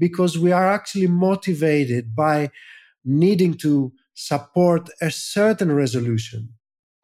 because 0.00 0.38
we 0.38 0.50
are 0.50 0.66
actually 0.66 1.06
motivated 1.06 2.16
by 2.16 2.50
needing 3.04 3.54
to 3.54 3.92
support 4.14 4.90
a 5.00 5.10
certain 5.10 5.72
resolution. 5.72 6.48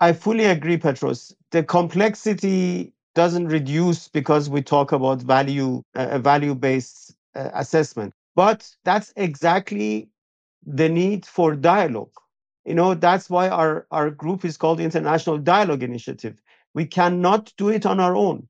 I 0.00 0.12
fully 0.12 0.44
agree 0.44 0.76
petros. 0.76 1.34
The 1.52 1.62
complexity 1.62 2.92
doesn't 3.14 3.48
reduce 3.48 4.08
because 4.08 4.50
we 4.50 4.62
talk 4.62 4.92
about 4.92 5.22
value 5.22 5.82
a 5.94 6.18
value 6.18 6.54
based 6.54 7.16
uh, 7.34 7.50
assessment. 7.54 8.12
But 8.34 8.68
that's 8.84 9.12
exactly 9.16 10.10
the 10.66 10.88
need 10.88 11.24
for 11.24 11.56
dialogue. 11.56 12.12
You 12.66 12.74
know 12.74 12.94
that's 12.94 13.30
why 13.30 13.48
our 13.48 13.86
our 13.90 14.10
group 14.10 14.44
is 14.44 14.58
called 14.58 14.80
international 14.80 15.38
dialogue 15.38 15.82
initiative. 15.82 16.42
We 16.74 16.84
cannot 16.84 17.52
do 17.56 17.70
it 17.70 17.86
on 17.86 18.00
our 18.00 18.14
own. 18.14 18.48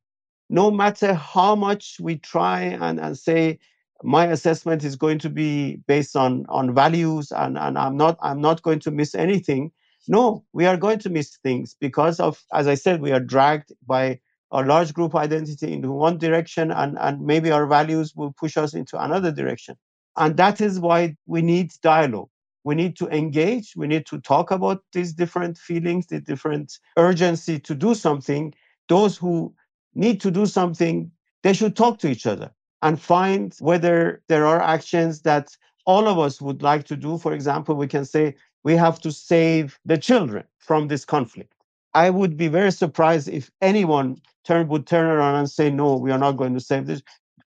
No 0.51 0.71
matter 0.71 1.15
how 1.15 1.55
much 1.55 1.99
we 2.01 2.17
try 2.17 2.63
and, 2.63 2.99
and 2.99 3.17
say 3.17 3.59
my 4.03 4.27
assessment 4.27 4.85
is 4.85 4.97
going 4.97 5.19
to 5.19 5.31
be 5.31 5.77
based 5.87 6.17
on 6.17 6.45
on 6.49 6.75
values 6.75 7.33
and, 7.33 7.57
and 7.59 7.79
i'm 7.79 7.97
not 7.97 8.19
i'm 8.23 8.41
not 8.41 8.63
going 8.63 8.81
to 8.81 8.91
miss 8.91 9.15
anything. 9.15 9.73
No 10.09 10.45
we 10.53 10.67
are 10.67 10.77
going 10.77 11.01
to 11.01 11.11
miss 11.11 11.37
things 11.43 11.75
because 11.81 12.21
of 12.21 12.43
as 12.53 12.69
i 12.69 12.75
said 12.75 13.01
we 13.01 13.13
are 13.13 13.21
dragged 13.21 13.73
by 13.87 14.21
a 14.53 14.63
large 14.63 14.95
group 14.95 15.15
identity 15.15 15.73
into 15.73 15.91
one 15.91 16.19
direction 16.19 16.71
and, 16.71 16.97
and 17.01 17.21
maybe 17.21 17.51
our 17.51 17.67
values 17.67 18.15
will 18.15 18.33
push 18.33 18.57
us 18.57 18.75
into 18.75 19.03
another 19.03 19.33
direction. 19.33 19.77
And 20.17 20.37
that 20.37 20.61
is 20.61 20.79
why 20.79 21.17
we 21.27 21.43
need 21.43 21.73
dialogue. 21.83 22.29
We 22.65 22.75
need 22.75 22.97
to 22.97 23.09
engage. 23.09 23.75
We 23.77 23.87
need 23.87 24.07
to 24.07 24.21
talk 24.21 24.51
about 24.51 24.83
these 24.93 25.13
different 25.13 25.59
feelings 25.59 26.07
the 26.07 26.21
different 26.21 26.79
urgency 26.97 27.59
to 27.61 27.75
do 27.75 27.95
something. 27.95 28.55
Those 28.89 29.17
who 29.17 29.55
need 29.95 30.21
to 30.21 30.31
do 30.31 30.47
something 30.47 31.11
they 31.43 31.53
should 31.53 31.77
talk 31.77 31.99
to 31.99 32.09
each 32.09 32.27
other 32.27 32.51
and 32.83 33.01
find 33.01 33.55
whether 33.61 34.23
there 34.29 34.47
are 34.47 34.63
actions 34.63 35.23
that 35.23 35.57
all 35.87 36.09
of 36.09 36.19
us 36.19 36.41
would 36.41 36.63
like 36.63 36.85
to 36.85 36.97
do. 36.97 37.19
For 37.19 37.33
example, 37.33 37.75
we 37.75 37.87
can 37.87 38.05
say 38.05 38.35
we 38.65 38.77
have 38.77 39.01
to 39.01 39.13
save 39.13 39.79
the 39.85 39.99
children 39.99 40.45
from 40.59 40.89
this 40.89 41.05
conflict. 41.05 41.53
I 41.95 42.11
would 42.11 42.37
be 42.37 42.49
very 42.49 42.73
surprised 42.73 43.29
if 43.29 43.51
anyone 43.63 44.19
turn, 44.45 44.69
would 44.69 44.87
turn 44.87 45.07
around 45.07 45.37
and 45.37 45.51
say, 45.51 45.71
no, 45.71 45.97
we 45.97 46.11
are 46.11 46.19
not 46.19 46.37
going 46.37 46.55
to 46.55 46.61
save 46.61 46.87
this. 46.87 47.03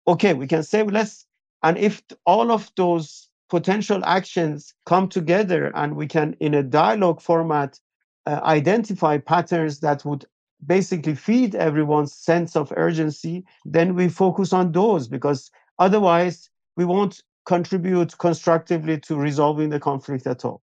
Okay, 0.06 0.34
we 0.34 0.46
can 0.46 0.62
save 0.62 0.88
less. 0.88 1.26
And 1.62 1.76
if 1.78 2.02
all 2.26 2.52
of 2.52 2.70
those 2.76 3.28
potential 3.48 4.04
actions 4.04 4.74
come 4.84 5.08
together 5.08 5.72
and 5.74 5.96
we 5.96 6.06
can, 6.06 6.36
in 6.38 6.54
a 6.54 6.62
dialogue 6.62 7.20
format, 7.20 7.80
uh, 8.26 8.40
identify 8.42 9.18
patterns 9.18 9.80
that 9.80 10.04
would 10.04 10.26
basically 10.64 11.14
feed 11.14 11.54
everyone's 11.54 12.14
sense 12.14 12.56
of 12.56 12.72
urgency, 12.76 13.44
then 13.64 13.94
we 13.94 14.08
focus 14.08 14.52
on 14.52 14.72
those 14.72 15.08
because 15.08 15.50
otherwise 15.78 16.48
we 16.76 16.84
won't 16.84 17.22
contribute 17.44 18.16
constructively 18.18 18.98
to 19.00 19.16
resolving 19.16 19.70
the 19.70 19.80
conflict 19.80 20.26
at 20.26 20.44
all. 20.44 20.62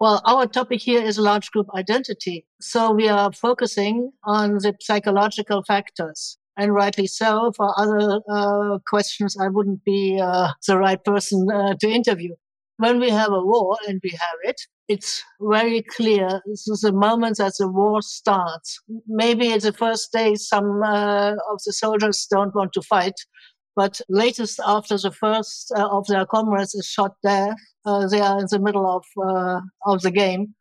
Well, 0.00 0.22
our 0.24 0.46
topic 0.46 0.80
here 0.80 1.02
is 1.02 1.18
large 1.18 1.50
group 1.50 1.66
identity. 1.74 2.46
So 2.60 2.90
we 2.90 3.08
are 3.08 3.30
focusing 3.32 4.12
on 4.24 4.54
the 4.54 4.74
psychological 4.80 5.62
factors. 5.62 6.38
And 6.56 6.74
rightly 6.74 7.06
so. 7.06 7.52
For 7.56 7.72
other 7.78 8.20
uh, 8.28 8.78
questions, 8.86 9.36
I 9.40 9.48
wouldn't 9.48 9.84
be 9.84 10.20
uh, 10.20 10.52
the 10.66 10.78
right 10.78 11.02
person 11.04 11.48
uh, 11.50 11.74
to 11.80 11.88
interview. 11.88 12.34
When 12.80 12.98
we 12.98 13.10
have 13.10 13.30
a 13.30 13.44
war, 13.52 13.76
and 13.86 14.00
we 14.02 14.10
have 14.10 14.38
it, 14.42 14.58
it's 14.88 15.22
very 15.38 15.82
clear 15.82 16.40
this 16.46 16.66
is 16.66 16.80
the 16.80 16.92
moment 16.92 17.36
that 17.36 17.52
the 17.58 17.68
war 17.68 18.00
starts. 18.00 18.80
Maybe 19.06 19.48
it's 19.48 19.66
the 19.66 19.74
first 19.74 20.12
day 20.12 20.34
some 20.34 20.82
uh, 20.82 21.32
of 21.52 21.58
the 21.66 21.74
soldiers 21.74 22.26
don't 22.30 22.54
want 22.54 22.72
to 22.72 22.82
fight, 22.82 23.18
but 23.76 24.00
latest 24.08 24.60
after 24.66 24.96
the 24.96 25.10
first 25.10 25.70
uh, 25.76 25.88
of 25.90 26.06
their 26.06 26.24
comrades 26.24 26.74
is 26.74 26.86
shot 26.86 27.12
dead, 27.22 27.54
uh, 27.84 28.08
they 28.08 28.20
are 28.20 28.38
in 28.40 28.46
the 28.50 28.58
middle 28.58 28.88
of 28.96 29.04
uh, 29.28 29.60
of 29.84 30.00
the 30.00 30.10
game, 30.10 30.54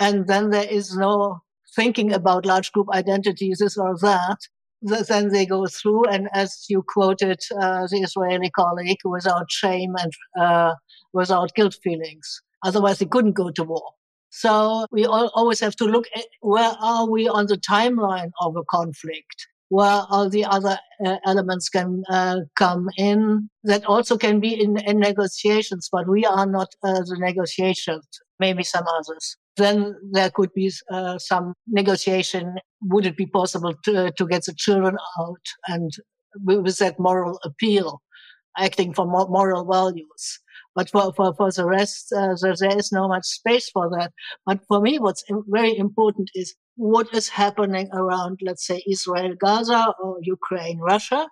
and 0.00 0.26
then 0.26 0.50
there 0.50 0.68
is 0.68 0.96
no 0.96 1.38
thinking 1.76 2.12
about 2.12 2.46
large 2.46 2.72
group 2.72 2.88
identities, 2.92 3.58
this 3.60 3.78
or 3.78 3.96
that. 4.02 4.38
Then 4.82 5.28
they 5.28 5.46
go 5.46 5.66
through, 5.68 6.06
and 6.06 6.28
as 6.34 6.64
you 6.68 6.82
quoted 6.94 7.38
uh, 7.60 7.86
the 7.90 8.00
Israeli 8.08 8.50
colleague, 8.50 9.02
without 9.04 9.50
shame 9.50 9.94
and 10.02 10.12
uh, 10.40 10.74
without 11.12 11.54
guilt 11.54 11.76
feelings. 11.82 12.42
Otherwise, 12.64 12.98
they 12.98 13.06
couldn't 13.06 13.32
go 13.32 13.50
to 13.50 13.64
war. 13.64 13.92
So 14.30 14.86
we 14.92 15.06
always 15.06 15.60
have 15.60 15.74
to 15.76 15.84
look 15.84 16.06
at 16.14 16.24
where 16.40 16.72
are 16.80 17.08
we 17.08 17.28
on 17.28 17.46
the 17.46 17.56
timeline 17.56 18.30
of 18.40 18.56
a 18.56 18.64
conflict? 18.64 19.48
Where 19.68 20.02
all 20.10 20.28
the 20.28 20.44
other 20.44 20.78
uh, 21.04 21.16
elements 21.24 21.68
can 21.68 22.02
uh, 22.10 22.40
come 22.56 22.88
in 22.96 23.48
that 23.62 23.84
also 23.84 24.16
can 24.16 24.40
be 24.40 24.60
in, 24.60 24.78
in 24.78 24.98
negotiations, 24.98 25.88
but 25.90 26.08
we 26.08 26.24
are 26.24 26.46
not 26.46 26.68
uh, 26.82 27.02
the 27.02 27.16
negotiations, 27.18 28.04
maybe 28.40 28.64
some 28.64 28.84
others. 28.98 29.36
Then 29.56 29.94
there 30.10 30.30
could 30.30 30.52
be 30.54 30.72
uh, 30.92 31.18
some 31.18 31.54
negotiation. 31.68 32.56
Would 32.82 33.06
it 33.06 33.16
be 33.16 33.26
possible 33.26 33.74
to, 33.84 34.10
to 34.10 34.26
get 34.26 34.44
the 34.44 34.54
children 34.54 34.96
out 35.20 35.46
and 35.68 35.92
with 36.44 36.78
that 36.78 36.98
moral 36.98 37.38
appeal, 37.44 38.00
acting 38.58 38.92
for 38.92 39.06
moral 39.06 39.64
values? 39.64 40.40
But 40.80 40.88
for, 40.88 41.12
for, 41.12 41.34
for 41.34 41.52
the 41.52 41.66
rest, 41.66 42.10
uh, 42.10 42.34
there, 42.40 42.54
there 42.58 42.78
is 42.78 42.90
no 42.90 43.06
much 43.06 43.26
space 43.26 43.68
for 43.68 43.90
that. 43.90 44.12
But 44.46 44.60
for 44.66 44.80
me, 44.80 44.98
what's 44.98 45.22
very 45.48 45.76
important 45.76 46.30
is 46.34 46.54
what 46.76 47.14
is 47.14 47.28
happening 47.28 47.90
around, 47.92 48.38
let's 48.42 48.66
say, 48.66 48.82
Israel, 48.88 49.34
Gaza, 49.38 49.92
or 50.02 50.16
Ukraine, 50.22 50.78
Russia. 50.78 51.28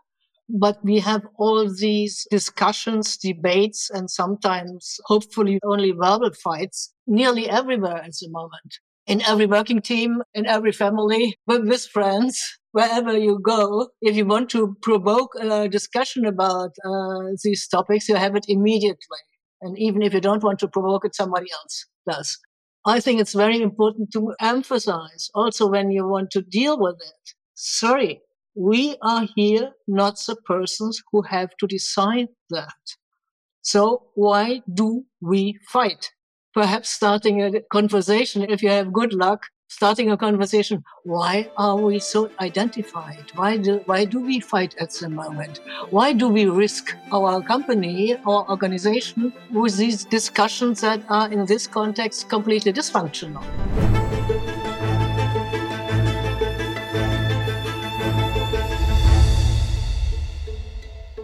But 0.50 0.84
we 0.84 0.98
have 0.98 1.22
all 1.38 1.66
these 1.66 2.26
discussions, 2.30 3.16
debates, 3.16 3.88
and 3.88 4.10
sometimes, 4.10 5.00
hopefully, 5.06 5.58
only 5.64 5.92
verbal 5.92 6.34
fights 6.34 6.92
nearly 7.06 7.48
everywhere 7.48 8.02
at 8.08 8.12
the 8.20 8.28
moment. 8.28 8.70
In 9.06 9.22
every 9.22 9.46
working 9.46 9.80
team, 9.80 10.20
in 10.34 10.44
every 10.44 10.72
family, 10.72 11.38
with 11.46 11.86
friends, 11.86 12.38
wherever 12.72 13.16
you 13.16 13.38
go, 13.42 13.88
if 14.02 14.14
you 14.14 14.26
want 14.26 14.50
to 14.50 14.76
provoke 14.82 15.30
a 15.40 15.70
discussion 15.70 16.26
about 16.26 16.72
uh, 16.84 17.30
these 17.42 17.66
topics, 17.66 18.10
you 18.10 18.16
have 18.16 18.36
it 18.36 18.44
immediately. 18.46 19.22
And 19.60 19.78
even 19.78 20.02
if 20.02 20.14
you 20.14 20.20
don't 20.20 20.42
want 20.42 20.58
to 20.60 20.68
provoke 20.68 21.04
it, 21.04 21.14
somebody 21.14 21.46
else 21.52 21.86
does. 22.08 22.38
I 22.86 23.00
think 23.00 23.20
it's 23.20 23.34
very 23.34 23.60
important 23.60 24.12
to 24.12 24.34
emphasize 24.40 25.30
also 25.34 25.66
when 25.66 25.90
you 25.90 26.06
want 26.06 26.30
to 26.30 26.42
deal 26.42 26.78
with 26.78 26.96
it. 26.96 27.34
Sorry, 27.54 28.20
we 28.54 28.96
are 29.02 29.26
here 29.36 29.72
not 29.86 30.18
the 30.26 30.36
persons 30.36 31.02
who 31.12 31.22
have 31.22 31.56
to 31.58 31.66
decide 31.66 32.28
that. 32.50 32.96
So 33.62 34.06
why 34.14 34.62
do 34.72 35.04
we 35.20 35.58
fight? 35.68 36.10
Perhaps 36.54 36.88
starting 36.88 37.42
a 37.42 37.60
conversation, 37.72 38.42
if 38.48 38.62
you 38.62 38.70
have 38.70 38.92
good 38.92 39.12
luck, 39.12 39.42
starting 39.68 40.10
a 40.10 40.16
conversation. 40.16 40.82
Why 41.04 41.50
are 41.56 41.76
we 41.76 41.98
so 41.98 42.30
identified? 42.40 43.30
Why 43.34 43.56
do, 43.58 43.82
why 43.84 44.04
do 44.06 44.20
we 44.20 44.40
fight 44.40 44.74
at 44.80 44.90
the 44.90 45.08
moment? 45.08 45.60
Why 45.90 46.12
do 46.12 46.28
we 46.28 46.46
risk 46.46 46.96
our 47.12 47.42
company 47.42 48.16
or 48.26 48.50
organization 48.50 49.32
with 49.52 49.76
these 49.76 50.04
discussions 50.04 50.80
that 50.80 51.02
are 51.08 51.30
in 51.30 51.44
this 51.46 51.66
context 51.66 52.28
completely 52.28 52.72
dysfunctional? 52.72 53.44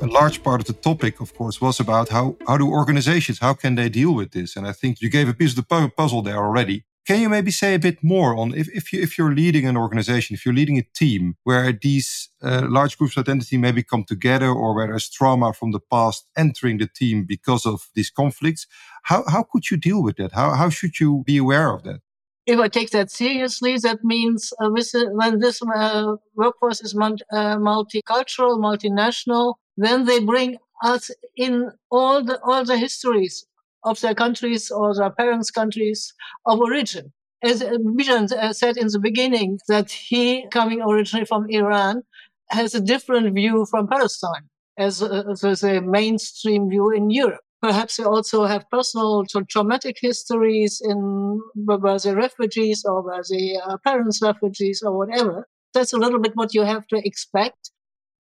a 0.00 0.06
large 0.06 0.42
part 0.42 0.60
of 0.60 0.66
the 0.66 0.74
topic, 0.74 1.18
of 1.20 1.34
course, 1.34 1.62
was 1.62 1.80
about 1.80 2.10
how, 2.10 2.36
how 2.46 2.58
do 2.58 2.68
organizations, 2.68 3.38
how 3.38 3.54
can 3.54 3.74
they 3.74 3.88
deal 3.88 4.14
with 4.14 4.32
this? 4.32 4.54
And 4.54 4.66
I 4.66 4.72
think 4.72 5.00
you 5.00 5.08
gave 5.08 5.30
a 5.30 5.32
piece 5.32 5.56
of 5.56 5.66
the 5.66 5.90
puzzle 5.96 6.20
there 6.20 6.36
already. 6.36 6.84
Can 7.06 7.20
you 7.20 7.28
maybe 7.28 7.50
say 7.50 7.74
a 7.74 7.78
bit 7.78 8.02
more 8.02 8.34
on 8.34 8.54
if, 8.54 8.68
if, 8.74 8.90
you, 8.90 9.02
if 9.02 9.18
you're 9.18 9.34
leading 9.34 9.66
an 9.66 9.76
organization, 9.76 10.32
if 10.32 10.46
you're 10.46 10.54
leading 10.54 10.78
a 10.78 10.86
team 10.94 11.36
where 11.44 11.70
these 11.70 12.30
uh, 12.42 12.66
large 12.68 12.96
groups 12.96 13.16
of 13.16 13.28
identity 13.28 13.58
maybe 13.58 13.82
come 13.82 14.04
together 14.04 14.48
or 14.48 14.74
where 14.74 14.86
there's 14.86 15.10
trauma 15.10 15.52
from 15.52 15.72
the 15.72 15.80
past 15.80 16.26
entering 16.34 16.78
the 16.78 16.86
team 16.86 17.24
because 17.28 17.66
of 17.66 17.88
these 17.94 18.08
conflicts, 18.10 18.66
how, 19.02 19.22
how 19.28 19.42
could 19.42 19.70
you 19.70 19.76
deal 19.76 20.02
with 20.02 20.16
that? 20.16 20.32
How, 20.32 20.54
how 20.54 20.70
should 20.70 20.98
you 20.98 21.22
be 21.26 21.36
aware 21.36 21.74
of 21.74 21.82
that? 21.82 22.00
If 22.46 22.58
I 22.58 22.68
take 22.68 22.90
that 22.90 23.10
seriously, 23.10 23.76
that 23.78 24.02
means 24.02 24.52
uh, 24.58 24.70
when 25.12 25.40
this 25.40 25.60
uh, 25.62 26.16
workforce 26.34 26.80
is 26.82 26.94
uh, 26.94 27.08
multicultural, 27.56 28.58
multinational, 28.58 29.54
then 29.76 30.06
they 30.06 30.20
bring 30.20 30.56
us 30.82 31.10
in 31.36 31.70
all 31.90 32.22
the 32.22 32.38
all 32.42 32.64
the 32.64 32.76
histories 32.76 33.46
of 33.84 34.00
their 34.00 34.14
countries 34.14 34.70
or 34.70 34.94
their 34.94 35.10
parents' 35.10 35.50
countries 35.50 36.12
of 36.46 36.60
origin. 36.60 37.12
As 37.42 37.62
Bijan 37.62 38.32
uh, 38.32 38.52
said 38.52 38.76
in 38.76 38.88
the 38.88 38.98
beginning, 38.98 39.58
that 39.68 39.90
he, 39.90 40.46
coming 40.50 40.80
originally 40.80 41.26
from 41.26 41.46
Iran, 41.50 42.02
has 42.50 42.74
a 42.74 42.80
different 42.80 43.34
view 43.34 43.66
from 43.70 43.86
Palestine 43.86 44.48
as, 44.78 45.02
uh, 45.02 45.34
a 45.62 45.80
mainstream 45.80 46.68
view 46.68 46.90
in 46.90 47.10
Europe. 47.10 47.40
Perhaps 47.60 47.96
they 47.96 48.04
also 48.04 48.44
have 48.44 48.68
personal 48.70 49.24
traumatic 49.48 49.96
histories 50.00 50.82
in 50.84 51.40
where 51.54 51.98
the 51.98 52.14
refugees 52.14 52.84
or 52.84 53.02
where 53.02 53.22
the 53.28 53.58
uh, 53.64 53.76
parents 53.78 54.20
refugees 54.22 54.82
or 54.82 54.96
whatever. 54.96 55.46
That's 55.72 55.92
a 55.92 55.96
little 55.96 56.18
bit 56.18 56.32
what 56.34 56.54
you 56.54 56.62
have 56.62 56.86
to 56.88 57.06
expect. 57.06 57.70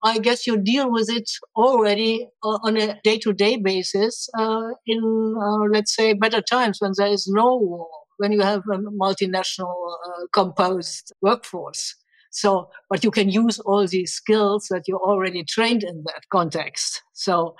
I 0.02 0.18
guess 0.18 0.46
you 0.46 0.56
deal 0.56 0.90
with 0.90 1.10
it 1.10 1.30
already 1.56 2.28
uh, 2.42 2.58
on 2.62 2.76
a 2.78 2.98
day 3.04 3.18
to 3.18 3.32
day 3.34 3.56
basis 3.56 4.28
uh, 4.38 4.68
in, 4.86 5.34
uh, 5.38 5.64
let's 5.70 5.94
say, 5.94 6.14
better 6.14 6.40
times 6.40 6.78
when 6.80 6.92
there 6.96 7.08
is 7.08 7.28
no 7.28 7.56
war, 7.56 7.88
when 8.16 8.32
you 8.32 8.40
have 8.40 8.62
a 8.72 8.78
multinational 8.78 9.74
uh, 10.06 10.26
composed 10.32 11.12
workforce. 11.20 11.94
So, 12.30 12.70
but 12.88 13.04
you 13.04 13.10
can 13.10 13.28
use 13.28 13.58
all 13.58 13.86
these 13.86 14.12
skills 14.12 14.68
that 14.70 14.88
you 14.88 14.96
already 14.96 15.44
trained 15.44 15.82
in 15.82 16.04
that 16.06 16.22
context. 16.32 17.02
So 17.12 17.56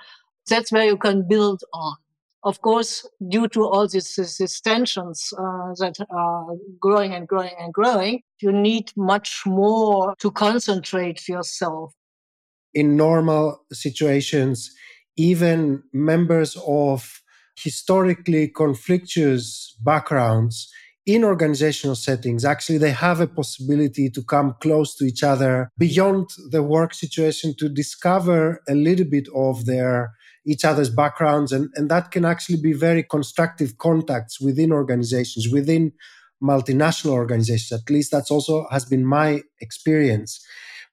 that's 0.49 0.71
where 0.71 0.85
you 0.85 0.97
can 0.97 1.27
build 1.27 1.61
on. 1.73 1.95
Of 2.43 2.61
course, 2.61 3.07
due 3.29 3.47
to 3.49 3.65
all 3.65 3.87
these, 3.87 4.15
these 4.15 4.61
tensions 4.61 5.31
uh, 5.37 5.75
that 5.79 5.95
are 6.09 6.47
growing 6.79 7.13
and 7.13 7.27
growing 7.27 7.53
and 7.59 7.71
growing, 7.71 8.21
you 8.41 8.51
need 8.51 8.91
much 8.97 9.43
more 9.45 10.15
to 10.17 10.31
concentrate 10.31 11.27
yourself 11.27 11.93
in 12.73 12.95
normal 12.95 13.65
situations, 13.71 14.71
even 15.17 15.83
members 15.93 16.57
of 16.65 17.21
historically 17.55 18.47
conflictuous 18.47 19.75
backgrounds 19.81 20.71
in 21.05 21.23
organizational 21.23 21.95
settings, 21.95 22.45
actually, 22.45 22.77
they 22.77 22.91
have 22.91 23.19
a 23.19 23.27
possibility 23.27 24.09
to 24.09 24.23
come 24.23 24.55
close 24.61 24.95
to 24.95 25.05
each 25.05 25.23
other 25.23 25.69
beyond 25.77 26.29
the 26.51 26.61
work 26.61 26.93
situation 26.93 27.55
to 27.57 27.67
discover 27.67 28.61
a 28.69 28.75
little 28.75 29.05
bit 29.05 29.27
of 29.35 29.65
their 29.65 30.13
each 30.45 30.65
other's 30.65 30.89
backgrounds. 30.89 31.51
And, 31.51 31.69
and 31.75 31.89
that 31.91 32.11
can 32.11 32.25
actually 32.25 32.59
be 32.61 32.73
very 32.73 33.03
constructive 33.03 33.77
contacts 33.77 34.41
within 34.41 34.71
organizations, 34.71 35.49
within 35.51 35.91
multinational 36.41 37.11
organizations. 37.11 37.79
At 37.79 37.89
least 37.89 38.11
that's 38.11 38.31
also 38.31 38.65
has 38.71 38.85
been 38.85 39.05
my 39.05 39.41
experience. 39.59 40.43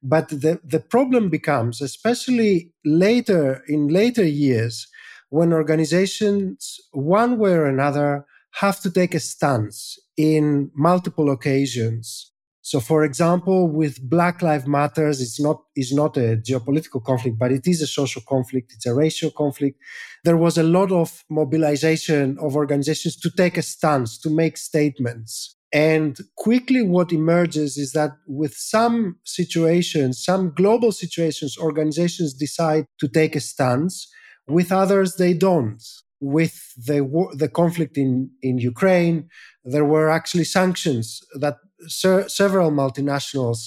But 0.03 0.29
the, 0.29 0.61
the 0.65 0.81
problem 0.81 1.29
becomes, 1.29 1.81
especially 1.81 2.73
later 2.85 3.65
in 3.69 3.89
later 3.89 4.25
years, 4.25 4.87
when 5.31 5.53
organizations, 5.53 6.79
one 6.93 7.39
way 7.39 7.53
or 7.53 7.67
another, 7.67 8.25
have 8.53 8.81
to 8.81 8.91
take 8.91 9.15
a 9.15 9.21
stance 9.21 9.99
in 10.17 10.71
multiple 10.75 11.31
occasions. 11.31 12.33
So, 12.63 12.81
for 12.81 13.03
example, 13.03 13.69
with 13.69 14.03
Black 14.11 14.43
Lives 14.43 14.67
Matters, 14.67 15.23
it's 15.23 15.41
not 15.41 15.63
is 15.75 15.93
not 15.93 16.17
a 16.17 16.37
geopolitical 16.37 17.03
conflict, 17.03 17.39
but 17.39 17.51
it 17.51 17.67
is 17.67 17.81
a 17.81 17.87
social 17.87 18.23
conflict. 18.29 18.73
It's 18.75 18.85
a 18.87 18.95
racial 18.95 19.31
conflict. 19.31 19.81
There 20.25 20.37
was 20.37 20.59
a 20.59 20.63
lot 20.63 20.93
of 20.93 21.25
mobilization 21.31 22.37
of 22.39 22.57
organizations 22.57 23.17
to 23.21 23.31
take 23.31 23.57
a 23.57 23.63
stance, 23.63 24.19
to 24.19 24.31
make 24.31 24.57
statements. 24.59 25.57
And 25.73 26.19
quickly, 26.37 26.83
what 26.83 27.13
emerges 27.13 27.77
is 27.77 27.93
that 27.93 28.13
with 28.27 28.55
some 28.55 29.17
situations, 29.25 30.25
some 30.25 30.53
global 30.55 30.93
situations, 30.93 31.59
organizations 31.59 32.33
decide 32.33 32.87
to 33.01 33.09
take 33.09 33.37
a 33.37 33.41
stance. 33.41 34.11
With 34.47 34.73
others, 34.73 35.17
they 35.17 35.35
don't. 35.35 35.83
With 36.21 36.73
the 36.77 37.05
war, 37.05 37.31
the 37.37 37.49
conflict 37.49 37.99
in 37.99 38.31
in 38.43 38.59
Ukraine, 38.59 39.29
there 39.65 39.85
were 39.85 40.09
actually 40.09 40.45
sanctions 40.45 41.21
that 41.35 41.57
ser- 41.87 42.29
several 42.29 42.71
multinationals 42.73 43.59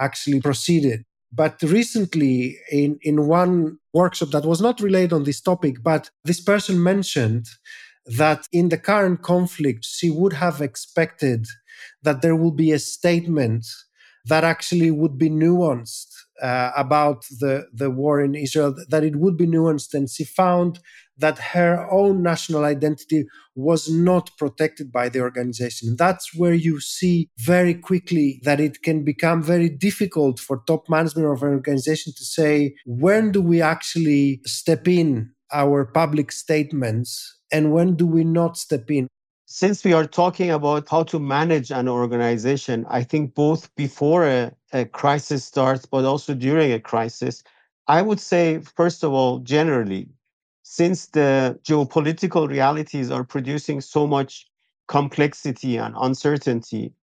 actually 0.00 0.40
proceeded. 0.40 1.04
But 1.30 1.60
recently, 1.62 2.58
in 2.70 2.98
in 3.02 3.26
one 3.26 3.78
workshop 3.92 4.30
that 4.30 4.44
was 4.46 4.60
not 4.60 4.80
related 4.80 5.12
on 5.12 5.24
this 5.24 5.40
topic, 5.40 5.82
but 5.82 6.10
this 6.24 6.40
person 6.40 6.82
mentioned 6.82 7.46
that 8.06 8.46
in 8.52 8.68
the 8.68 8.78
current 8.78 9.22
conflict, 9.22 9.84
she 9.84 10.10
would 10.10 10.34
have 10.34 10.60
expected 10.60 11.46
that 12.02 12.22
there 12.22 12.36
will 12.36 12.52
be 12.52 12.72
a 12.72 12.78
statement 12.78 13.66
that 14.26 14.44
actually 14.44 14.90
would 14.90 15.18
be 15.18 15.28
nuanced 15.28 16.06
uh, 16.40 16.70
about 16.76 17.24
the, 17.40 17.66
the 17.72 17.90
war 17.90 18.20
in 18.20 18.34
Israel, 18.34 18.74
that 18.88 19.04
it 19.04 19.16
would 19.16 19.36
be 19.36 19.46
nuanced. 19.46 19.94
And 19.94 20.08
she 20.08 20.24
found 20.24 20.78
that 21.18 21.38
her 21.38 21.88
own 21.90 22.22
national 22.22 22.64
identity 22.64 23.26
was 23.54 23.88
not 23.88 24.30
protected 24.38 24.90
by 24.90 25.08
the 25.08 25.20
organization. 25.20 25.96
That's 25.98 26.34
where 26.34 26.54
you 26.54 26.80
see 26.80 27.28
very 27.38 27.74
quickly 27.74 28.40
that 28.44 28.60
it 28.60 28.82
can 28.82 29.04
become 29.04 29.42
very 29.42 29.68
difficult 29.68 30.40
for 30.40 30.62
top 30.66 30.88
management 30.88 31.28
of 31.28 31.42
an 31.42 31.50
organization 31.50 32.12
to 32.16 32.24
say, 32.24 32.74
when 32.86 33.32
do 33.32 33.42
we 33.42 33.60
actually 33.60 34.40
step 34.44 34.88
in 34.88 35.32
our 35.52 35.84
public 35.84 36.32
statements 36.32 37.38
and 37.52 37.72
when 37.72 37.94
do 37.94 38.06
we 38.06 38.24
not 38.24 38.56
step 38.56 38.90
in? 38.90 39.08
Since 39.46 39.84
we 39.84 39.92
are 39.92 40.06
talking 40.06 40.50
about 40.50 40.88
how 40.88 41.02
to 41.04 41.18
manage 41.18 41.70
an 41.70 41.86
organization, 41.86 42.86
I 42.88 43.02
think 43.02 43.34
both 43.34 43.72
before 43.76 44.26
a, 44.26 44.52
a 44.72 44.86
crisis 44.86 45.44
starts, 45.44 45.84
but 45.84 46.06
also 46.06 46.34
during 46.34 46.72
a 46.72 46.80
crisis, 46.80 47.44
I 47.86 48.00
would 48.00 48.20
say, 48.20 48.60
first 48.60 49.04
of 49.04 49.12
all, 49.12 49.40
generally, 49.40 50.08
since 50.62 51.06
the 51.08 51.58
geopolitical 51.64 52.48
realities 52.48 53.10
are 53.10 53.24
producing 53.24 53.82
so 53.82 54.06
much 54.06 54.46
complexity 54.88 55.76
and 55.76 55.94
uncertainty, 56.00 56.94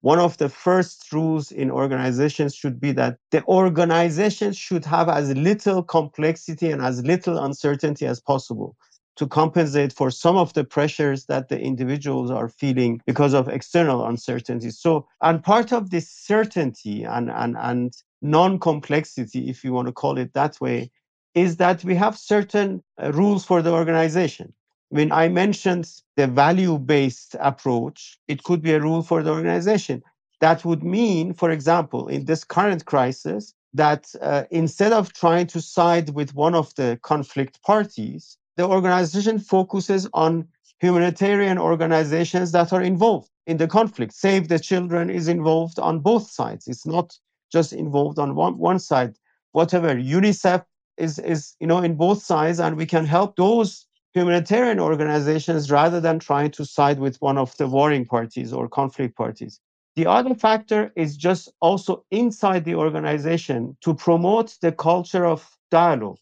one 0.00 0.18
of 0.18 0.36
the 0.38 0.48
first 0.48 1.12
rules 1.12 1.50
in 1.50 1.70
organizations 1.70 2.54
should 2.54 2.80
be 2.80 2.92
that 2.92 3.18
the 3.30 3.44
organization 3.46 4.52
should 4.52 4.84
have 4.84 5.08
as 5.08 5.34
little 5.34 5.82
complexity 5.82 6.70
and 6.70 6.82
as 6.82 7.04
little 7.04 7.38
uncertainty 7.38 8.06
as 8.06 8.20
possible 8.20 8.76
to 9.16 9.26
compensate 9.26 9.92
for 9.92 10.12
some 10.12 10.36
of 10.36 10.52
the 10.52 10.62
pressures 10.62 11.26
that 11.26 11.48
the 11.48 11.60
individuals 11.60 12.30
are 12.30 12.48
feeling 12.48 13.00
because 13.04 13.34
of 13.34 13.48
external 13.48 14.06
uncertainties. 14.06 14.78
So, 14.78 15.08
and 15.20 15.42
part 15.42 15.72
of 15.72 15.90
this 15.90 16.08
certainty 16.08 17.02
and, 17.02 17.28
and, 17.28 17.56
and 17.58 17.92
non 18.22 18.60
complexity, 18.60 19.50
if 19.50 19.64
you 19.64 19.72
want 19.72 19.88
to 19.88 19.92
call 19.92 20.18
it 20.18 20.32
that 20.34 20.60
way, 20.60 20.92
is 21.34 21.56
that 21.56 21.82
we 21.82 21.96
have 21.96 22.16
certain 22.16 22.82
uh, 23.02 23.10
rules 23.12 23.44
for 23.44 23.60
the 23.60 23.72
organization. 23.72 24.52
When 24.90 25.12
I 25.12 25.28
mentioned 25.28 25.90
the 26.16 26.26
value 26.26 26.78
based 26.78 27.36
approach, 27.40 28.18
it 28.26 28.42
could 28.42 28.62
be 28.62 28.72
a 28.72 28.80
rule 28.80 29.02
for 29.02 29.22
the 29.22 29.30
organization. 29.30 30.02
That 30.40 30.64
would 30.64 30.82
mean, 30.82 31.34
for 31.34 31.50
example, 31.50 32.08
in 32.08 32.24
this 32.24 32.44
current 32.44 32.84
crisis, 32.84 33.54
that 33.74 34.12
uh, 34.22 34.44
instead 34.50 34.92
of 34.92 35.12
trying 35.12 35.46
to 35.48 35.60
side 35.60 36.10
with 36.10 36.34
one 36.34 36.54
of 36.54 36.74
the 36.76 36.98
conflict 37.02 37.62
parties, 37.62 38.38
the 38.56 38.66
organization 38.66 39.38
focuses 39.38 40.08
on 40.14 40.48
humanitarian 40.80 41.58
organizations 41.58 42.52
that 42.52 42.72
are 42.72 42.82
involved 42.82 43.30
in 43.46 43.56
the 43.56 43.66
conflict. 43.66 44.12
Save 44.12 44.48
the 44.48 44.58
Children 44.58 45.10
is 45.10 45.28
involved 45.28 45.78
on 45.78 46.00
both 46.00 46.30
sides. 46.30 46.66
It's 46.66 46.86
not 46.86 47.16
just 47.52 47.72
involved 47.72 48.18
on 48.18 48.34
one, 48.34 48.58
one 48.58 48.78
side. 48.78 49.16
Whatever 49.52 49.94
UNICEF 49.94 50.64
is 50.96 51.18
is 51.18 51.56
you 51.60 51.66
know 51.66 51.78
in 51.78 51.94
both 51.94 52.22
sides, 52.22 52.58
and 52.60 52.76
we 52.76 52.86
can 52.86 53.04
help 53.04 53.36
those 53.36 53.86
humanitarian 54.14 54.80
organizations 54.80 55.70
rather 55.70 56.00
than 56.00 56.18
trying 56.18 56.50
to 56.52 56.64
side 56.64 56.98
with 56.98 57.20
one 57.20 57.38
of 57.38 57.56
the 57.56 57.68
warring 57.68 58.06
parties 58.06 58.52
or 58.52 58.68
conflict 58.68 59.16
parties. 59.16 59.60
The 59.96 60.06
other 60.06 60.34
factor 60.34 60.92
is 60.96 61.16
just 61.16 61.52
also 61.60 62.04
inside 62.10 62.64
the 62.64 62.74
organization 62.74 63.76
to 63.82 63.94
promote 63.94 64.56
the 64.60 64.72
culture 64.72 65.26
of 65.26 65.56
dialogue 65.70 66.18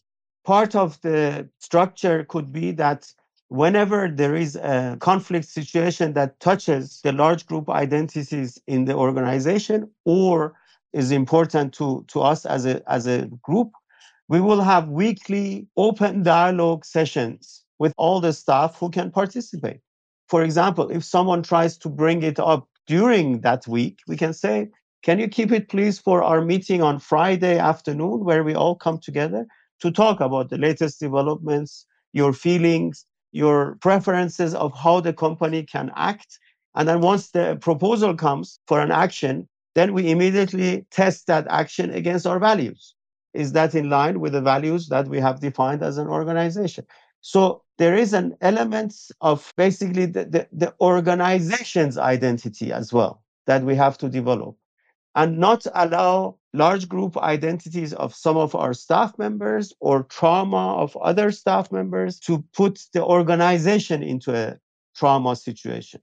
part 0.47 0.75
of 0.75 0.99
the 1.01 1.49
structure 1.59 2.23
could 2.23 2.53
be 2.53 2.71
that 2.71 3.13
whenever 3.49 4.07
there 4.07 4.33
is 4.33 4.55
a 4.55 4.95
conflict 5.01 5.45
situation 5.45 6.13
that 6.13 6.39
touches 6.39 7.01
the 7.03 7.11
large 7.11 7.45
group 7.45 7.69
identities 7.69 8.57
in 8.65 8.85
the 8.85 8.95
organization 8.95 9.91
or 10.05 10.53
is 10.93 11.11
important 11.11 11.73
to, 11.73 12.05
to 12.07 12.21
us 12.21 12.45
as 12.45 12.65
a, 12.65 12.81
as 12.89 13.07
a 13.07 13.27
group, 13.43 13.71
we 14.29 14.39
will 14.39 14.61
have 14.61 14.87
weekly 14.87 15.67
open 15.75 16.23
dialogue 16.23 16.85
sessions 16.85 17.65
with 17.79 17.93
all 17.97 18.19
the 18.19 18.33
staff 18.33 18.77
who 18.79 18.89
can 18.89 19.11
participate. 19.11 19.79
For 20.29 20.43
example, 20.43 20.89
if 20.89 21.03
someone 21.03 21.43
tries 21.43 21.77
to 21.79 21.89
bring 21.89 22.23
it 22.23 22.39
up 22.39 22.67
during 22.85 23.41
that 23.41 23.67
week, 23.67 23.99
we 24.07 24.17
can 24.17 24.33
say, 24.33 24.69
Can 25.03 25.19
you 25.19 25.27
keep 25.27 25.51
it, 25.51 25.69
please, 25.69 25.99
for 25.99 26.23
our 26.23 26.41
meeting 26.41 26.81
on 26.81 26.99
Friday 26.99 27.57
afternoon 27.57 28.25
where 28.25 28.43
we 28.43 28.55
all 28.55 28.75
come 28.75 28.99
together? 28.99 29.47
to 29.79 29.91
talk 29.91 30.19
about 30.19 30.49
the 30.49 30.57
latest 30.57 30.99
developments, 30.99 31.85
your 32.13 32.33
feelings, 32.33 33.05
your 33.31 33.75
preferences 33.81 34.55
of 34.55 34.73
how 34.75 34.99
the 34.99 35.13
company 35.13 35.63
can 35.63 35.91
act. 35.95 36.39
And 36.75 36.87
then 36.87 37.01
once 37.01 37.31
the 37.31 37.57
proposal 37.61 38.15
comes 38.15 38.59
for 38.67 38.79
an 38.79 38.91
action, 38.91 39.47
then 39.75 39.93
we 39.93 40.09
immediately 40.09 40.85
test 40.91 41.27
that 41.27 41.45
action 41.49 41.91
against 41.91 42.25
our 42.25 42.39
values. 42.39 42.95
Is 43.33 43.51
that 43.51 43.75
in 43.75 43.89
line 43.89 44.19
with 44.19 44.33
the 44.33 44.41
values 44.41 44.87
that 44.87 45.07
we 45.07 45.19
have 45.19 45.39
defined 45.39 45.83
as 45.83 45.97
an 45.97 46.07
organization? 46.07 46.85
So 47.21 47.63
there 47.77 47.95
is 47.95 48.13
an 48.13 48.35
element 48.41 48.93
of 49.21 49.53
basically 49.57 50.05
the, 50.05 50.25
the, 50.25 50.47
the 50.51 50.73
organization's 50.81 51.97
identity 51.97 52.71
as 52.71 52.93
well 52.93 53.23
that 53.45 53.63
we 53.63 53.75
have 53.75 53.97
to 53.99 54.09
develop 54.09 54.55
and 55.15 55.39
not 55.39 55.65
allow 55.73 56.37
large 56.53 56.87
group 56.87 57.17
identities 57.17 57.93
of 57.93 58.13
some 58.13 58.37
of 58.37 58.53
our 58.55 58.73
staff 58.73 59.17
members 59.17 59.73
or 59.79 60.03
trauma 60.03 60.75
of 60.75 60.95
other 60.97 61.31
staff 61.31 61.71
members 61.71 62.19
to 62.19 62.43
put 62.53 62.79
the 62.93 63.03
organization 63.03 64.03
into 64.03 64.35
a 64.35 64.57
trauma 64.95 65.35
situation. 65.35 66.01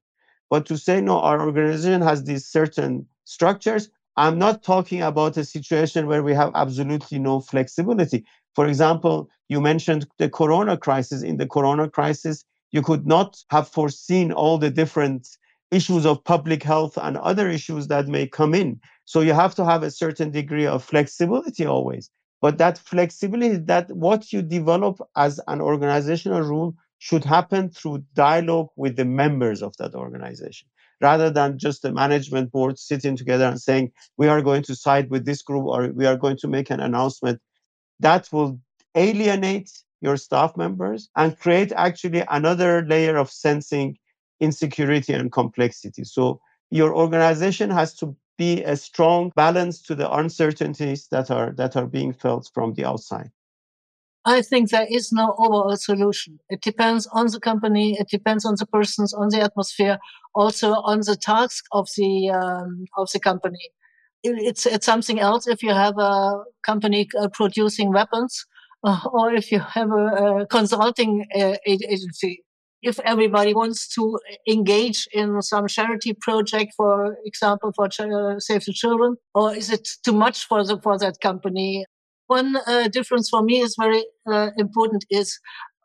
But 0.51 0.67
to 0.67 0.77
say, 0.77 1.01
no, 1.01 1.21
our 1.21 1.41
organization 1.41 2.03
has 2.03 2.25
these 2.25 2.47
certain 2.47 3.07
structures, 3.25 3.89
I'm 4.17 4.39
not 4.39 4.63
talking 4.63 5.03
about 5.03 5.37
a 5.37 5.45
situation 5.45 6.07
where 6.07 6.23
we 6.23 6.35
have 6.35 6.53
absolutely 6.55 7.19
no 7.19 7.41
flexibility. 7.41 8.25
For 8.55 8.67
example, 8.67 9.29
you 9.49 9.61
mentioned 9.61 10.07
the 10.19 10.29
corona 10.29 10.77
crisis. 10.77 11.23
In 11.23 11.37
the 11.37 11.47
corona 11.47 11.89
crisis, 11.89 12.45
you 12.71 12.83
could 12.83 13.07
not 13.07 13.43
have 13.51 13.69
foreseen 13.69 14.33
all 14.33 14.59
the 14.59 14.71
different 14.71 15.29
issues 15.71 16.07
of 16.07 16.23
public 16.25 16.63
health 16.63 16.97
and 16.97 17.17
other 17.17 17.49
issues 17.49 17.89
that 17.89 18.07
may 18.07 18.27
come 18.27 18.55
in. 18.55 18.81
So 19.05 19.21
you 19.21 19.33
have 19.33 19.55
to 19.57 19.65
have 19.65 19.83
a 19.83 19.91
certain 19.91 20.31
degree 20.31 20.67
of 20.67 20.85
flexibility 20.85 21.67
always. 21.67 22.11
But 22.41 22.59
that 22.59 22.79
flexibility, 22.79 23.57
that 23.57 23.91
what 23.91 24.33
you 24.33 24.43
develop 24.43 25.01
as 25.17 25.41
an 25.49 25.61
organizational 25.61 26.43
rule 26.43 26.75
should 26.99 27.25
happen 27.25 27.71
through 27.71 28.05
dialogue 28.15 28.69
with 28.77 28.97
the 28.97 29.05
members 29.05 29.63
of 29.63 29.77
that 29.79 29.95
organization 29.95 30.69
rather 31.01 31.29
than 31.31 31.59
just 31.59 31.83
the 31.83 31.93
management 31.93 32.51
board 32.51 32.79
sitting 32.79 33.17
together 33.17 33.45
and 33.45 33.61
saying, 33.61 33.93
we 34.17 34.29
are 34.29 34.41
going 34.41 34.63
to 34.63 34.75
side 34.75 35.11
with 35.11 35.25
this 35.25 35.43
group 35.43 35.65
or 35.65 35.89
we 35.89 36.07
are 36.07 36.17
going 36.17 36.37
to 36.37 36.49
make 36.49 36.71
an 36.71 36.81
announcement. 36.81 37.41
That 38.01 38.29
will 38.33 38.61
alienate 38.95 39.71
your 40.01 40.17
staff 40.17 40.57
members 40.57 41.09
and 41.17 41.39
create 41.39 41.73
actually 41.73 42.25
another 42.29 42.85
layer 42.87 43.17
of 43.17 43.31
sensing 43.31 43.99
insecurity 44.41 45.13
and 45.13 45.33
complexity. 45.33 46.05
So 46.05 46.41
your 46.71 46.95
organization 46.95 47.71
has 47.71 47.95
to 47.97 48.17
be 48.37 48.63
a 48.65 48.77
strong 48.77 49.33
balance 49.37 49.81
to 49.83 49.95
the 49.95 50.11
uncertainties 50.13 51.09
that 51.09 51.31
are 51.31 51.53
that 51.53 51.77
are 51.77 51.87
being 51.87 52.13
felt 52.13 52.51
from 52.53 52.75
the 52.75 52.85
outside. 52.85 53.31
I 54.27 54.41
think 54.41 54.71
there 54.71 54.87
is 54.91 55.13
no 55.13 55.35
overall 55.39 55.77
solution. 55.77 56.41
It 56.49 56.63
depends 56.63 57.07
on 57.13 57.27
the 57.27 57.39
company, 57.39 57.97
it 57.99 58.09
depends 58.09 58.45
on 58.47 58.55
the 58.59 58.67
persons, 58.67 59.13
on 59.13 59.29
the 59.29 59.43
atmosphere, 59.43 59.99
also 60.35 60.73
on 60.73 61.01
the 61.01 61.17
task 61.17 61.65
of 61.73 61.89
the 61.97 62.31
um, 62.31 62.87
of 62.97 63.09
the 63.13 63.21
company. 63.21 63.71
It's 64.25 64.67
it's 64.67 64.87
something 64.87 65.21
else 65.21 65.47
if 65.47 65.63
you 65.63 65.71
have 65.71 65.99
a 65.99 66.45
company 66.65 67.09
uh, 67.21 67.29
producing 67.29 67.93
weapons, 67.93 68.47
or 68.83 69.33
if 69.35 69.53
you 69.53 69.61
have 69.61 69.91
a, 69.91 70.41
a 70.41 70.47
consulting 70.47 71.27
uh, 71.39 71.57
agency 71.67 72.43
if 72.85 73.01
everybody 73.01 73.55
wants 73.55 73.89
to 73.95 74.19
engage 74.47 75.09
in 75.13 75.41
some 75.41 75.67
charity 75.67 76.13
project, 76.13 76.75
for 76.77 77.17
example, 77.25 77.73
for 77.75 77.87
uh, 77.87 78.39
Save 78.39 78.65
the 78.67 78.73
Children, 78.73 79.17
or 79.35 79.57
is 79.57 79.71
it 79.71 79.89
too 80.05 80.13
much 80.13 80.47
for 80.47 80.63
the, 80.63 80.79
for 80.81 80.99
that 80.99 81.19
company? 81.21 81.87
One 82.27 82.57
uh, 82.67 82.89
difference 82.89 83.31
for 83.31 83.43
me 83.43 83.61
is 83.61 83.75
very 83.79 84.05
uh, 84.31 84.51
important 84.59 85.05
is 85.11 85.39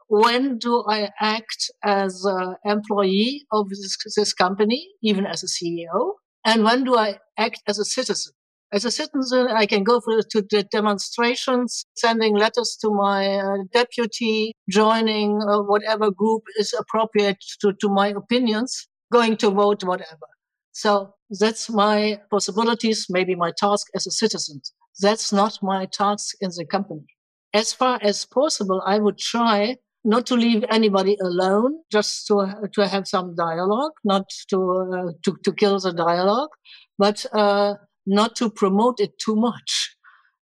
when 0.09 0.57
do 0.57 0.83
I 0.89 1.09
act 1.21 1.71
as 1.83 2.25
an 2.25 2.55
employee 2.65 3.45
of 3.51 3.69
this, 3.69 3.95
this 4.17 4.33
company, 4.33 4.89
even 5.01 5.25
as 5.25 5.41
a 5.41 5.47
CEO, 5.47 6.15
and 6.45 6.63
when 6.63 6.83
do 6.83 6.95
I 6.95 7.19
act 7.37 7.61
as 7.67 7.79
a 7.79 7.85
citizen? 7.85 8.33
As 8.71 8.85
a 8.85 8.91
citizen, 8.91 9.47
I 9.47 9.65
can 9.65 9.83
go 9.83 9.99
for, 9.99 10.21
to 10.21 10.41
the 10.41 10.63
demonstrations, 10.71 11.85
sending 11.95 12.35
letters 12.35 12.77
to 12.81 12.91
my 12.91 13.35
uh, 13.35 13.57
deputy, 13.73 14.53
joining 14.69 15.41
uh, 15.41 15.61
whatever 15.63 16.11
group 16.11 16.43
is 16.57 16.73
appropriate 16.79 17.37
to, 17.61 17.73
to 17.73 17.89
my 17.89 18.09
opinions, 18.09 18.87
going 19.11 19.37
to 19.37 19.49
vote, 19.49 19.83
whatever. 19.83 20.27
So 20.71 21.15
that's 21.39 21.69
my 21.69 22.21
possibilities, 22.29 23.07
maybe 23.09 23.33
my 23.33 23.51
task 23.57 23.87
as 23.95 24.05
a 24.05 24.11
citizen. 24.11 24.61
That's 25.01 25.33
not 25.33 25.57
my 25.63 25.87
task 25.87 26.35
in 26.39 26.51
the 26.55 26.65
company. 26.65 27.05
As 27.53 27.73
far 27.73 27.97
as 28.03 28.25
possible, 28.25 28.83
I 28.85 28.99
would 28.99 29.17
try 29.17 29.77
not 30.03 30.25
to 30.27 30.35
leave 30.35 30.63
anybody 30.69 31.17
alone, 31.21 31.79
just 31.91 32.27
to 32.27 32.69
to 32.73 32.87
have 32.87 33.07
some 33.07 33.35
dialogue, 33.35 33.91
not 34.03 34.25
to 34.49 34.59
uh, 34.93 35.11
to, 35.23 35.37
to 35.43 35.53
kill 35.53 35.79
the 35.79 35.93
dialogue, 35.93 36.49
but 36.97 37.25
uh, 37.33 37.75
not 38.05 38.35
to 38.37 38.49
promote 38.49 38.99
it 38.99 39.17
too 39.19 39.35
much. 39.35 39.95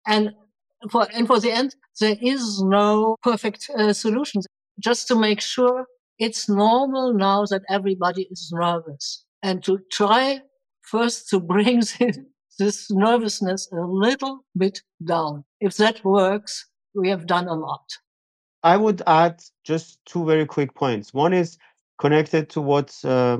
And 0.05 0.33
for, 0.91 1.07
and 1.13 1.27
for 1.27 1.39
the 1.39 1.51
end, 1.51 1.75
there 1.99 2.17
is 2.21 2.61
no 2.61 3.15
perfect 3.23 3.69
uh, 3.77 3.93
solution. 3.93 4.41
Just 4.79 5.07
to 5.07 5.15
make 5.15 5.39
sure 5.39 5.85
it's 6.19 6.49
normal 6.49 7.13
now 7.13 7.45
that 7.45 7.61
everybody 7.69 8.27
is 8.31 8.51
nervous 8.53 9.23
and 9.41 9.63
to 9.63 9.79
try 9.91 10.41
first 10.81 11.29
to 11.29 11.39
bring 11.39 11.81
this 12.59 12.91
nervousness 12.91 13.69
a 13.71 13.85
little 13.85 14.45
bit 14.57 14.81
down. 15.05 15.43
If 15.59 15.77
that 15.77 16.03
works, 16.03 16.67
we 16.93 17.09
have 17.09 17.27
done 17.27 17.47
a 17.47 17.53
lot. 17.53 17.85
I 18.63 18.77
would 18.77 19.01
add 19.07 19.43
just 19.63 20.03
two 20.05 20.25
very 20.25 20.45
quick 20.45 20.73
points. 20.73 21.13
One 21.13 21.33
is 21.33 21.57
connected 21.99 22.49
to 22.51 22.61
what 22.61 22.97
uh, 23.03 23.39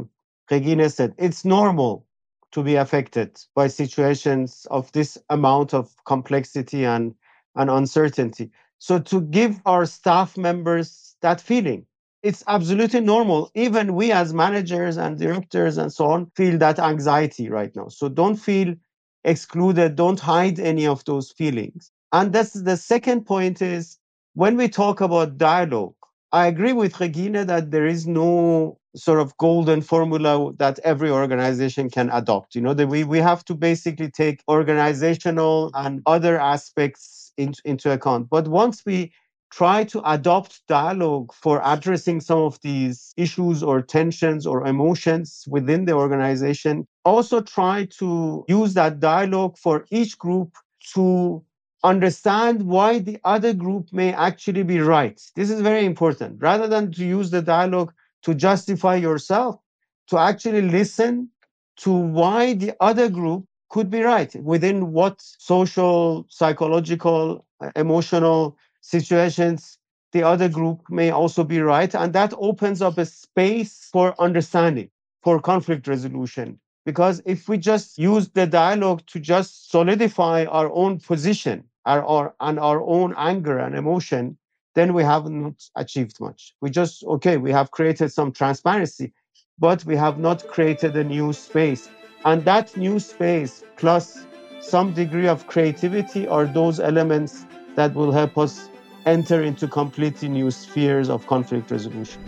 Regine 0.52 0.90
said. 0.90 1.14
It's 1.18 1.46
normal 1.46 2.06
to 2.52 2.62
be 2.62 2.76
affected 2.76 3.40
by 3.56 3.68
situations 3.68 4.68
of 4.70 4.92
this 4.92 5.18
amount 5.30 5.74
of 5.74 5.94
complexity 6.06 6.86
and, 6.86 7.16
and 7.56 7.70
uncertainty. 7.70 8.52
So 8.80 9.00
to 9.00 9.22
give 9.22 9.60
our 9.66 9.86
staff 9.86 10.38
members 10.38 11.16
that 11.22 11.40
feeling, 11.40 11.86
it's 12.22 12.44
absolutely 12.48 13.00
normal. 13.00 13.50
Even 13.56 13.96
we 13.96 14.12
as 14.12 14.34
managers 14.34 14.98
and 14.98 15.18
directors 15.18 15.78
and 15.78 15.92
so 15.92 16.06
on 16.06 16.32
feel 16.36 16.58
that 16.60 16.80
anxiety 16.80 17.50
right 17.50 17.76
now. 17.76 17.88
So 17.88 18.08
don't 18.10 18.36
feel 18.36 18.76
excluded. 19.24 19.96
Don't 19.96 20.20
hide 20.20 20.60
any 20.60 20.86
of 20.86 21.04
those 21.06 21.32
feelings. 21.32 21.92
And 22.12 22.32
that's 22.34 22.54
the 22.54 22.78
second 22.78 23.26
point 23.26 23.62
is 23.62 23.98
when 24.34 24.58
we 24.58 24.68
talk 24.68 25.02
about 25.02 25.38
dialogue, 25.38 25.96
I 26.32 26.48
agree 26.48 26.74
with 26.74 27.00
Regine 27.00 27.46
that 27.46 27.72
there 27.72 27.86
is 27.86 28.08
no 28.08 28.80
sort 28.96 29.20
of 29.20 29.38
golden 29.38 29.82
formula 29.82 30.52
that 30.58 30.80
every 30.80 31.10
organization 31.10 31.90
can 31.90 32.10
adopt. 32.10 32.56
You 32.56 32.62
know, 32.62 32.74
that 32.74 32.88
we, 32.88 33.04
we 33.04 33.20
have 33.20 33.46
to 33.46 33.56
basically 33.56 34.10
take 34.10 34.44
organizational 34.48 35.72
and 35.76 36.02
other 36.06 36.40
aspects 36.40 37.32
in, 37.38 37.54
into 37.66 37.92
account. 37.92 38.30
But 38.30 38.48
once 38.48 38.84
we 38.86 39.12
try 39.52 39.84
to 39.84 40.02
adopt 40.12 40.66
dialogue 40.68 41.32
for 41.34 41.62
addressing 41.64 42.20
some 42.20 42.40
of 42.40 42.60
these 42.62 43.14
issues 43.18 43.62
or 43.62 43.84
tensions 43.84 44.48
or 44.48 44.66
emotions 44.66 45.46
within 45.48 45.86
the 45.86 45.94
organization, 45.94 46.88
also 47.06 47.42
try 47.42 47.88
to 48.00 48.44
use 48.48 48.74
that 48.74 49.00
dialogue 49.00 49.56
for 49.60 49.86
each 49.92 50.18
group 50.18 50.56
to 50.96 51.44
understand 51.84 52.64
why 52.64 53.00
the 53.00 53.20
other 53.24 53.54
group 53.54 53.92
may 53.92 54.14
actually 54.14 54.64
be 54.64 54.80
right. 54.80 55.22
This 55.36 55.50
is 55.50 55.62
very 55.62 55.86
important. 55.86 56.42
Rather 56.42 56.68
than 56.68 56.92
to 56.94 57.06
use 57.06 57.30
the 57.30 57.42
dialogue 57.42 57.94
to 58.24 58.34
justify 58.34 58.96
yourself, 58.96 59.60
to 60.08 60.18
actually 60.18 60.62
listen 60.62 61.30
to 61.78 61.92
why 61.92 62.54
the 62.54 62.74
other 62.80 63.10
group 63.10 63.46
could 63.70 63.90
be 63.90 64.02
right 64.02 64.34
within 64.36 64.92
what 64.92 65.16
social, 65.20 66.26
psychological, 66.30 67.46
uh, 67.60 67.72
emotional 67.76 68.58
situations 68.82 69.80
the 70.12 70.24
other 70.24 70.48
group 70.48 70.82
may 70.90 71.10
also 71.10 71.44
be 71.44 71.60
right. 71.60 71.94
And 71.96 72.14
that 72.14 72.34
opens 72.38 72.82
up 72.82 72.98
a 73.00 73.06
space 73.06 73.90
for 73.92 74.14
understanding, 74.20 74.90
for 75.24 75.42
conflict 75.42 75.88
resolution. 75.88 76.60
Because 76.86 77.22
if 77.26 77.50
we 77.50 77.58
just 77.58 77.98
use 77.98 78.30
the 78.30 78.46
dialogue 78.46 79.02
to 79.08 79.20
just 79.20 79.72
solidify 79.72 80.46
our 80.46 80.72
own 80.72 81.00
position, 81.00 81.64
our, 81.86 82.04
our, 82.06 82.36
and 82.40 82.60
our 82.60 82.82
own 82.82 83.14
anger 83.18 83.58
and 83.58 83.76
emotion, 83.76 84.38
then 84.76 84.94
we 84.94 85.04
have 85.04 85.30
not 85.30 85.54
achieved 85.76 86.20
much. 86.20 86.56
We 86.62 86.70
just, 86.70 87.04
okay, 87.04 87.38
we 87.38 87.52
have 87.52 87.72
created 87.72 88.12
some 88.12 88.32
transparency, 88.32 89.14
but 89.60 89.86
we 89.86 89.96
have 89.96 90.18
not 90.18 90.48
created 90.48 90.96
a 90.96 91.04
new 91.04 91.34
space. 91.34 91.90
And 92.26 92.44
that 92.46 92.76
new 92.78 93.00
space 93.00 93.64
plus 93.78 94.26
some 94.62 94.94
degree 94.94 95.28
of 95.28 95.46
creativity 95.48 96.28
are 96.28 96.46
those 96.46 96.80
elements 96.80 97.46
that 97.76 97.94
will 97.94 98.12
help 98.12 98.38
us 98.38 98.70
enter 99.06 99.42
into 99.44 99.68
completely 99.68 100.30
new 100.30 100.50
spheres 100.50 101.10
of 101.10 101.28
conflict 101.28 101.70
resolution. 101.70 102.22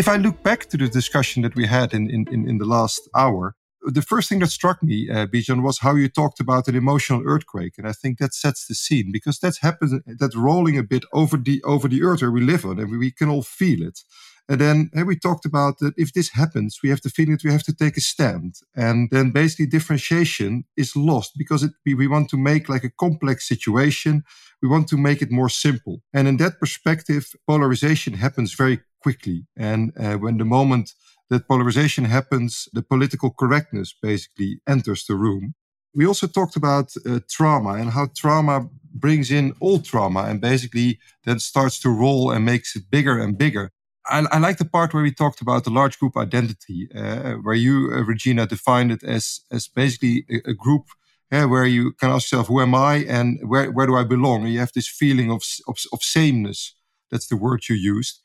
If 0.00 0.08
I 0.08 0.16
look 0.16 0.42
back 0.42 0.64
to 0.70 0.78
the 0.78 0.88
discussion 0.88 1.42
that 1.42 1.54
we 1.54 1.66
had 1.66 1.92
in, 1.92 2.08
in, 2.08 2.48
in, 2.48 2.56
the 2.56 2.64
last 2.64 3.02
hour, 3.14 3.54
the 3.82 4.00
first 4.00 4.30
thing 4.30 4.38
that 4.38 4.48
struck 4.48 4.82
me, 4.82 5.10
uh, 5.10 5.26
Bijan, 5.26 5.62
was 5.62 5.80
how 5.80 5.94
you 5.94 6.08
talked 6.08 6.40
about 6.40 6.68
an 6.68 6.74
emotional 6.74 7.22
earthquake, 7.26 7.74
and 7.76 7.86
I 7.86 7.92
think 7.92 8.16
that 8.16 8.32
sets 8.32 8.66
the 8.66 8.74
scene 8.74 9.10
because 9.12 9.38
that's 9.38 9.60
happened. 9.60 10.02
That's 10.06 10.34
rolling 10.34 10.78
a 10.78 10.82
bit 10.82 11.04
over 11.12 11.36
the 11.36 11.62
over 11.64 11.86
the 11.86 12.02
earth 12.02 12.22
where 12.22 12.30
we 12.30 12.40
live 12.40 12.64
on, 12.64 12.78
and 12.80 12.98
we 12.98 13.10
can 13.10 13.28
all 13.28 13.42
feel 13.42 13.82
it. 13.82 14.00
And 14.48 14.58
then 14.58 14.90
and 14.94 15.06
we 15.06 15.16
talked 15.16 15.44
about 15.44 15.78
that 15.80 15.92
if 15.98 16.14
this 16.14 16.30
happens, 16.30 16.78
we 16.82 16.88
have 16.88 17.02
the 17.02 17.10
feeling 17.10 17.32
that 17.32 17.44
we 17.44 17.52
have 17.52 17.64
to 17.64 17.74
take 17.74 17.98
a 17.98 18.00
stand, 18.00 18.54
and 18.74 19.10
then 19.10 19.32
basically 19.32 19.66
differentiation 19.66 20.64
is 20.78 20.96
lost 20.96 21.32
because 21.36 21.62
it, 21.62 21.72
we, 21.84 21.92
we 21.92 22.08
want 22.08 22.30
to 22.30 22.38
make 22.38 22.70
like 22.70 22.84
a 22.84 22.96
complex 23.04 23.46
situation. 23.46 24.24
We 24.62 24.68
want 24.68 24.88
to 24.88 24.96
make 24.96 25.20
it 25.20 25.30
more 25.30 25.50
simple, 25.50 26.00
and 26.14 26.26
in 26.26 26.38
that 26.38 26.58
perspective, 26.58 27.32
polarization 27.46 28.14
happens 28.14 28.54
very 28.54 28.80
quickly. 29.00 29.46
And 29.56 29.92
uh, 29.98 30.14
when 30.14 30.38
the 30.38 30.44
moment 30.44 30.94
that 31.30 31.48
polarization 31.48 32.04
happens, 32.04 32.68
the 32.72 32.82
political 32.82 33.30
correctness 33.30 33.94
basically 34.00 34.60
enters 34.68 35.04
the 35.06 35.14
room. 35.14 35.54
We 35.94 36.06
also 36.06 36.26
talked 36.26 36.56
about 36.56 36.92
uh, 37.06 37.20
trauma 37.28 37.74
and 37.74 37.90
how 37.90 38.08
trauma 38.16 38.68
brings 38.92 39.30
in 39.30 39.54
all 39.60 39.80
trauma 39.80 40.24
and 40.24 40.40
basically 40.40 40.98
then 41.24 41.38
starts 41.38 41.78
to 41.80 41.90
roll 41.90 42.30
and 42.30 42.44
makes 42.44 42.76
it 42.76 42.90
bigger 42.90 43.18
and 43.18 43.36
bigger. 43.38 43.70
I, 44.06 44.26
I 44.30 44.38
like 44.38 44.58
the 44.58 44.64
part 44.64 44.92
where 44.94 45.02
we 45.02 45.12
talked 45.12 45.40
about 45.40 45.64
the 45.64 45.70
large 45.70 45.98
group 45.98 46.16
identity, 46.16 46.88
uh, 46.94 47.34
where 47.34 47.54
you, 47.54 47.90
uh, 47.92 48.02
Regine, 48.04 48.44
defined 48.46 48.92
it 48.92 49.02
as 49.02 49.40
as 49.50 49.68
basically 49.68 50.24
a, 50.30 50.50
a 50.50 50.54
group 50.54 50.86
uh, 51.30 51.44
where 51.44 51.66
you 51.66 51.92
can 51.92 52.10
ask 52.10 52.30
yourself, 52.32 52.48
"Who 52.48 52.60
am 52.60 52.74
I?" 52.74 53.04
and 53.08 53.38
"Where 53.48 53.70
where 53.70 53.86
do 53.86 53.96
I 53.96 54.04
belong?" 54.04 54.42
And 54.44 54.52
you 54.52 54.58
have 54.58 54.72
this 54.72 54.88
feeling 54.88 55.30
of, 55.30 55.42
of 55.68 55.76
of 55.92 56.02
sameness. 56.02 56.74
That's 57.10 57.26
the 57.28 57.36
word 57.36 57.68
you 57.68 57.76
used. 57.76 58.20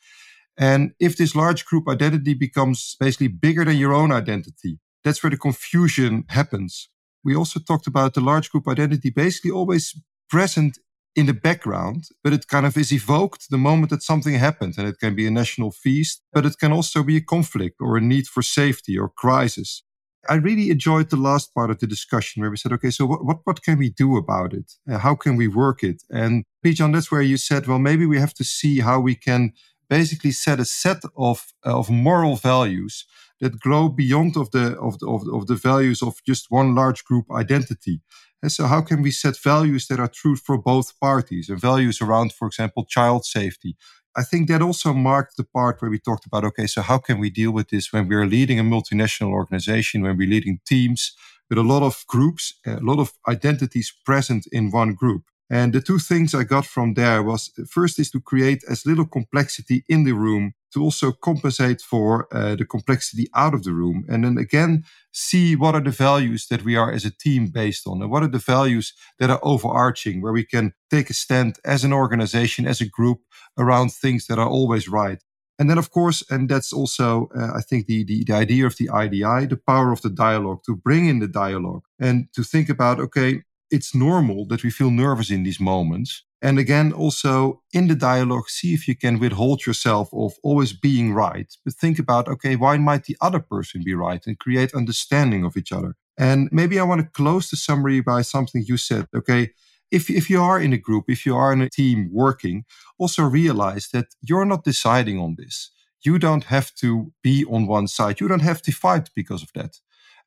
And 0.57 0.93
if 0.99 1.17
this 1.17 1.35
large 1.35 1.65
group 1.65 1.87
identity 1.87 2.33
becomes 2.33 2.95
basically 2.99 3.27
bigger 3.27 3.65
than 3.65 3.77
your 3.77 3.93
own 3.93 4.11
identity, 4.11 4.79
that's 5.03 5.21
where 5.21 5.29
the 5.29 5.37
confusion 5.37 6.23
happens. 6.29 6.89
We 7.23 7.35
also 7.35 7.59
talked 7.59 7.87
about 7.87 8.13
the 8.13 8.21
large 8.21 8.49
group 8.51 8.67
identity 8.67 9.09
basically 9.09 9.51
always 9.51 9.93
present 10.29 10.77
in 11.15 11.25
the 11.27 11.33
background, 11.33 12.05
but 12.23 12.33
it 12.33 12.47
kind 12.47 12.65
of 12.65 12.77
is 12.77 12.91
evoked 12.91 13.49
the 13.49 13.57
moment 13.57 13.89
that 13.89 14.03
something 14.03 14.33
happens. 14.33 14.77
And 14.77 14.87
it 14.87 14.99
can 14.99 15.15
be 15.15 15.25
a 15.25 15.31
national 15.31 15.71
feast, 15.71 16.21
but 16.33 16.45
it 16.45 16.57
can 16.59 16.71
also 16.71 17.03
be 17.03 17.17
a 17.17 17.21
conflict 17.21 17.77
or 17.79 17.97
a 17.97 18.01
need 18.01 18.27
for 18.27 18.41
safety 18.41 18.97
or 18.97 19.09
crisis. 19.09 19.83
I 20.27 20.35
really 20.35 20.71
enjoyed 20.71 21.09
the 21.09 21.17
last 21.17 21.53
part 21.53 21.69
of 21.69 21.79
the 21.79 21.87
discussion 21.87 22.41
where 22.41 22.49
we 22.49 22.57
said, 22.57 22.73
okay, 22.73 22.89
so 22.89 23.05
what, 23.05 23.23
what, 23.23 23.37
what 23.43 23.63
can 23.63 23.77
we 23.77 23.89
do 23.89 24.17
about 24.17 24.53
it? 24.53 24.73
How 24.89 25.15
can 25.15 25.35
we 25.35 25.47
work 25.47 25.83
it? 25.83 26.01
And 26.09 26.43
Bijan, 26.65 26.93
that's 26.93 27.11
where 27.11 27.21
you 27.21 27.37
said, 27.37 27.67
well, 27.67 27.79
maybe 27.79 28.05
we 28.05 28.19
have 28.19 28.33
to 28.35 28.43
see 28.43 28.79
how 28.79 28.99
we 28.99 29.15
can 29.15 29.53
basically 29.89 30.31
set 30.31 30.59
a 30.59 30.65
set 30.65 31.03
of, 31.17 31.53
of 31.63 31.89
moral 31.89 32.35
values 32.35 33.05
that 33.41 33.59
grow 33.59 33.89
beyond 33.89 34.37
of 34.37 34.51
the, 34.51 34.77
of 34.79 34.99
the, 34.99 35.07
of, 35.07 35.27
of 35.33 35.47
the 35.47 35.55
values 35.55 36.01
of 36.01 36.15
just 36.25 36.47
one 36.49 36.73
large 36.73 37.03
group 37.03 37.25
identity. 37.31 38.01
And 38.41 38.51
so 38.51 38.67
how 38.67 38.81
can 38.81 39.01
we 39.01 39.11
set 39.11 39.37
values 39.37 39.87
that 39.87 39.99
are 39.99 40.07
true 40.07 40.35
for 40.35 40.57
both 40.57 40.99
parties 40.99 41.49
and 41.49 41.59
values 41.59 42.01
around, 42.01 42.31
for 42.33 42.47
example, 42.47 42.85
child 42.85 43.25
safety, 43.25 43.75
I 44.17 44.23
think 44.23 44.47
that 44.47 44.61
also 44.61 44.93
marked 44.93 45.35
the 45.35 45.43
part 45.43 45.81
where 45.81 45.91
we 45.91 45.99
talked 45.99 46.25
about 46.25 46.45
okay, 46.45 46.67
so 46.67 46.81
how 46.81 46.99
can 46.99 47.19
we 47.19 47.29
deal 47.29 47.51
with 47.51 47.69
this 47.69 47.91
when 47.91 48.07
we're 48.07 48.25
leading 48.25 48.59
a 48.59 48.63
multinational 48.63 49.31
organization, 49.31 50.03
when 50.03 50.15
we're 50.15 50.29
leading 50.29 50.59
teams 50.65 51.13
with 51.49 51.57
a 51.57 51.63
lot 51.63 51.83
of 51.83 52.05
groups, 52.07 52.53
a 52.65 52.79
lot 52.79 52.99
of 52.99 53.11
identities 53.27 53.93
present 54.05 54.47
in 54.53 54.71
one 54.71 54.93
group? 54.93 55.23
And 55.49 55.73
the 55.73 55.81
two 55.81 55.99
things 55.99 56.33
I 56.33 56.43
got 56.43 56.65
from 56.65 56.95
there 56.95 57.21
was 57.21 57.51
first 57.69 57.99
is 57.99 58.09
to 58.11 58.19
create 58.19 58.63
as 58.67 58.85
little 58.85 59.05
complexity 59.05 59.85
in 59.87 60.03
the 60.03 60.13
room 60.13 60.53
to 60.73 60.81
also 60.81 61.11
compensate 61.11 61.81
for 61.81 62.27
uh, 62.35 62.55
the 62.55 62.65
complexity 62.65 63.27
out 63.35 63.53
of 63.53 63.63
the 63.63 63.71
room. 63.71 64.05
And 64.09 64.23
then 64.23 64.37
again, 64.37 64.83
see 65.11 65.55
what 65.55 65.75
are 65.75 65.81
the 65.81 65.91
values 65.91 66.47
that 66.47 66.65
we 66.65 66.75
are 66.75 66.91
as 66.91 67.05
a 67.05 67.11
team 67.11 67.47
based 67.47 67.87
on 67.87 68.01
and 68.01 68.11
what 68.11 68.23
are 68.23 68.27
the 68.27 68.39
values 68.39 68.93
that 69.19 69.29
are 69.29 69.39
overarching 69.43 70.21
where 70.21 70.33
we 70.33 70.43
can 70.43 70.73
take 70.89 71.09
a 71.09 71.13
stand 71.13 71.59
as 71.63 71.83
an 71.83 71.93
organization, 71.93 72.67
as 72.67 72.81
a 72.81 72.89
group 72.89 73.19
around 73.57 73.93
things 73.93 74.25
that 74.27 74.39
are 74.39 74.49
always 74.49 74.89
right. 74.89 75.21
And 75.57 75.69
then, 75.69 75.77
of 75.77 75.91
course, 75.91 76.23
and 76.29 76.49
that's 76.49 76.73
also, 76.73 77.29
uh, 77.33 77.51
I 77.55 77.61
think, 77.61 77.87
the, 77.87 78.03
the, 78.03 78.25
the 78.25 78.33
idea 78.33 78.65
of 78.65 78.75
the 78.75 78.89
IDI, 78.93 79.45
the 79.45 79.61
power 79.65 79.93
of 79.93 80.01
the 80.01 80.09
dialogue, 80.09 80.63
to 80.65 80.75
bring 80.75 81.07
in 81.07 81.19
the 81.19 81.29
dialogue 81.29 81.83
and 81.97 82.27
to 82.33 82.43
think 82.43 82.67
about, 82.67 82.99
okay, 82.99 83.43
it's 83.71 83.95
normal 83.95 84.45
that 84.47 84.63
we 84.63 84.69
feel 84.69 84.91
nervous 84.91 85.31
in 85.31 85.43
these 85.43 85.59
moments. 85.59 86.23
And 86.41 86.59
again, 86.59 86.93
also 86.93 87.61
in 87.73 87.87
the 87.87 87.95
dialogue, 87.95 88.49
see 88.49 88.73
if 88.73 88.87
you 88.87 88.95
can 88.95 89.19
withhold 89.19 89.65
yourself 89.65 90.09
of 90.13 90.33
always 90.43 90.73
being 90.73 91.13
right, 91.13 91.51
but 91.63 91.73
think 91.73 91.97
about, 91.97 92.27
okay, 92.27 92.55
why 92.55 92.77
might 92.77 93.05
the 93.05 93.17
other 93.19 93.39
person 93.39 93.81
be 93.83 93.95
right 93.95 94.21
and 94.27 94.37
create 94.37 94.73
understanding 94.75 95.43
of 95.43 95.57
each 95.57 95.71
other? 95.71 95.95
And 96.17 96.49
maybe 96.51 96.79
I 96.79 96.83
want 96.83 97.01
to 97.01 97.07
close 97.07 97.49
the 97.49 97.57
summary 97.57 97.99
by 98.01 98.21
something 98.21 98.63
you 98.67 98.77
said. 98.77 99.07
Okay. 99.15 99.51
If, 99.91 100.09
if 100.09 100.29
you 100.29 100.41
are 100.41 100.59
in 100.59 100.73
a 100.73 100.77
group, 100.77 101.05
if 101.07 101.25
you 101.25 101.35
are 101.35 101.53
in 101.53 101.61
a 101.61 101.69
team 101.69 102.09
working, 102.11 102.65
also 102.97 103.23
realize 103.23 103.89
that 103.93 104.07
you're 104.21 104.45
not 104.45 104.63
deciding 104.63 105.19
on 105.19 105.35
this. 105.37 105.71
You 106.03 106.19
don't 106.19 106.45
have 106.45 106.73
to 106.75 107.11
be 107.23 107.45
on 107.45 107.65
one 107.65 107.87
side. 107.87 108.19
You 108.19 108.27
don't 108.27 108.41
have 108.41 108.61
to 108.63 108.71
fight 108.71 109.09
because 109.15 109.41
of 109.41 109.49
that. 109.55 109.77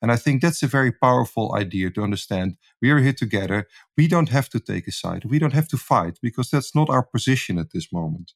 And 0.01 0.13
I 0.13 0.17
think 0.17 0.41
that's 0.41 0.63
a 0.63 0.69
very 0.69 0.93
powerful 0.93 1.55
idea 1.55 1.91
to 1.91 2.03
understand. 2.03 2.57
We 2.81 2.91
are 2.91 2.99
here 2.99 3.13
together. 3.13 3.67
We 3.97 4.07
don't 4.07 4.29
have 4.29 4.49
to 4.51 4.61
take 4.61 4.87
a 4.87 4.93
side. 4.93 5.25
We 5.25 5.39
don't 5.39 5.55
have 5.55 5.69
to 5.69 5.77
fight 5.77 6.19
because 6.23 6.51
that's 6.51 6.75
not 6.75 6.89
our 6.89 7.03
position 7.03 7.59
at 7.59 7.73
this 7.73 7.93
moment. 7.93 8.33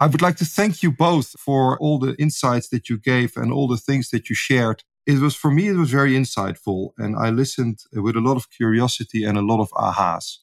I 0.00 0.06
would 0.06 0.22
like 0.22 0.36
to 0.38 0.44
thank 0.44 0.82
you 0.82 0.90
both 0.90 1.38
for 1.38 1.78
all 1.78 1.98
the 2.00 2.16
insights 2.16 2.68
that 2.70 2.88
you 2.88 2.98
gave 2.98 3.36
and 3.36 3.52
all 3.52 3.68
the 3.68 3.76
things 3.76 4.10
that 4.10 4.28
you 4.28 4.34
shared. 4.34 4.82
It 5.06 5.20
was, 5.20 5.36
for 5.36 5.50
me, 5.50 5.68
it 5.68 5.76
was 5.76 5.90
very 5.90 6.14
insightful. 6.14 6.90
And 6.98 7.14
I 7.16 7.30
listened 7.30 7.78
with 7.92 8.16
a 8.16 8.20
lot 8.20 8.36
of 8.36 8.50
curiosity 8.50 9.22
and 9.22 9.38
a 9.38 9.42
lot 9.42 9.60
of 9.60 9.70
ahas. 9.70 10.38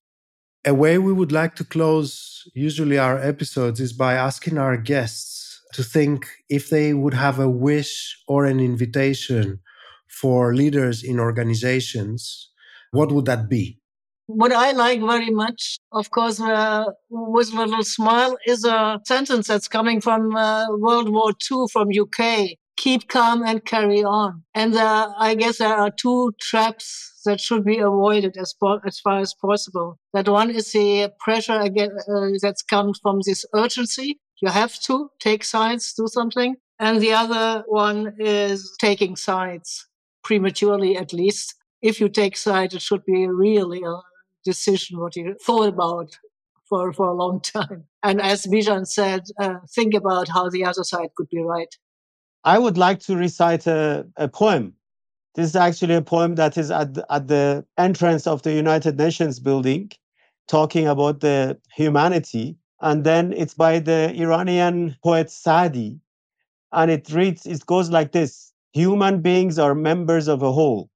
A 0.63 0.74
way 0.74 0.97
we 0.97 1.11
would 1.11 1.32
like 1.32 1.55
to 1.55 1.65
close 1.65 2.47
usually 2.53 2.97
our 2.97 3.17
episodes 3.17 3.82
is 3.82 3.93
by 3.93 4.13
asking 4.13 4.57
our 4.57 4.78
guests 4.78 5.59
to 5.74 5.84
think 5.84 6.28
if 6.49 6.69
they 6.69 6.93
would 6.93 7.15
have 7.15 7.39
a 7.39 7.49
wish 7.49 8.17
or 8.28 8.45
an 8.45 8.59
invitation 8.59 9.59
for 10.12 10.53
leaders 10.53 11.03
in 11.03 11.20
organizations, 11.20 12.51
what 12.91 13.12
would 13.12 13.26
that 13.26 13.49
be? 13.49 13.80
What 14.28 14.53
I 14.53 14.72
like 14.72 15.01
very 15.01 15.30
much, 15.30 15.78
of 15.91 16.12
course, 16.12 16.39
uh, 16.39 16.86
with 17.09 17.53
a 17.53 17.57
little 17.57 17.84
smile, 17.84 18.38
is 18.45 18.64
a 18.64 18.99
sentence 19.05 19.47
that's 19.47 19.68
coming 19.68 19.99
from 19.99 20.36
uh, 20.36 20.68
World 20.78 21.09
War 21.09 21.32
II 21.51 21.66
from 21.72 21.89
UK. 21.89 22.51
Keep 22.78 23.09
calm 23.09 23.43
and 23.43 23.64
carry 23.66 24.03
on. 24.03 24.43
And 24.55 24.76
uh, 24.76 25.12
I 25.18 25.36
guess 25.36 25.57
there 25.57 25.76
are 25.76 25.91
two 25.91 26.32
traps 26.39 27.20
that 27.26 27.41
should 27.41 27.66
be 27.66 27.78
avoided 27.80 28.38
as, 28.38 28.53
po- 28.53 28.80
as 28.86 28.99
far 28.99 29.20
as 29.20 29.34
possible. 29.34 29.99
That 30.14 30.30
one 30.30 30.49
is 30.49 30.72
the 30.72 31.12
pressure 31.20 31.59
again, 31.59 31.91
uh, 32.09 32.30
that's 32.41 32.64
come 32.64 32.93
from 33.01 33.20
this 33.26 33.45
urgency. 33.53 34.20
You 34.41 34.49
have 34.49 34.80
to 34.84 35.09
take 35.20 35.43
sides, 35.43 35.93
do 35.93 36.07
something. 36.07 36.55
And 36.80 36.99
the 36.99 37.14
other 37.14 37.64
one 37.68 38.16
is 38.18 38.76
taking 38.80 39.16
sides 39.16 39.86
prematurely 40.24 40.97
at 40.97 41.13
least. 41.13 41.55
If 41.82 41.99
you 41.99 42.09
take 42.09 42.38
side, 42.38 42.74
it 42.74 42.82
should 42.82 43.03
be 43.05 43.28
really 43.28 43.82
a 43.84 44.01
decision 44.43 44.99
what 44.99 45.15
you 45.15 45.36
thought 45.41 45.67
about 45.67 46.17
for, 46.72 46.93
for 46.93 47.09
a 47.09 47.13
long 47.13 47.41
time. 47.57 47.86
And 48.03 48.22
as 48.22 48.45
Bijan 48.45 48.88
said, 48.88 49.24
uh, 49.39 49.55
think 49.69 49.93
about 49.93 50.30
how 50.30 50.49
the 50.49 50.65
other 50.65 50.84
side 50.84 51.09
could 51.15 51.30
be 51.30 51.41
right. 51.41 51.76
I 52.43 52.57
would 52.57 52.78
like 52.78 52.99
to 53.01 53.15
recite 53.15 53.67
a, 53.67 54.07
a 54.17 54.28
poem. 54.28 54.74
This 55.36 55.49
is 55.49 55.55
actually 55.55 55.95
a 55.95 56.01
poem 56.01 56.36
that 56.36 56.57
is 56.57 56.72
at, 56.72 56.97
at 57.09 57.28
the 57.28 57.65
entrance 57.78 58.26
of 58.28 58.41
the 58.41 58.51
United 58.51 58.97
Nations 58.97 59.39
building, 59.39 59.91
talking 60.47 60.88
about 60.88 61.19
the 61.19 61.59
humanity. 61.76 62.57
And 62.82 63.03
then 63.03 63.32
it's 63.34 63.53
by 63.53 63.80
the 63.80 64.11
Iranian 64.15 64.97
poet 65.03 65.30
Saadi. 65.30 65.99
And 66.74 66.89
it 66.89 67.11
reads, 67.11 67.45
it 67.45 67.65
goes 67.65 67.89
like 67.89 68.11
this 68.11 68.51
Human 68.74 69.22
beings 69.22 69.59
are 69.59 69.76
members 69.76 70.30
of 70.30 70.41
a 70.41 70.51
whole, 70.51 70.89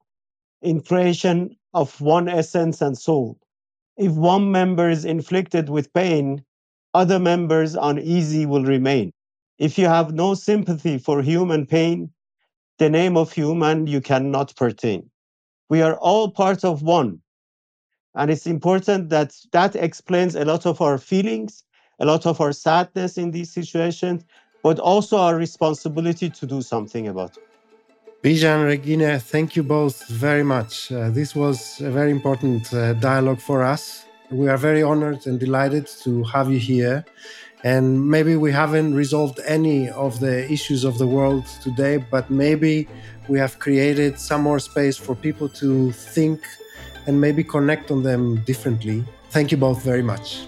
in 0.62 0.82
creation 0.82 1.58
of 1.74 2.00
one 2.00 2.30
essence 2.30 2.82
and 2.82 2.98
soul. 2.98 3.38
If 3.98 4.14
one 4.14 4.50
member 4.52 4.90
is 4.90 5.04
inflicted 5.04 5.70
with 5.70 5.94
pain, 5.94 6.44
other 6.94 7.20
members 7.20 7.76
uneasy 7.76 8.46
will 8.46 8.64
remain. 8.64 9.12
If 9.58 9.78
you 9.78 9.88
have 9.88 10.14
no 10.14 10.36
sympathy 10.36 10.98
for 10.98 11.22
human 11.22 11.66
pain, 11.66 12.12
the 12.78 12.90
name 12.90 13.18
of 13.18 13.34
human 13.34 13.88
you 13.88 14.00
cannot 14.00 14.56
pertain. 14.56 15.10
We 15.70 15.82
are 15.82 15.98
all 15.98 16.32
part 16.32 16.64
of 16.64 16.82
one. 16.82 17.22
And 18.16 18.32
it's 18.32 18.48
important 18.48 19.10
that 19.10 19.36
that 19.52 19.76
explains 19.76 20.36
a 20.36 20.46
lot 20.46 20.66
of 20.66 20.82
our 20.82 20.98
feelings, 20.98 21.66
a 22.00 22.06
lot 22.06 22.26
of 22.26 22.40
our 22.40 22.54
sadness 22.54 23.18
in 23.18 23.32
these 23.32 23.52
situations, 23.52 24.24
but 24.64 24.80
also 24.80 25.18
our 25.18 25.36
responsibility 25.36 26.30
to 26.30 26.46
do 26.46 26.62
something 26.62 27.10
about 27.10 27.36
it. 27.36 27.44
Bijan, 28.26 28.66
Regine, 28.66 29.20
thank 29.20 29.56
you 29.56 29.62
both 29.62 30.08
very 30.08 30.42
much. 30.42 30.92
Uh, 30.92 31.12
this 31.12 31.36
was 31.36 31.80
a 31.82 31.92
very 31.92 32.10
important 32.10 32.74
uh, 32.74 32.94
dialogue 32.94 33.40
for 33.40 33.62
us. 33.62 34.08
We 34.32 34.50
are 34.50 34.58
very 34.58 34.82
honored 34.82 35.28
and 35.28 35.40
delighted 35.40 35.86
to 36.02 36.24
have 36.24 36.50
you 36.50 36.58
here. 36.58 37.06
And 37.64 38.10
maybe 38.10 38.36
we 38.36 38.52
haven't 38.52 38.96
resolved 38.96 39.40
any 39.46 39.92
of 39.92 40.20
the 40.20 40.52
issues 40.52 40.86
of 40.86 40.98
the 40.98 41.06
world 41.06 41.46
today, 41.62 41.98
but 41.98 42.32
maybe 42.32 42.88
we 43.28 43.38
have 43.38 43.60
created 43.60 44.20
some 44.20 44.42
more 44.42 44.58
space 44.58 44.98
for 44.98 45.14
people 45.14 45.48
to 45.62 45.92
think 45.92 46.42
and 47.06 47.22
maybe 47.22 47.44
connect 47.44 47.92
on 47.92 48.02
them 48.02 48.42
differently. 48.42 49.06
Thank 49.30 49.52
you 49.52 49.58
both 49.58 49.84
very 49.84 50.02
much. 50.02 50.48